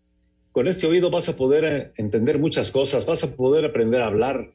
con 0.54 0.70
este 0.70 0.88
oído 0.88 1.12
vas 1.12 1.28
a 1.28 1.36
poder 1.36 1.66
eh, 1.66 1.92
entender 1.98 2.40
muchas 2.40 2.72
cosas, 2.72 3.06
vas 3.06 3.26
a 3.26 3.36
poder 3.36 3.66
aprender 3.66 4.02
a 4.02 4.08
hablar, 4.08 4.54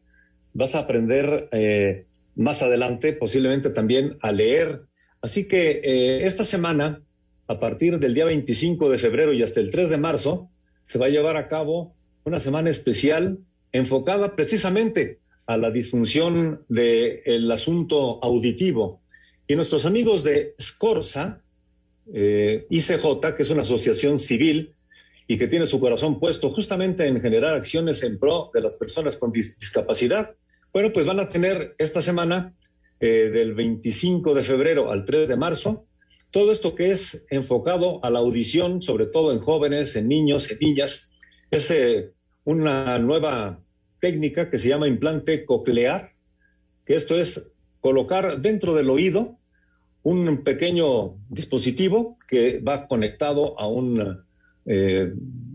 vas 0.54 0.74
a 0.74 0.78
aprender 0.78 1.50
eh, 1.52 2.06
más 2.34 2.62
adelante 2.62 3.12
posiblemente 3.12 3.68
también 3.68 4.16
a 4.22 4.32
leer. 4.32 4.84
Así 5.20 5.46
que 5.46 5.82
eh, 5.84 6.24
esta 6.24 6.44
semana, 6.44 7.02
a 7.48 7.58
partir 7.58 7.98
del 7.98 8.14
día 8.14 8.24
25 8.24 8.90
de 8.90 8.98
febrero 8.98 9.32
y 9.32 9.42
hasta 9.42 9.60
el 9.60 9.70
3 9.70 9.90
de 9.90 9.98
marzo, 9.98 10.48
se 10.84 10.98
va 10.98 11.06
a 11.06 11.10
llevar 11.10 11.36
a 11.36 11.48
cabo 11.48 11.94
una 12.24 12.40
semana 12.40 12.70
especial 12.70 13.38
enfocada 13.72 14.36
precisamente 14.36 15.18
a 15.46 15.56
la 15.56 15.70
disfunción 15.70 16.64
del 16.68 17.50
asunto 17.50 18.22
auditivo. 18.22 19.00
Y 19.46 19.56
nuestros 19.56 19.84
amigos 19.86 20.22
de 20.24 20.54
Scorza, 20.60 21.42
eh, 22.12 22.66
ICJ, 22.70 23.34
que 23.36 23.42
es 23.42 23.50
una 23.50 23.62
asociación 23.62 24.18
civil 24.18 24.74
y 25.26 25.38
que 25.38 25.48
tiene 25.48 25.66
su 25.66 25.80
corazón 25.80 26.20
puesto 26.20 26.50
justamente 26.50 27.06
en 27.06 27.20
generar 27.20 27.54
acciones 27.54 28.02
en 28.02 28.18
pro 28.18 28.50
de 28.54 28.60
las 28.60 28.76
personas 28.76 29.16
con 29.16 29.32
dis 29.32 29.58
discapacidad, 29.58 30.36
bueno, 30.72 30.92
pues 30.92 31.06
van 31.06 31.20
a 31.20 31.28
tener 31.28 31.74
esta 31.78 32.00
semana, 32.00 32.54
eh, 33.00 33.30
del 33.30 33.54
25 33.54 34.34
de 34.34 34.44
febrero 34.44 34.90
al 34.90 35.04
3 35.04 35.28
de 35.28 35.36
marzo, 35.36 35.86
todo 36.32 36.50
esto 36.50 36.74
que 36.74 36.90
es 36.90 37.24
enfocado 37.30 38.02
a 38.02 38.10
la 38.10 38.18
audición, 38.18 38.82
sobre 38.82 39.06
todo 39.06 39.32
en 39.32 39.38
jóvenes, 39.38 39.94
en 39.94 40.08
niños, 40.08 40.50
en 40.50 40.58
niñas, 40.60 41.10
es 41.50 41.70
eh, 41.70 42.10
una 42.44 42.98
nueva 42.98 43.60
técnica 44.00 44.50
que 44.50 44.58
se 44.58 44.70
llama 44.70 44.88
implante 44.88 45.44
coclear, 45.44 46.12
que 46.86 46.96
esto 46.96 47.20
es 47.20 47.52
colocar 47.80 48.40
dentro 48.40 48.74
del 48.74 48.90
oído 48.90 49.36
un 50.02 50.42
pequeño 50.42 51.14
dispositivo 51.28 52.16
que 52.26 52.58
va 52.58 52.88
conectado 52.88 53.54
a 53.60 53.68
eh, 54.66 55.12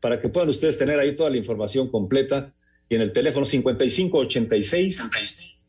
para 0.00 0.20
que 0.20 0.28
puedan 0.28 0.48
ustedes 0.48 0.78
tener 0.78 0.98
ahí 0.98 1.14
toda 1.14 1.30
la 1.30 1.36
información 1.36 1.90
completa 1.90 2.54
y 2.88 2.94
en 2.94 3.02
el 3.02 3.12
teléfono 3.12 3.44
5586 3.44 5.10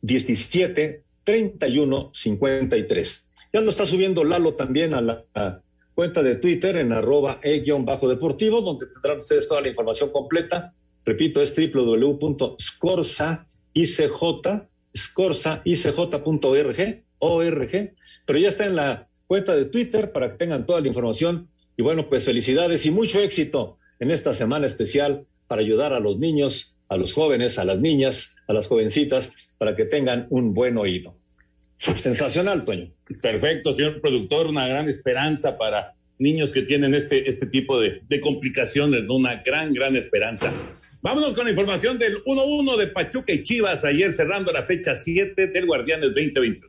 17 0.02 1.04
31 1.24 2.12
53. 2.14 3.27
Ya 3.54 3.62
lo 3.62 3.70
está 3.70 3.86
subiendo 3.86 4.24
Lalo 4.24 4.56
también 4.56 4.94
a 4.94 5.02
la, 5.02 5.62
cuenta 5.94 6.22
de 6.22 6.36
Twitter 6.36 6.78
en 6.78 6.92
arroba 6.92 7.40
e-deportivo, 7.42 8.62
donde 8.62 8.86
tendrán 8.88 9.20
ustedes 9.20 9.48
toda 9.48 9.62
la 9.62 9.70
información 9.70 10.12
completa. 10.12 10.74
Repito, 11.06 11.42
es 11.42 11.56
www.scorsaicj, 11.56 12.58
org, 17.20 17.94
pero 18.26 18.40
ya 18.40 18.48
está 18.48 18.66
en 18.66 18.76
la 18.76 19.08
cuenta 19.26 19.56
de 19.56 19.66
Twitter 19.66 20.12
para 20.12 20.32
que 20.32 20.38
tengan 20.38 20.66
toda 20.66 20.82
la 20.82 20.88
información. 20.88 21.48
Y 21.78 21.82
bueno, 21.82 22.10
pues 22.10 22.26
felicidades 22.26 22.86
y 22.86 22.92
mucho 22.92 23.20
éxito 23.22 23.78
en 24.00 24.12
esta 24.12 24.34
semana 24.34 24.68
especial 24.68 25.26
para 25.48 25.62
ayudar 25.62 25.94
a 25.94 26.00
los 26.00 26.20
niños, 26.20 26.76
a 26.90 26.98
los 26.98 27.14
jóvenes, 27.14 27.58
a 27.58 27.66
las 27.66 27.80
niñas, 27.80 28.36
a 28.48 28.54
las 28.54 28.68
jovencitas, 28.68 29.34
para 29.58 29.76
que 29.76 29.86
tengan 29.86 30.28
un 30.30 30.54
buen 30.54 30.78
oído. 30.78 31.16
Sensacional, 31.78 32.66
Toño. 32.66 32.92
Perfecto, 33.22 33.74
señor 33.74 34.02
productor, 34.02 34.48
una 34.48 34.68
gran 34.68 34.90
esperanza 34.90 35.58
para 35.58 35.94
niños 36.20 36.52
que 36.52 36.64
tienen 36.64 36.96
este, 36.96 37.30
este 37.30 37.46
tipo 37.46 37.80
de, 37.80 38.02
de 38.08 38.20
complicaciones, 38.20 39.04
una 39.08 39.42
gran, 39.46 39.74
gran 39.74 39.96
esperanza. 39.96 40.54
Vámonos 41.02 41.36
con 41.36 41.46
la 41.46 41.52
información 41.52 42.00
del 42.00 42.24
1-1 42.24 42.78
de 42.78 42.88
Pachuca 42.88 43.32
y 43.32 43.44
Chivas, 43.44 43.84
ayer 43.86 44.12
cerrando 44.12 44.52
la 44.52 44.64
fecha 44.64 44.96
7 44.96 45.48
del 45.48 45.66
Guardianes 45.66 46.14
2020. 46.14 46.67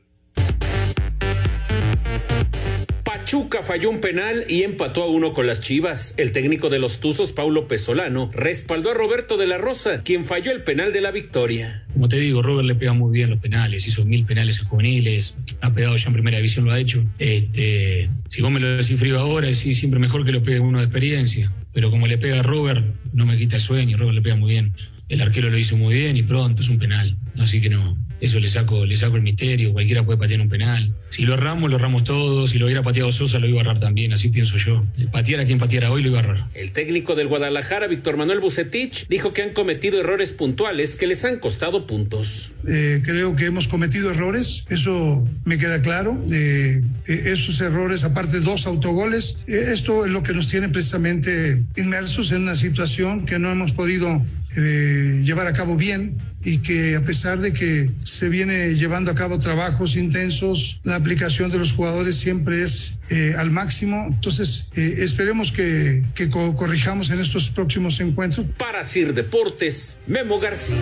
Pachuca 3.29 3.63
falló 3.63 3.91
un 3.91 4.01
penal 4.01 4.47
y 4.49 4.63
empató 4.63 5.03
a 5.03 5.07
uno 5.07 5.35
con 5.35 5.47
las 5.47 5.61
Chivas. 5.61 6.15
El 6.17 6.33
técnico 6.33 6.71
de 6.71 6.79
los 6.79 6.99
Tuzos, 6.99 7.31
Paulo 7.31 7.69
Pesolano, 7.69 8.31
respaldó 8.33 8.93
a 8.93 8.95
Roberto 8.95 9.37
de 9.37 9.47
la 9.47 9.59
Rosa, 9.59 10.03
quien 10.03 10.25
falló 10.25 10.51
el 10.51 10.63
penal 10.63 10.95
de 10.95 11.03
la 11.03 11.11
victoria. 11.11 11.85
Como 11.93 12.09
te 12.09 12.19
digo, 12.19 12.41
Robert 12.41 12.67
le 12.67 12.75
pega 12.75 12.95
muy 12.95 13.13
bien 13.13 13.29
los 13.29 13.39
penales, 13.39 13.87
hizo 13.87 14.07
mil 14.07 14.25
penales 14.25 14.61
en 14.61 14.65
juveniles, 14.69 15.37
ha 15.61 15.75
pegado 15.75 15.95
ya 15.97 16.07
en 16.07 16.15
primera 16.15 16.39
división, 16.39 16.65
lo 16.65 16.73
ha 16.73 16.81
hecho. 16.81 17.05
Este, 17.19 18.09
si 18.31 18.41
vos 18.41 18.51
me 18.51 18.61
lo 18.61 18.79
decís 18.79 18.99
frío 18.99 19.19
ahora, 19.19 19.53
sí, 19.53 19.75
siempre 19.75 20.01
mejor 20.01 20.25
que 20.25 20.33
lo 20.33 20.43
pegue 20.43 20.61
uno 20.61 20.79
de 20.79 20.85
experiencia. 20.87 21.53
Pero 21.75 21.91
como 21.91 22.07
le 22.07 22.17
pega 22.17 22.41
a 22.41 22.43
Robert, 22.43 22.83
no 23.13 23.27
me 23.27 23.37
quita 23.37 23.57
el 23.57 23.63
sueño, 23.63 23.99
Robert 23.99 24.15
le 24.15 24.23
pega 24.23 24.37
muy 24.37 24.53
bien. 24.53 24.73
El 25.11 25.21
arquero 25.21 25.51
lo 25.51 25.59
hizo 25.59 25.77
muy 25.77 25.95
bien 25.95 26.17
y 26.17 26.23
pronto 26.23 26.63
es 26.63 26.71
un 26.71 26.79
penal. 26.79 27.19
Así 27.39 27.61
que 27.61 27.69
no, 27.69 27.95
eso 28.21 28.41
le 28.41 28.49
saco, 28.49 28.85
le 28.85 28.97
saco 28.97 29.17
el 29.17 29.23
misterio, 29.23 29.73
cualquiera 29.73 30.05
puede 30.05 30.19
patear 30.19 30.41
un 30.41 30.49
penal. 30.49 30.93
Si 31.11 31.23
lo 31.23 31.35
erramos, 31.35 31.71
lo 31.71 31.77
erramos 31.77 32.05
todos, 32.05 32.51
si 32.51 32.59
lo 32.59 32.67
hubiera 32.67 32.83
pateado 32.83 33.13
Sosa, 33.13 33.39
lo 33.39 33.47
iba 33.49 33.59
a 33.59 33.63
errar 33.63 33.81
también, 33.81 34.13
así 34.13 34.29
pienso 34.29 34.57
yo. 34.57 34.85
Patear 35.13 35.41
a 35.41 35.45
quien 35.45 35.59
pateara 35.59 35.91
hoy 35.91 36.03
lo 36.03 36.09
iba 36.11 36.21
a 36.21 36.23
errar. 36.23 36.47
El 36.55 36.73
técnico 36.73 37.15
del 37.15 37.29
Guadalajara, 37.29 37.87
Víctor 37.87 38.17
Manuel 38.17 38.41
Bucetich, 38.41 39.07
dijo 39.09 39.33
que 39.33 39.43
han 39.43 39.51
cometido 39.51 40.01
errores 40.01 40.33
puntuales 40.33 40.97
que 40.97 41.07
les 41.07 41.25
han 41.25 41.39
costado 41.39 41.87
puntos. 41.87 42.53
Eh, 42.69 43.03
creo 43.05 43.37
que 43.37 43.47
hemos 43.47 43.69
cometido 43.69 44.11
errores, 44.11 44.67
eso 44.69 45.27
me 45.45 45.59
queda 45.59 45.81
claro. 45.83 46.23
Eh, 46.31 46.83
eh, 47.07 47.23
esos 47.27 47.61
errores, 47.61 48.05
aparte 48.05 48.41
dos 48.41 48.67
autogoles, 48.67 49.39
eh, 49.47 49.71
esto 49.73 50.05
es 50.05 50.11
lo 50.11 50.23
que 50.23 50.35
nos 50.35 50.49
tiene 50.49 50.69
precisamente 50.69 51.63
inmersos 51.77 52.33
en 52.33 52.43
una 52.43 52.57
situación 52.57 53.27
que 53.27 53.39
no 53.39 53.51
hemos 53.51 53.73
podido 53.73 54.23
eh, 54.57 55.21
llevar 55.25 55.47
a 55.47 55.53
cabo 55.53 55.77
bien 55.77 56.17
y 56.43 56.59
que 56.59 56.97
a 56.97 57.03
pesar 57.03 57.39
de 57.39 57.53
que 57.53 57.91
se 58.03 58.29
viene 58.29 58.75
llevando 58.75 59.11
a 59.11 59.15
cabo 59.15 59.39
trabajos 59.39 59.97
intensos, 59.97 60.81
la 60.85 60.95
aplicación 60.97 61.51
de 61.51 61.59
los 61.59 61.73
jugadores 61.73 62.17
siempre 62.17 62.63
es 62.63 62.99
eh, 63.11 63.35
al 63.37 63.51
máximo. 63.51 64.07
Entonces, 64.09 64.69
eh, 64.77 64.95
esperemos 64.99 65.53
que, 65.53 66.03
que 66.15 66.31
co- 66.31 66.55
corrijamos 66.55 67.11
en 67.11 67.21
estos 67.21 67.51
próximos 67.51 68.01
encuentros. 68.01 68.47
Para 68.57 68.85
Sir 68.85 69.13
Deportes, 69.15 69.99
Memo 70.07 70.39
García. 70.39 70.77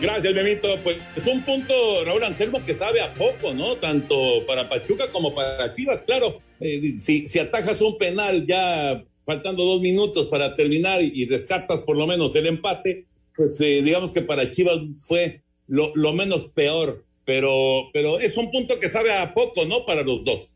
Gracias, 0.00 0.32
Memito. 0.32 0.68
Pues 0.84 0.96
es 1.16 1.26
un 1.26 1.42
punto, 1.42 1.74
Raúl 2.04 2.22
Anselmo, 2.22 2.64
que 2.64 2.74
sabe 2.74 3.00
a 3.00 3.12
poco, 3.14 3.52
¿no? 3.52 3.76
Tanto 3.76 4.46
para 4.46 4.68
Pachuca 4.68 5.06
como 5.12 5.34
para 5.34 5.72
Chivas. 5.74 6.02
Claro, 6.06 6.40
eh, 6.60 6.94
si, 7.00 7.26
si 7.26 7.38
atajas 7.40 7.80
un 7.80 7.98
penal 7.98 8.46
ya 8.46 9.02
faltando 9.28 9.62
dos 9.62 9.82
minutos 9.82 10.28
para 10.28 10.56
terminar 10.56 11.02
y, 11.02 11.26
rescatas 11.26 11.80
por 11.80 11.98
lo 11.98 12.06
menos 12.06 12.34
el 12.34 12.46
empate, 12.46 13.04
pues 13.36 13.60
eh, 13.60 13.82
digamos 13.84 14.10
que 14.10 14.22
para 14.22 14.50
Chivas 14.50 14.78
fue 15.06 15.42
lo, 15.66 15.92
lo 15.94 16.14
menos 16.14 16.46
peor. 16.46 17.04
Pero, 17.26 17.90
pero 17.92 18.18
es 18.18 18.38
un 18.38 18.50
punto 18.50 18.78
que 18.80 18.88
sabe 18.88 19.12
a 19.12 19.34
poco, 19.34 19.66
¿no? 19.66 19.84
Para 19.84 20.02
los 20.02 20.24
dos. 20.24 20.54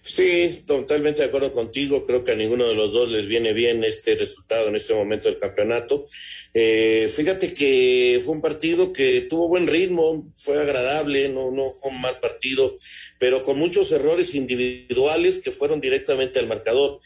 Sí, 0.00 0.62
totalmente 0.66 1.20
de 1.20 1.28
acuerdo 1.28 1.52
contigo. 1.52 2.06
Creo 2.06 2.24
que 2.24 2.32
a 2.32 2.36
ninguno 2.36 2.66
de 2.66 2.74
los 2.74 2.90
dos 2.90 3.10
les 3.10 3.26
viene 3.26 3.52
bien 3.52 3.84
este 3.84 4.14
resultado 4.14 4.68
en 4.68 4.76
este 4.76 4.94
momento 4.94 5.28
del 5.28 5.36
campeonato. 5.36 6.06
Eh, 6.54 7.10
fíjate 7.14 7.52
que 7.52 8.18
fue 8.24 8.34
un 8.34 8.40
partido 8.40 8.94
que 8.94 9.20
tuvo 9.28 9.48
buen 9.48 9.66
ritmo, 9.66 10.32
fue 10.36 10.58
agradable, 10.58 11.28
no, 11.28 11.50
no 11.50 11.68
fue 11.68 11.90
un 11.90 12.00
mal 12.00 12.18
partido, 12.18 12.74
pero 13.18 13.42
con 13.42 13.58
muchos 13.58 13.92
errores 13.92 14.34
individuales 14.34 15.36
que 15.36 15.52
fueron 15.52 15.82
directamente 15.82 16.38
al 16.38 16.46
marcador. 16.46 17.00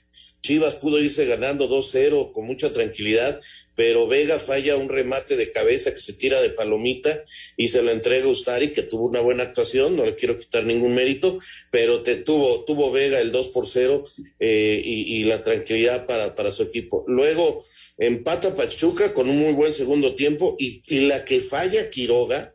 Chivas 0.44 0.74
pudo 0.74 1.00
irse 1.00 1.24
ganando 1.24 1.70
2-0 1.70 2.32
con 2.32 2.44
mucha 2.44 2.70
tranquilidad, 2.70 3.40
pero 3.74 4.06
Vega 4.06 4.38
falla 4.38 4.76
un 4.76 4.90
remate 4.90 5.38
de 5.38 5.50
cabeza 5.50 5.94
que 5.94 6.00
se 6.00 6.12
tira 6.12 6.42
de 6.42 6.50
palomita 6.50 7.24
y 7.56 7.68
se 7.68 7.80
lo 7.80 7.90
entrega 7.90 8.26
a 8.26 8.28
Ustari, 8.28 8.68
que 8.68 8.82
tuvo 8.82 9.06
una 9.06 9.20
buena 9.20 9.44
actuación, 9.44 9.96
no 9.96 10.04
le 10.04 10.14
quiero 10.14 10.36
quitar 10.36 10.66
ningún 10.66 10.94
mérito, 10.94 11.38
pero 11.70 12.02
te 12.02 12.16
tuvo, 12.16 12.62
tuvo 12.66 12.92
Vega 12.92 13.20
el 13.20 13.32
2 13.32 13.48
por 13.48 13.66
0 13.66 14.04
eh, 14.38 14.82
y, 14.84 15.16
y 15.16 15.24
la 15.24 15.42
tranquilidad 15.42 16.04
para, 16.04 16.34
para 16.34 16.52
su 16.52 16.62
equipo. 16.62 17.06
Luego 17.08 17.64
empata 17.96 18.54
Pachuca 18.54 19.14
con 19.14 19.30
un 19.30 19.38
muy 19.38 19.54
buen 19.54 19.72
segundo 19.72 20.14
tiempo 20.14 20.56
y, 20.58 20.82
y 20.88 21.06
la 21.06 21.24
que 21.24 21.40
falla 21.40 21.88
Quiroga, 21.88 22.54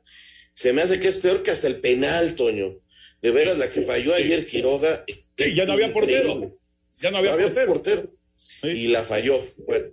se 0.54 0.74
me 0.74 0.84
hace 0.84 1.00
que 1.00 1.08
es 1.08 1.18
peor 1.18 1.42
que 1.42 1.50
hasta 1.50 1.66
el 1.66 1.78
penal, 1.78 2.36
Toño. 2.36 2.78
De 3.20 3.32
veras, 3.32 3.58
la 3.58 3.72
que 3.72 3.82
falló 3.82 4.14
ayer 4.14 4.46
Quiroga. 4.46 5.04
Sí, 5.38 5.56
ya 5.56 5.66
no 5.66 5.74
había 5.74 5.92
portero. 5.92 6.59
Ya 7.02 7.12
no 7.12 7.18
había, 7.18 7.36
portero. 7.66 8.12
Y 8.64 8.88
la 8.88 9.04
falló. 9.04 9.38
Bueno, 9.68 9.86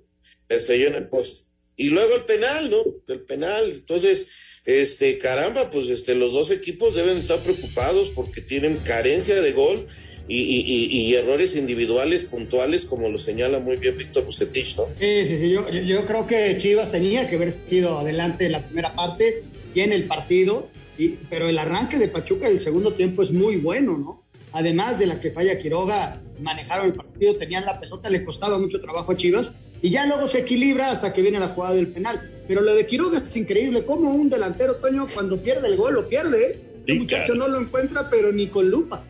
estrelló 0.48 0.88
en 0.88 0.94
el 0.94 1.06
poste. 1.06 1.46
Y 1.76 1.90
luego 1.90 2.14
el 2.16 2.22
penal, 2.22 2.70
¿no? 2.70 2.78
El 3.08 3.20
penal. 3.20 3.70
Entonces, 3.72 4.28
este, 4.64 5.18
caramba, 5.18 5.70
pues 5.70 5.88
este, 5.90 6.14
los 6.14 6.32
dos 6.32 6.50
equipos 6.50 6.94
deben 6.94 7.18
estar 7.18 7.38
preocupados 7.40 8.08
porque 8.14 8.40
tienen 8.40 8.76
carencia 8.78 9.40
de 9.40 9.52
gol 9.52 9.86
y, 10.28 10.38
y- 10.40 10.60
y- 10.66 10.86
y 11.02 11.14
errores 11.14 11.54
individuales 11.54 12.24
puntuales, 12.24 12.84
como 12.84 13.08
lo 13.08 13.18
señala 13.18 13.60
muy 13.60 13.76
bien 13.76 13.96
Víctor 13.96 14.24
Bucetich, 14.24 14.76
¿no? 14.76 14.86
Sí, 14.98 15.24
sí, 15.24 15.38
sí. 15.38 15.50
Yo, 15.50 15.68
yo- 15.70 15.82
yo 15.82 16.06
creo 16.06 16.26
que 16.26 16.58
Chivas 16.60 16.90
tenía 16.90 17.28
que 17.30 17.36
haber 17.36 17.54
sido 17.70 17.98
adelante 18.00 18.46
en 18.46 18.52
la 18.52 18.66
primera 18.66 18.92
parte 18.94 19.42
y 19.74 19.80
en 19.80 19.92
el 19.92 20.04
partido, 20.04 20.68
y, 20.98 21.10
pero 21.30 21.48
el 21.48 21.58
arranque 21.58 21.98
de 21.98 22.08
Pachuca 22.08 22.48
del 22.48 22.58
segundo 22.58 22.94
tiempo 22.94 23.22
es 23.22 23.30
muy 23.30 23.56
bueno, 23.56 23.96
¿no? 23.98 24.24
Además 24.52 24.98
de 24.98 25.06
la 25.06 25.20
que 25.20 25.30
falla 25.30 25.58
Quiroga, 25.60 26.20
manejaron 26.40 26.86
el 26.86 26.92
partido, 26.92 27.34
tenían 27.34 27.64
la 27.64 27.78
pelota, 27.80 28.08
le 28.08 28.24
costaba 28.24 28.58
mucho 28.58 28.80
trabajo 28.80 29.12
a 29.12 29.16
Chivas 29.16 29.50
y 29.82 29.90
ya 29.90 30.06
luego 30.06 30.26
se 30.26 30.38
equilibra 30.40 30.90
hasta 30.90 31.12
que 31.12 31.22
viene 31.22 31.38
la 31.38 31.48
jugada 31.48 31.74
del 31.74 31.88
penal. 31.88 32.20
Pero 32.48 32.60
lo 32.60 32.74
de 32.74 32.86
Quiroga 32.86 33.18
es 33.18 33.36
increíble, 33.36 33.84
como 33.84 34.10
un 34.10 34.28
delantero, 34.28 34.76
Toño, 34.76 35.06
cuando 35.12 35.36
pierde 35.36 35.68
el 35.68 35.76
gol, 35.76 35.94
lo 35.94 36.08
pierde, 36.08 36.46
¿eh? 36.46 36.60
Sí, 36.86 36.92
El 36.92 36.98
muchacho 37.00 37.32
caray. 37.32 37.38
no 37.38 37.48
lo 37.48 37.60
encuentra, 37.60 38.08
pero 38.08 38.32
ni 38.32 38.46
con 38.46 38.70
lupa. 38.70 39.02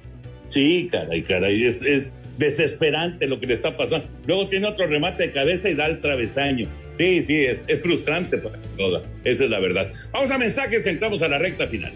Sí, 0.49 0.89
caray, 0.91 1.23
caray, 1.23 1.65
es, 1.65 1.83
es 1.83 2.13
desesperante 2.39 3.27
lo 3.27 3.39
que 3.41 3.47
le 3.47 3.55
está 3.55 3.77
pasando. 3.77 4.07
Luego 4.27 4.49
tiene 4.49 4.67
otro 4.67 4.87
remate 4.87 5.25
de 5.25 5.33
cabeza 5.33 5.69
y 5.69 5.75
da 5.75 5.87
el 5.87 6.01
travesaño. 6.01 6.67
Sí, 6.97 7.23
sí, 7.23 7.45
es, 7.45 7.65
es 7.69 7.83
frustrante 7.83 8.39
para 8.39 8.59
toda. 8.79 9.03
Esa 9.25 9.45
es 9.45 9.51
la 9.51 9.59
verdad. 9.61 9.91
Vamos 10.13 10.31
a 10.31 10.39
mensajes, 10.39 10.87
entramos 10.87 11.21
a 11.21 11.29
la 11.29 11.37
recta 11.39 11.67
final. 11.67 11.93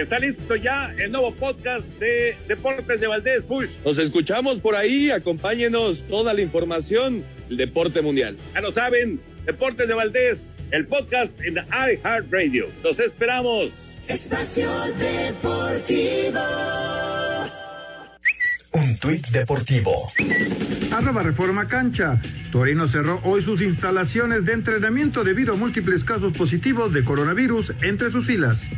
Está 0.00 0.18
listo 0.18 0.56
ya 0.56 0.94
el 0.96 1.12
nuevo 1.12 1.30
podcast 1.34 1.86
de 1.98 2.34
Deportes 2.48 3.00
de 3.00 3.06
Valdés 3.06 3.42
Push. 3.42 3.68
Nos 3.84 3.98
escuchamos 3.98 4.58
por 4.58 4.74
ahí, 4.74 5.10
acompáñenos 5.10 6.04
toda 6.04 6.32
la 6.32 6.40
información, 6.40 7.22
el 7.50 7.58
deporte 7.58 8.00
mundial. 8.00 8.34
Ya 8.54 8.62
lo 8.62 8.72
saben, 8.72 9.20
Deportes 9.44 9.88
de 9.88 9.94
Valdés, 9.94 10.56
el 10.70 10.86
podcast 10.86 11.38
en 11.42 11.56
iHeartRadio. 11.56 12.68
Los 12.82 12.98
esperamos. 12.98 13.72
Espacio 14.08 14.70
Deportivo. 14.98 16.40
Un 18.72 18.96
tuit 18.98 19.26
deportivo. 19.30 20.06
Arroba 20.92 21.22
Reforma 21.22 21.66
Cancha. 21.66 22.20
Torino 22.52 22.86
cerró 22.86 23.20
hoy 23.24 23.42
sus 23.42 23.62
instalaciones 23.62 24.44
de 24.44 24.52
entrenamiento 24.52 25.24
debido 25.24 25.54
a 25.54 25.56
múltiples 25.56 26.04
casos 26.04 26.32
positivos 26.32 26.92
de 26.92 27.04
coronavirus 27.04 27.72
entre 27.82 28.10
sus 28.12 28.26
filas. 28.26 28.68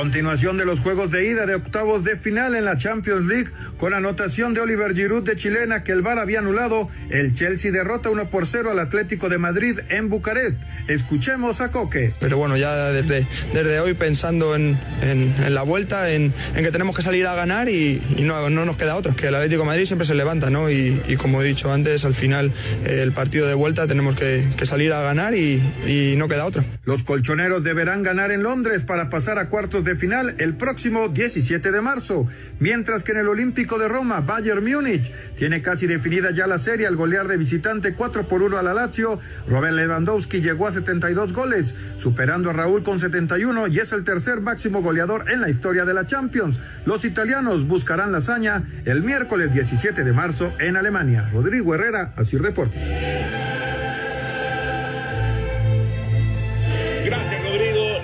Continuación 0.00 0.56
de 0.56 0.64
los 0.64 0.80
juegos 0.80 1.10
de 1.10 1.26
ida 1.26 1.44
de 1.44 1.56
octavos 1.56 2.04
de 2.04 2.16
final 2.16 2.54
en 2.54 2.64
la 2.64 2.78
Champions 2.78 3.26
League 3.26 3.50
Con 3.76 3.92
anotación 3.92 4.54
de 4.54 4.62
Oliver 4.62 4.94
Giroud 4.94 5.24
de 5.24 5.36
chilena 5.36 5.84
que 5.84 5.92
el 5.92 6.00
VAR 6.00 6.18
había 6.18 6.38
anulado, 6.38 6.88
el 7.10 7.34
Chelsea 7.34 7.70
derrota 7.70 8.08
1 8.08 8.30
por 8.30 8.46
0 8.46 8.70
al 8.70 8.78
Atlético 8.78 9.28
de 9.28 9.36
Madrid 9.36 9.78
en 9.90 10.08
Bucarest. 10.08 10.58
Escuchemos 10.88 11.60
a 11.60 11.70
Coque. 11.70 12.14
Pero 12.18 12.38
bueno, 12.38 12.56
ya 12.56 12.92
desde, 12.92 13.26
desde 13.52 13.80
hoy 13.80 13.92
pensando 13.92 14.54
en, 14.56 14.78
en, 15.02 15.54
la 15.54 15.62
vuelta, 15.64 16.10
en, 16.10 16.32
en, 16.56 16.64
que 16.64 16.70
tenemos 16.70 16.96
que 16.96 17.02
salir 17.02 17.26
a 17.26 17.34
ganar 17.34 17.68
y, 17.68 18.02
y 18.16 18.22
no, 18.22 18.48
no, 18.48 18.64
nos 18.64 18.78
queda 18.78 18.96
otro. 18.96 19.14
Que 19.14 19.26
el 19.26 19.34
Atlético 19.34 19.62
de 19.62 19.66
Madrid 19.66 19.84
siempre 19.84 20.06
se 20.06 20.14
levanta, 20.14 20.48
¿no? 20.48 20.70
Y, 20.70 21.00
y 21.08 21.16
como 21.16 21.42
he 21.42 21.44
dicho 21.44 21.70
antes, 21.70 22.06
al 22.06 22.14
final 22.14 22.52
eh, 22.86 23.00
el 23.02 23.12
partido 23.12 23.46
de 23.46 23.54
vuelta 23.54 23.86
tenemos 23.86 24.16
que, 24.16 24.48
que 24.56 24.64
salir 24.64 24.94
a 24.94 25.02
ganar 25.02 25.34
y, 25.34 25.62
y 25.86 26.14
no 26.16 26.26
queda 26.26 26.46
otro. 26.46 26.64
Los 26.84 27.02
colchoneros 27.02 27.62
deberán 27.64 28.02
ganar 28.02 28.30
en 28.32 28.42
Londres 28.42 28.82
para 28.82 29.10
pasar 29.10 29.38
a 29.38 29.48
cuartos 29.48 29.84
de 29.84 29.89
final 29.96 30.34
el 30.38 30.54
próximo 30.54 31.08
17 31.08 31.70
de 31.70 31.80
marzo, 31.80 32.26
mientras 32.58 33.02
que 33.02 33.12
en 33.12 33.18
el 33.18 33.28
Olímpico 33.28 33.78
de 33.78 33.88
Roma, 33.88 34.20
Bayern 34.20 34.64
Múnich 34.64 35.12
tiene 35.36 35.62
casi 35.62 35.86
definida 35.86 36.30
ya 36.30 36.46
la 36.46 36.58
serie 36.58 36.86
al 36.86 36.96
golear 36.96 37.28
de 37.28 37.36
visitante 37.36 37.94
4 37.94 38.28
por 38.28 38.42
1 38.42 38.58
a 38.58 38.62
la 38.62 38.74
Lazio. 38.74 39.18
Robert 39.48 39.74
Lewandowski 39.74 40.40
llegó 40.40 40.66
a 40.66 40.72
72 40.72 41.32
goles, 41.32 41.74
superando 41.96 42.50
a 42.50 42.52
Raúl 42.52 42.82
con 42.82 42.98
71 42.98 43.68
y 43.68 43.78
es 43.78 43.92
el 43.92 44.04
tercer 44.04 44.40
máximo 44.40 44.82
goleador 44.82 45.30
en 45.30 45.40
la 45.40 45.50
historia 45.50 45.84
de 45.84 45.94
la 45.94 46.06
Champions. 46.06 46.60
Los 46.84 47.04
italianos 47.04 47.66
buscarán 47.66 48.12
la 48.12 48.18
hazaña 48.18 48.62
el 48.84 49.02
miércoles 49.02 49.52
17 49.52 50.04
de 50.04 50.12
marzo 50.12 50.52
en 50.58 50.76
Alemania. 50.76 51.28
Rodrigo 51.32 51.74
Herrera, 51.74 52.12
Asir 52.16 52.42
Deportes. 52.42 53.19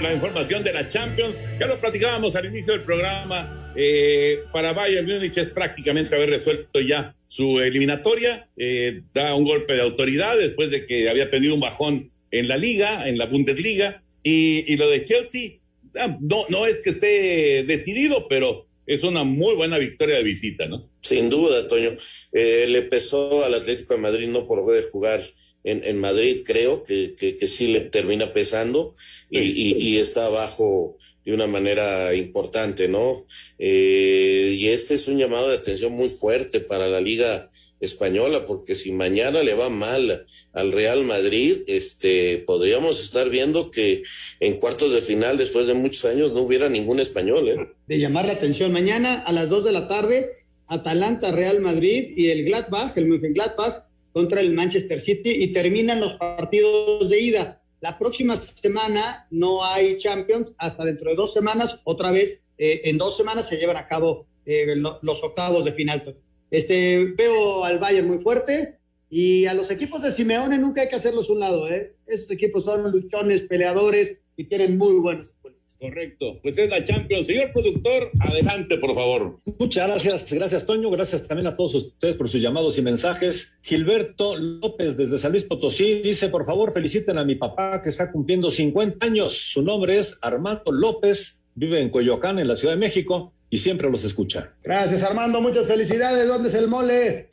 La 0.06 0.14
información 0.14 0.62
de 0.62 0.72
la 0.72 0.88
Champions. 0.88 1.40
Ya 1.60 1.66
lo 1.66 1.80
platicábamos 1.80 2.36
al 2.36 2.46
inicio 2.46 2.72
del 2.74 2.84
programa. 2.84 3.72
Eh, 3.74 4.44
para 4.52 4.72
Bayern 4.72 5.04
Múnich 5.04 5.36
es 5.36 5.50
prácticamente 5.50 6.14
haber 6.14 6.30
resuelto 6.30 6.78
ya 6.80 7.16
su 7.26 7.58
eliminatoria. 7.58 8.48
Eh, 8.56 9.02
da 9.12 9.34
un 9.34 9.42
golpe 9.42 9.74
de 9.74 9.82
autoridad 9.82 10.38
después 10.38 10.70
de 10.70 10.86
que 10.86 11.10
había 11.10 11.28
tenido 11.28 11.54
un 11.54 11.60
bajón 11.60 12.12
en 12.30 12.46
la 12.46 12.56
liga, 12.56 13.08
en 13.08 13.18
la 13.18 13.26
Bundesliga. 13.26 14.04
Y, 14.22 14.76
lo 14.76 14.88
de 14.88 15.02
Chelsea, 15.02 15.54
ah, 15.96 16.16
no, 16.20 16.44
no 16.50 16.66
es 16.66 16.78
que 16.78 16.90
esté 16.90 17.64
decidido, 17.64 18.28
pero 18.28 18.64
es 18.86 19.02
una 19.02 19.24
muy 19.24 19.56
buena 19.56 19.76
victoria 19.76 20.18
de 20.18 20.22
visita, 20.22 20.66
¿no? 20.66 20.88
Sin 21.02 21.28
duda, 21.30 21.66
Toño. 21.66 21.90
Eh, 22.30 22.66
le 22.68 22.82
pesó 22.82 23.44
al 23.44 23.54
Atlético 23.54 23.94
de 23.94 24.00
Madrid 24.00 24.28
no 24.28 24.46
por 24.46 24.72
de 24.72 24.82
jugar 24.82 25.20
en, 25.66 25.82
en 25.84 25.98
Madrid, 25.98 26.42
creo 26.46 26.84
que, 26.84 27.14
que, 27.18 27.36
que, 27.36 27.48
sí 27.48 27.66
le 27.66 27.80
termina 27.80 28.32
pesando 28.32 28.94
y, 29.28 29.40
y, 29.40 29.76
y, 29.76 29.98
está 29.98 30.26
abajo 30.26 30.96
de 31.24 31.34
una 31.34 31.48
manera 31.48 32.14
importante, 32.14 32.86
¿no? 32.86 33.26
Eh, 33.58 34.54
y 34.56 34.68
este 34.68 34.94
es 34.94 35.08
un 35.08 35.18
llamado 35.18 35.48
de 35.48 35.56
atención 35.56 35.92
muy 35.92 36.08
fuerte 36.08 36.60
para 36.60 36.86
la 36.88 37.00
Liga 37.00 37.50
Española, 37.80 38.44
porque 38.46 38.76
si 38.76 38.92
mañana 38.92 39.42
le 39.42 39.54
va 39.54 39.68
mal 39.68 40.26
al 40.52 40.72
Real 40.72 41.02
Madrid, 41.02 41.58
este, 41.66 42.44
podríamos 42.46 43.02
estar 43.02 43.28
viendo 43.28 43.72
que 43.72 44.04
en 44.38 44.56
cuartos 44.56 44.92
de 44.92 45.00
final, 45.00 45.36
después 45.36 45.66
de 45.66 45.74
muchos 45.74 46.04
años, 46.04 46.32
no 46.32 46.42
hubiera 46.42 46.68
ningún 46.68 47.00
español, 47.00 47.48
¿eh? 47.48 47.56
De 47.88 47.98
llamar 47.98 48.26
la 48.26 48.34
atención. 48.34 48.72
Mañana 48.72 49.20
a 49.20 49.32
las 49.32 49.48
dos 49.48 49.64
de 49.64 49.72
la 49.72 49.88
tarde, 49.88 50.44
Atalanta, 50.68 51.32
Real 51.32 51.60
Madrid 51.60 52.12
y 52.16 52.28
el 52.28 52.44
Gladbach, 52.44 52.96
el 52.96 53.06
Mönchengladbach, 53.06 53.85
contra 54.16 54.40
el 54.40 54.54
Manchester 54.54 54.98
City 54.98 55.28
y 55.28 55.52
terminan 55.52 56.00
los 56.00 56.14
partidos 56.14 57.10
de 57.10 57.20
ida. 57.20 57.60
La 57.82 57.98
próxima 57.98 58.34
semana 58.34 59.26
no 59.30 59.62
hay 59.62 59.94
Champions, 59.96 60.54
hasta 60.56 60.86
dentro 60.86 61.10
de 61.10 61.16
dos 61.16 61.34
semanas, 61.34 61.82
otra 61.84 62.10
vez, 62.10 62.42
eh, 62.56 62.80
en 62.84 62.96
dos 62.96 63.14
semanas 63.14 63.46
se 63.46 63.58
llevan 63.58 63.76
a 63.76 63.86
cabo 63.86 64.26
eh, 64.46 64.74
lo, 64.74 64.98
los 65.02 65.22
octavos 65.22 65.66
de 65.66 65.74
final. 65.74 66.16
Este, 66.50 67.12
veo 67.14 67.62
al 67.62 67.78
Bayern 67.78 68.06
muy 68.06 68.20
fuerte 68.20 68.78
y 69.10 69.44
a 69.44 69.52
los 69.52 69.70
equipos 69.70 70.00
de 70.00 70.10
Simeone 70.10 70.56
nunca 70.56 70.80
hay 70.80 70.88
que 70.88 70.96
hacerlos 70.96 71.28
un 71.28 71.40
lado. 71.40 71.68
¿eh? 71.68 71.92
Estos 72.06 72.30
equipos 72.30 72.64
son 72.64 72.90
luchones, 72.90 73.42
peleadores 73.42 74.16
y 74.34 74.44
tienen 74.44 74.78
muy 74.78 74.94
buenos 74.94 75.30
Correcto, 75.78 76.38
pues 76.42 76.56
es 76.58 76.70
la 76.70 76.82
Champions. 76.82 77.26
Señor 77.26 77.52
productor, 77.52 78.10
adelante, 78.20 78.78
por 78.78 78.94
favor. 78.94 79.40
Muchas 79.58 79.86
gracias, 79.88 80.32
gracias, 80.32 80.64
Toño. 80.64 80.90
Gracias 80.90 81.28
también 81.28 81.46
a 81.48 81.56
todos 81.56 81.74
ustedes 81.74 82.16
por 82.16 82.28
sus 82.28 82.40
llamados 82.40 82.78
y 82.78 82.82
mensajes. 82.82 83.58
Gilberto 83.62 84.36
López, 84.38 84.96
desde 84.96 85.18
San 85.18 85.32
Luis 85.32 85.44
Potosí, 85.44 86.00
dice: 86.02 86.28
Por 86.28 86.46
favor, 86.46 86.72
feliciten 86.72 87.18
a 87.18 87.24
mi 87.24 87.34
papá 87.34 87.82
que 87.82 87.90
está 87.90 88.10
cumpliendo 88.10 88.50
50 88.50 89.04
años. 89.04 89.34
Su 89.34 89.62
nombre 89.62 89.98
es 89.98 90.18
Armando 90.22 90.72
López, 90.72 91.42
vive 91.54 91.80
en 91.80 91.90
Coyoacán, 91.90 92.38
en 92.38 92.48
la 92.48 92.56
Ciudad 92.56 92.74
de 92.74 92.80
México 92.80 93.34
y 93.50 93.58
siempre 93.58 93.90
los 93.90 94.04
escucha. 94.04 94.52
Gracias, 94.64 95.02
Armando. 95.02 95.40
Muchas 95.40 95.66
felicidades. 95.66 96.26
¿Dónde 96.26 96.48
es 96.48 96.54
el 96.54 96.68
mole? 96.68 97.28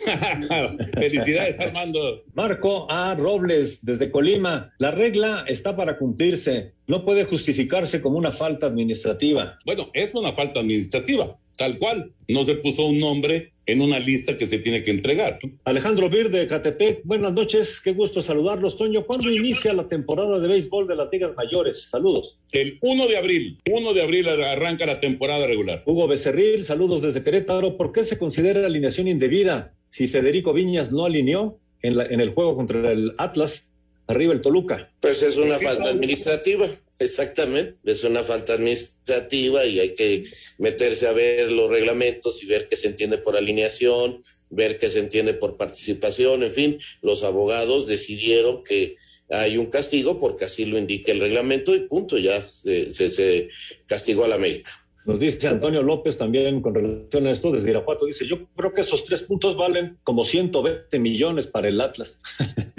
felicidades, 0.94 1.60
Armando. 1.60 2.24
Marco 2.34 2.88
A. 2.90 3.16
Robles, 3.16 3.84
desde 3.86 4.12
Colima. 4.12 4.74
La 4.78 4.92
regla 4.92 5.46
está 5.48 5.76
para 5.76 5.98
cumplirse. 5.98 6.74
No 6.88 7.06
puede 7.06 7.24
justificarse 7.26 8.02
como 8.02 8.18
una 8.18 8.32
falta 8.32 8.68
administrativa. 8.68 9.58
Bueno, 9.66 9.90
es 9.94 10.14
una 10.14 10.34
falta 10.34 10.60
administrativa, 10.60 11.38
tal 11.58 11.78
cual. 11.80 12.12
No 12.28 12.44
se 12.44 12.56
puso 12.56 12.86
un 12.86 13.00
nombre 13.00 13.53
en 13.66 13.82
una 13.82 14.00
lista 14.00 14.38
que 14.38 14.46
se 14.46 14.60
tiene 14.60 14.84
que 14.84 14.92
entregar. 14.92 15.40
Alejandro 15.64 16.10
Bir 16.10 16.30
de 16.30 16.48
Catepec, 16.48 17.02
buenas 17.04 17.34
noches, 17.34 17.80
qué 17.82 17.94
gusto 17.94 18.22
saludarlos. 18.22 18.78
Toño, 18.78 19.06
¿cuándo 19.06 19.32
inicia 19.32 19.74
la 19.74 19.88
temporada 19.88 20.40
de 20.40 20.48
béisbol 20.48 20.88
de 20.88 20.96
las 20.96 21.10
ligas 21.12 21.36
mayores? 21.36 21.90
Saludos. 21.90 22.38
El 22.52 22.78
1 22.82 23.08
de 23.08 23.18
abril, 23.18 23.60
1 23.70 23.94
de 23.94 24.02
abril 24.02 24.28
arranca 24.28 24.86
la 24.86 25.00
temporada 25.00 25.48
regular. 25.48 25.84
Hugo 25.86 26.08
Becerril, 26.08 26.64
saludos 26.64 27.02
desde 27.02 27.24
Querétaro. 27.24 27.78
¿Por 27.78 27.92
qué 27.92 28.04
se 28.04 28.18
considera 28.18 28.66
alineación 28.66 29.08
indebida 29.08 29.74
si 29.90 30.08
Federico 30.08 30.54
Viñas 30.54 30.92
no 30.92 31.06
alineó 31.06 31.60
en, 31.82 31.98
la, 31.98 32.06
en 32.06 32.20
el 32.20 32.32
juego 32.32 32.56
contra 32.56 32.92
el 32.92 33.14
Atlas? 33.18 33.70
Arriba 34.08 34.34
el 34.34 34.42
Toluca. 34.42 34.92
Pues 35.00 35.24
es 35.24 35.38
una 35.38 35.58
falta 35.60 35.86
administrativa. 35.86 36.68
Exactamente, 37.00 37.76
es 37.86 38.04
una 38.04 38.24
falta 38.24 38.54
administrativa 38.54 39.66
y 39.66 39.80
hay 39.80 39.96
que 39.96 40.26
meterse 40.58 41.08
a 41.08 41.12
ver 41.12 41.52
los 41.52 41.70
reglamentos 41.70 42.44
y 42.44 42.46
ver 42.46 42.68
qué 42.68 42.78
se 42.78 42.88
entiende 42.88 43.18
por 43.18 43.36
alineación, 43.36 44.24
ver 44.50 44.78
qué 44.78 44.90
se 44.90 45.00
entiende 45.00 45.34
por 45.34 45.58
participación, 45.58 46.44
en 46.44 46.52
fin, 46.52 46.80
los 47.02 47.24
abogados 47.24 47.88
decidieron 47.88 48.64
que 48.64 48.96
hay 49.30 49.58
un 49.58 49.66
castigo 49.68 50.20
porque 50.20 50.46
así 50.46 50.66
lo 50.66 50.78
indica 50.78 51.12
el 51.12 51.20
reglamento 51.20 51.76
y 51.76 51.88
punto, 51.88 52.18
ya 52.20 52.48
se, 52.48 52.92
se, 52.92 53.10
se 53.10 53.50
castigó 53.88 54.26
a 54.26 54.28
la 54.28 54.36
América. 54.36 54.83
Nos 55.06 55.20
dice 55.20 55.48
Antonio 55.48 55.84
López 55.84 56.18
también 56.18 56.62
con 56.62 56.76
relación 56.76 57.28
a 57.28 57.32
esto 57.32 57.52
desde 57.52 57.72
Irapuato, 57.72 58.06
dice, 58.06 58.26
yo 58.26 58.48
creo 58.56 58.74
que 58.74 58.82
esos 58.82 59.04
tres 59.04 59.22
puntos 59.22 59.58
valen 59.58 59.98
como 60.04 60.24
120 60.24 60.98
millones 61.00 61.48
para 61.48 61.68
el 61.68 61.82
Atlas. 61.82 62.22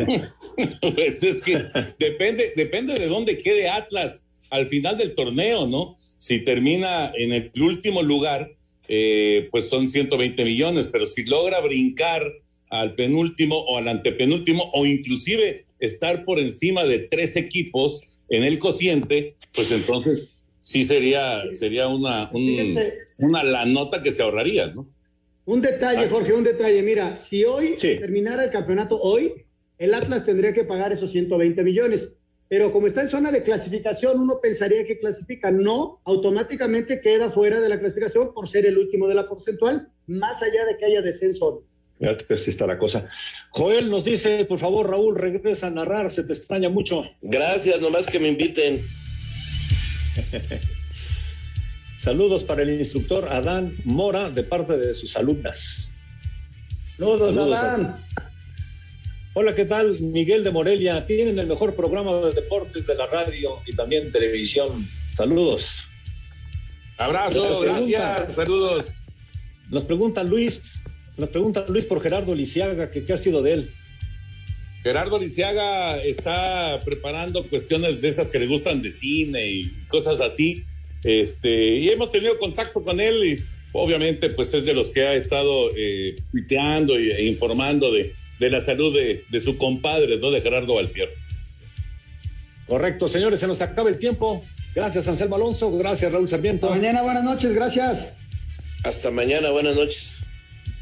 pues 0.95 1.23
es 1.23 1.43
que 1.43 1.67
depende, 1.99 2.53
depende 2.57 2.99
de 2.99 3.09
dónde 3.09 3.43
quede 3.43 3.69
Atlas 3.69 4.23
al 4.51 4.69
final 4.69 4.97
del 4.97 5.15
torneo, 5.15 5.67
¿no? 5.67 5.99
Si 6.19 6.43
termina 6.43 7.13
en 7.15 7.33
el 7.33 7.53
último 7.61 8.03
lugar, 8.03 8.51
eh, 8.89 9.49
pues 9.51 9.69
son 9.69 9.89
120 9.89 10.45
millones, 10.45 10.89
pero 10.91 11.07
si 11.07 11.25
logra 11.25 11.61
brincar 11.61 12.23
al 12.71 12.95
penúltimo 12.95 13.59
o 13.59 13.77
al 13.77 13.89
antepenúltimo 13.89 14.71
o 14.73 14.87
inclusive 14.87 15.67
estar 15.81 16.25
por 16.25 16.39
encima 16.39 16.85
de 16.85 17.01
tres 17.01 17.37
equipos 17.37 18.03
en 18.31 18.45
el 18.45 18.59
cociente, 18.59 19.37
pues 19.55 19.71
entonces 19.71 20.34
sí 20.65 20.83
sería, 20.85 21.43
sería 21.53 21.89
una, 21.89 22.31
un, 22.33 22.81
una 23.19 23.45
la 23.45 23.67
nota 23.67 24.03
que 24.03 24.11
se 24.11 24.23
ahorraría, 24.23 24.69
¿no? 24.69 24.89
Un 25.45 25.61
detalle, 25.61 26.09
Jorge, 26.09 26.33
un 26.33 26.43
detalle. 26.43 26.83
Mira, 26.83 27.19
si 27.19 27.45
hoy 27.45 27.77
sí. 27.77 27.99
terminara 27.99 28.45
el 28.45 28.51
campeonato 28.51 28.99
hoy, 28.99 29.45
el 29.77 29.93
Atlas 29.93 30.25
tendría 30.25 30.55
que 30.55 30.65
pagar 30.65 30.91
esos 30.91 31.11
120 31.11 31.63
millones. 31.63 32.09
Pero 32.49 32.73
como 32.73 32.87
está 32.87 33.03
en 33.03 33.09
zona 33.09 33.31
de 33.31 33.43
clasificación, 33.43 34.21
uno 34.21 34.41
pensaría 34.41 34.87
que 34.87 34.99
clasifica. 34.99 35.51
No, 35.51 36.01
automáticamente 36.05 37.01
queda 37.03 37.31
fuera 37.31 37.61
de 37.61 37.69
la 37.69 37.79
clasificación 37.79 38.33
por 38.33 38.49
ser 38.49 38.65
el 38.65 38.79
último 38.79 39.07
de 39.07 39.17
la 39.17 39.29
porcentual, 39.29 39.89
más 40.07 40.43
allá 40.43 40.65
de 40.65 40.79
que 40.79 40.87
haya 40.87 41.03
descenso. 41.03 41.63
Fíjate 41.99 42.25
que 42.25 42.35
así 42.35 42.51
está 42.51 42.67
la 42.67 42.79
cosa. 42.79 43.09
Joel 43.51 43.91
nos 43.91 44.05
dice, 44.05 44.47
por 44.47 44.59
favor, 44.59 44.89
Raúl, 44.89 45.17
regresa 45.17 45.67
a 45.67 45.71
narrar, 45.71 46.11
se 46.11 46.25
te 46.25 46.33
extraña 46.33 46.71
mucho. 46.71 47.05
Gracias, 47.21 47.83
nomás 47.83 48.07
que 48.07 48.19
me 48.19 48.29
inviten. 48.29 48.81
Saludos 51.99 52.45
para 52.45 52.63
el 52.63 52.79
instructor 52.79 53.29
Adán 53.29 53.75
Mora 53.85 54.31
de 54.31 54.43
parte 54.43 54.77
de 54.77 54.95
sus 54.95 55.17
alumnas. 55.17 55.91
Saludos, 56.97 57.35
Saludos 57.35 57.59
Adán. 57.59 57.97
Hola, 59.37 59.55
¿qué 59.55 59.65
tal? 59.65 59.99
Miguel 60.01 60.45
de 60.45 60.51
Morelia. 60.51 61.07
Tienen 61.07 61.39
el 61.39 61.47
mejor 61.47 61.75
programa 61.75 62.15
de 62.17 62.33
deportes 62.33 62.87
de 62.87 62.95
la 62.95 63.07
radio 63.07 63.59
y 63.67 63.75
también 63.75 64.13
televisión. 64.13 64.87
Saludos. 65.17 65.89
Abrazos, 66.99 67.65
gracias. 67.65 68.35
Saludos. 68.35 68.87
Nos 69.71 69.85
pregunta 69.85 70.23
Luis, 70.23 70.81
nos 71.17 71.31
pregunta 71.31 71.65
Luis 71.69 71.85
por 71.85 72.01
Gerardo 72.01 72.35
Lisiaga, 72.35 72.91
que 72.91 73.05
qué 73.05 73.13
ha 73.15 73.19
sido 73.19 73.43
de 73.43 73.55
él. 73.55 73.71
Gerardo 74.85 75.19
Lisiaga 75.19 75.97
está 76.03 76.79
preparando 76.85 77.43
cuestiones 77.45 78.03
de 78.03 78.11
esas 78.11 78.29
que 78.29 78.39
le 78.39 78.47
gustan 78.47 78.83
de 78.83 78.93
cine 78.93 79.49
y 79.49 79.73
cosas 79.89 80.21
así. 80.21 80.63
Este, 81.03 81.79
y 81.79 81.89
hemos 81.89 82.13
tenido 82.13 82.39
contacto 82.39 82.85
con 82.85 83.01
él 83.01 83.25
y 83.25 83.43
obviamente, 83.73 84.29
pues 84.29 84.53
es 84.53 84.67
de 84.67 84.75
los 84.75 84.91
que 84.91 85.03
ha 85.03 85.15
estado 85.15 85.71
eh, 85.75 86.17
tuiteando 86.31 86.99
e 86.99 87.25
informando 87.25 87.91
de, 87.91 88.13
de 88.39 88.51
la 88.51 88.61
salud 88.61 88.95
de, 88.95 89.25
de, 89.31 89.41
su 89.41 89.57
compadre, 89.57 90.19
¿no? 90.19 90.31
De 90.31 90.43
Gerardo 90.43 90.75
Valpier. 90.75 91.09
Correcto, 92.67 93.09
señores, 93.09 93.41
se 93.41 93.47
nos 93.47 93.63
acaba 93.63 93.89
el 93.89 93.99
tiempo. 93.99 94.45
Gracias, 94.75 95.09
Anselmo 95.09 95.37
Alonso. 95.37 95.73
Gracias, 95.79 96.13
Raúl 96.13 96.29
Sarmiento. 96.29 96.67
Hasta 96.67 96.79
mañana, 96.79 97.01
buenas 97.01 97.25
noches, 97.25 97.55
gracias. 97.55 98.03
Hasta 98.85 99.11
mañana, 99.11 99.49
buenas 99.49 99.77
noches. 99.77 100.19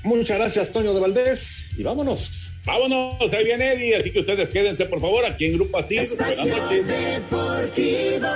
Muchas 0.02 0.38
gracias, 0.38 0.72
Toño 0.72 0.92
de 0.92 0.98
Valdés. 0.98 1.68
Y 1.78 1.84
vámonos. 1.84 2.51
Vámonos, 2.64 3.32
ahí 3.32 3.44
viene 3.44 3.72
Eddie, 3.72 3.96
así 3.96 4.12
que 4.12 4.20
ustedes 4.20 4.48
quédense, 4.48 4.86
por 4.86 5.00
favor, 5.00 5.24
aquí 5.24 5.46
en 5.46 5.54
Grupo 5.54 5.78
Así. 5.78 5.96
Buenas 5.96 6.46
noches. 6.46 6.86
Deportivo. 6.86 8.28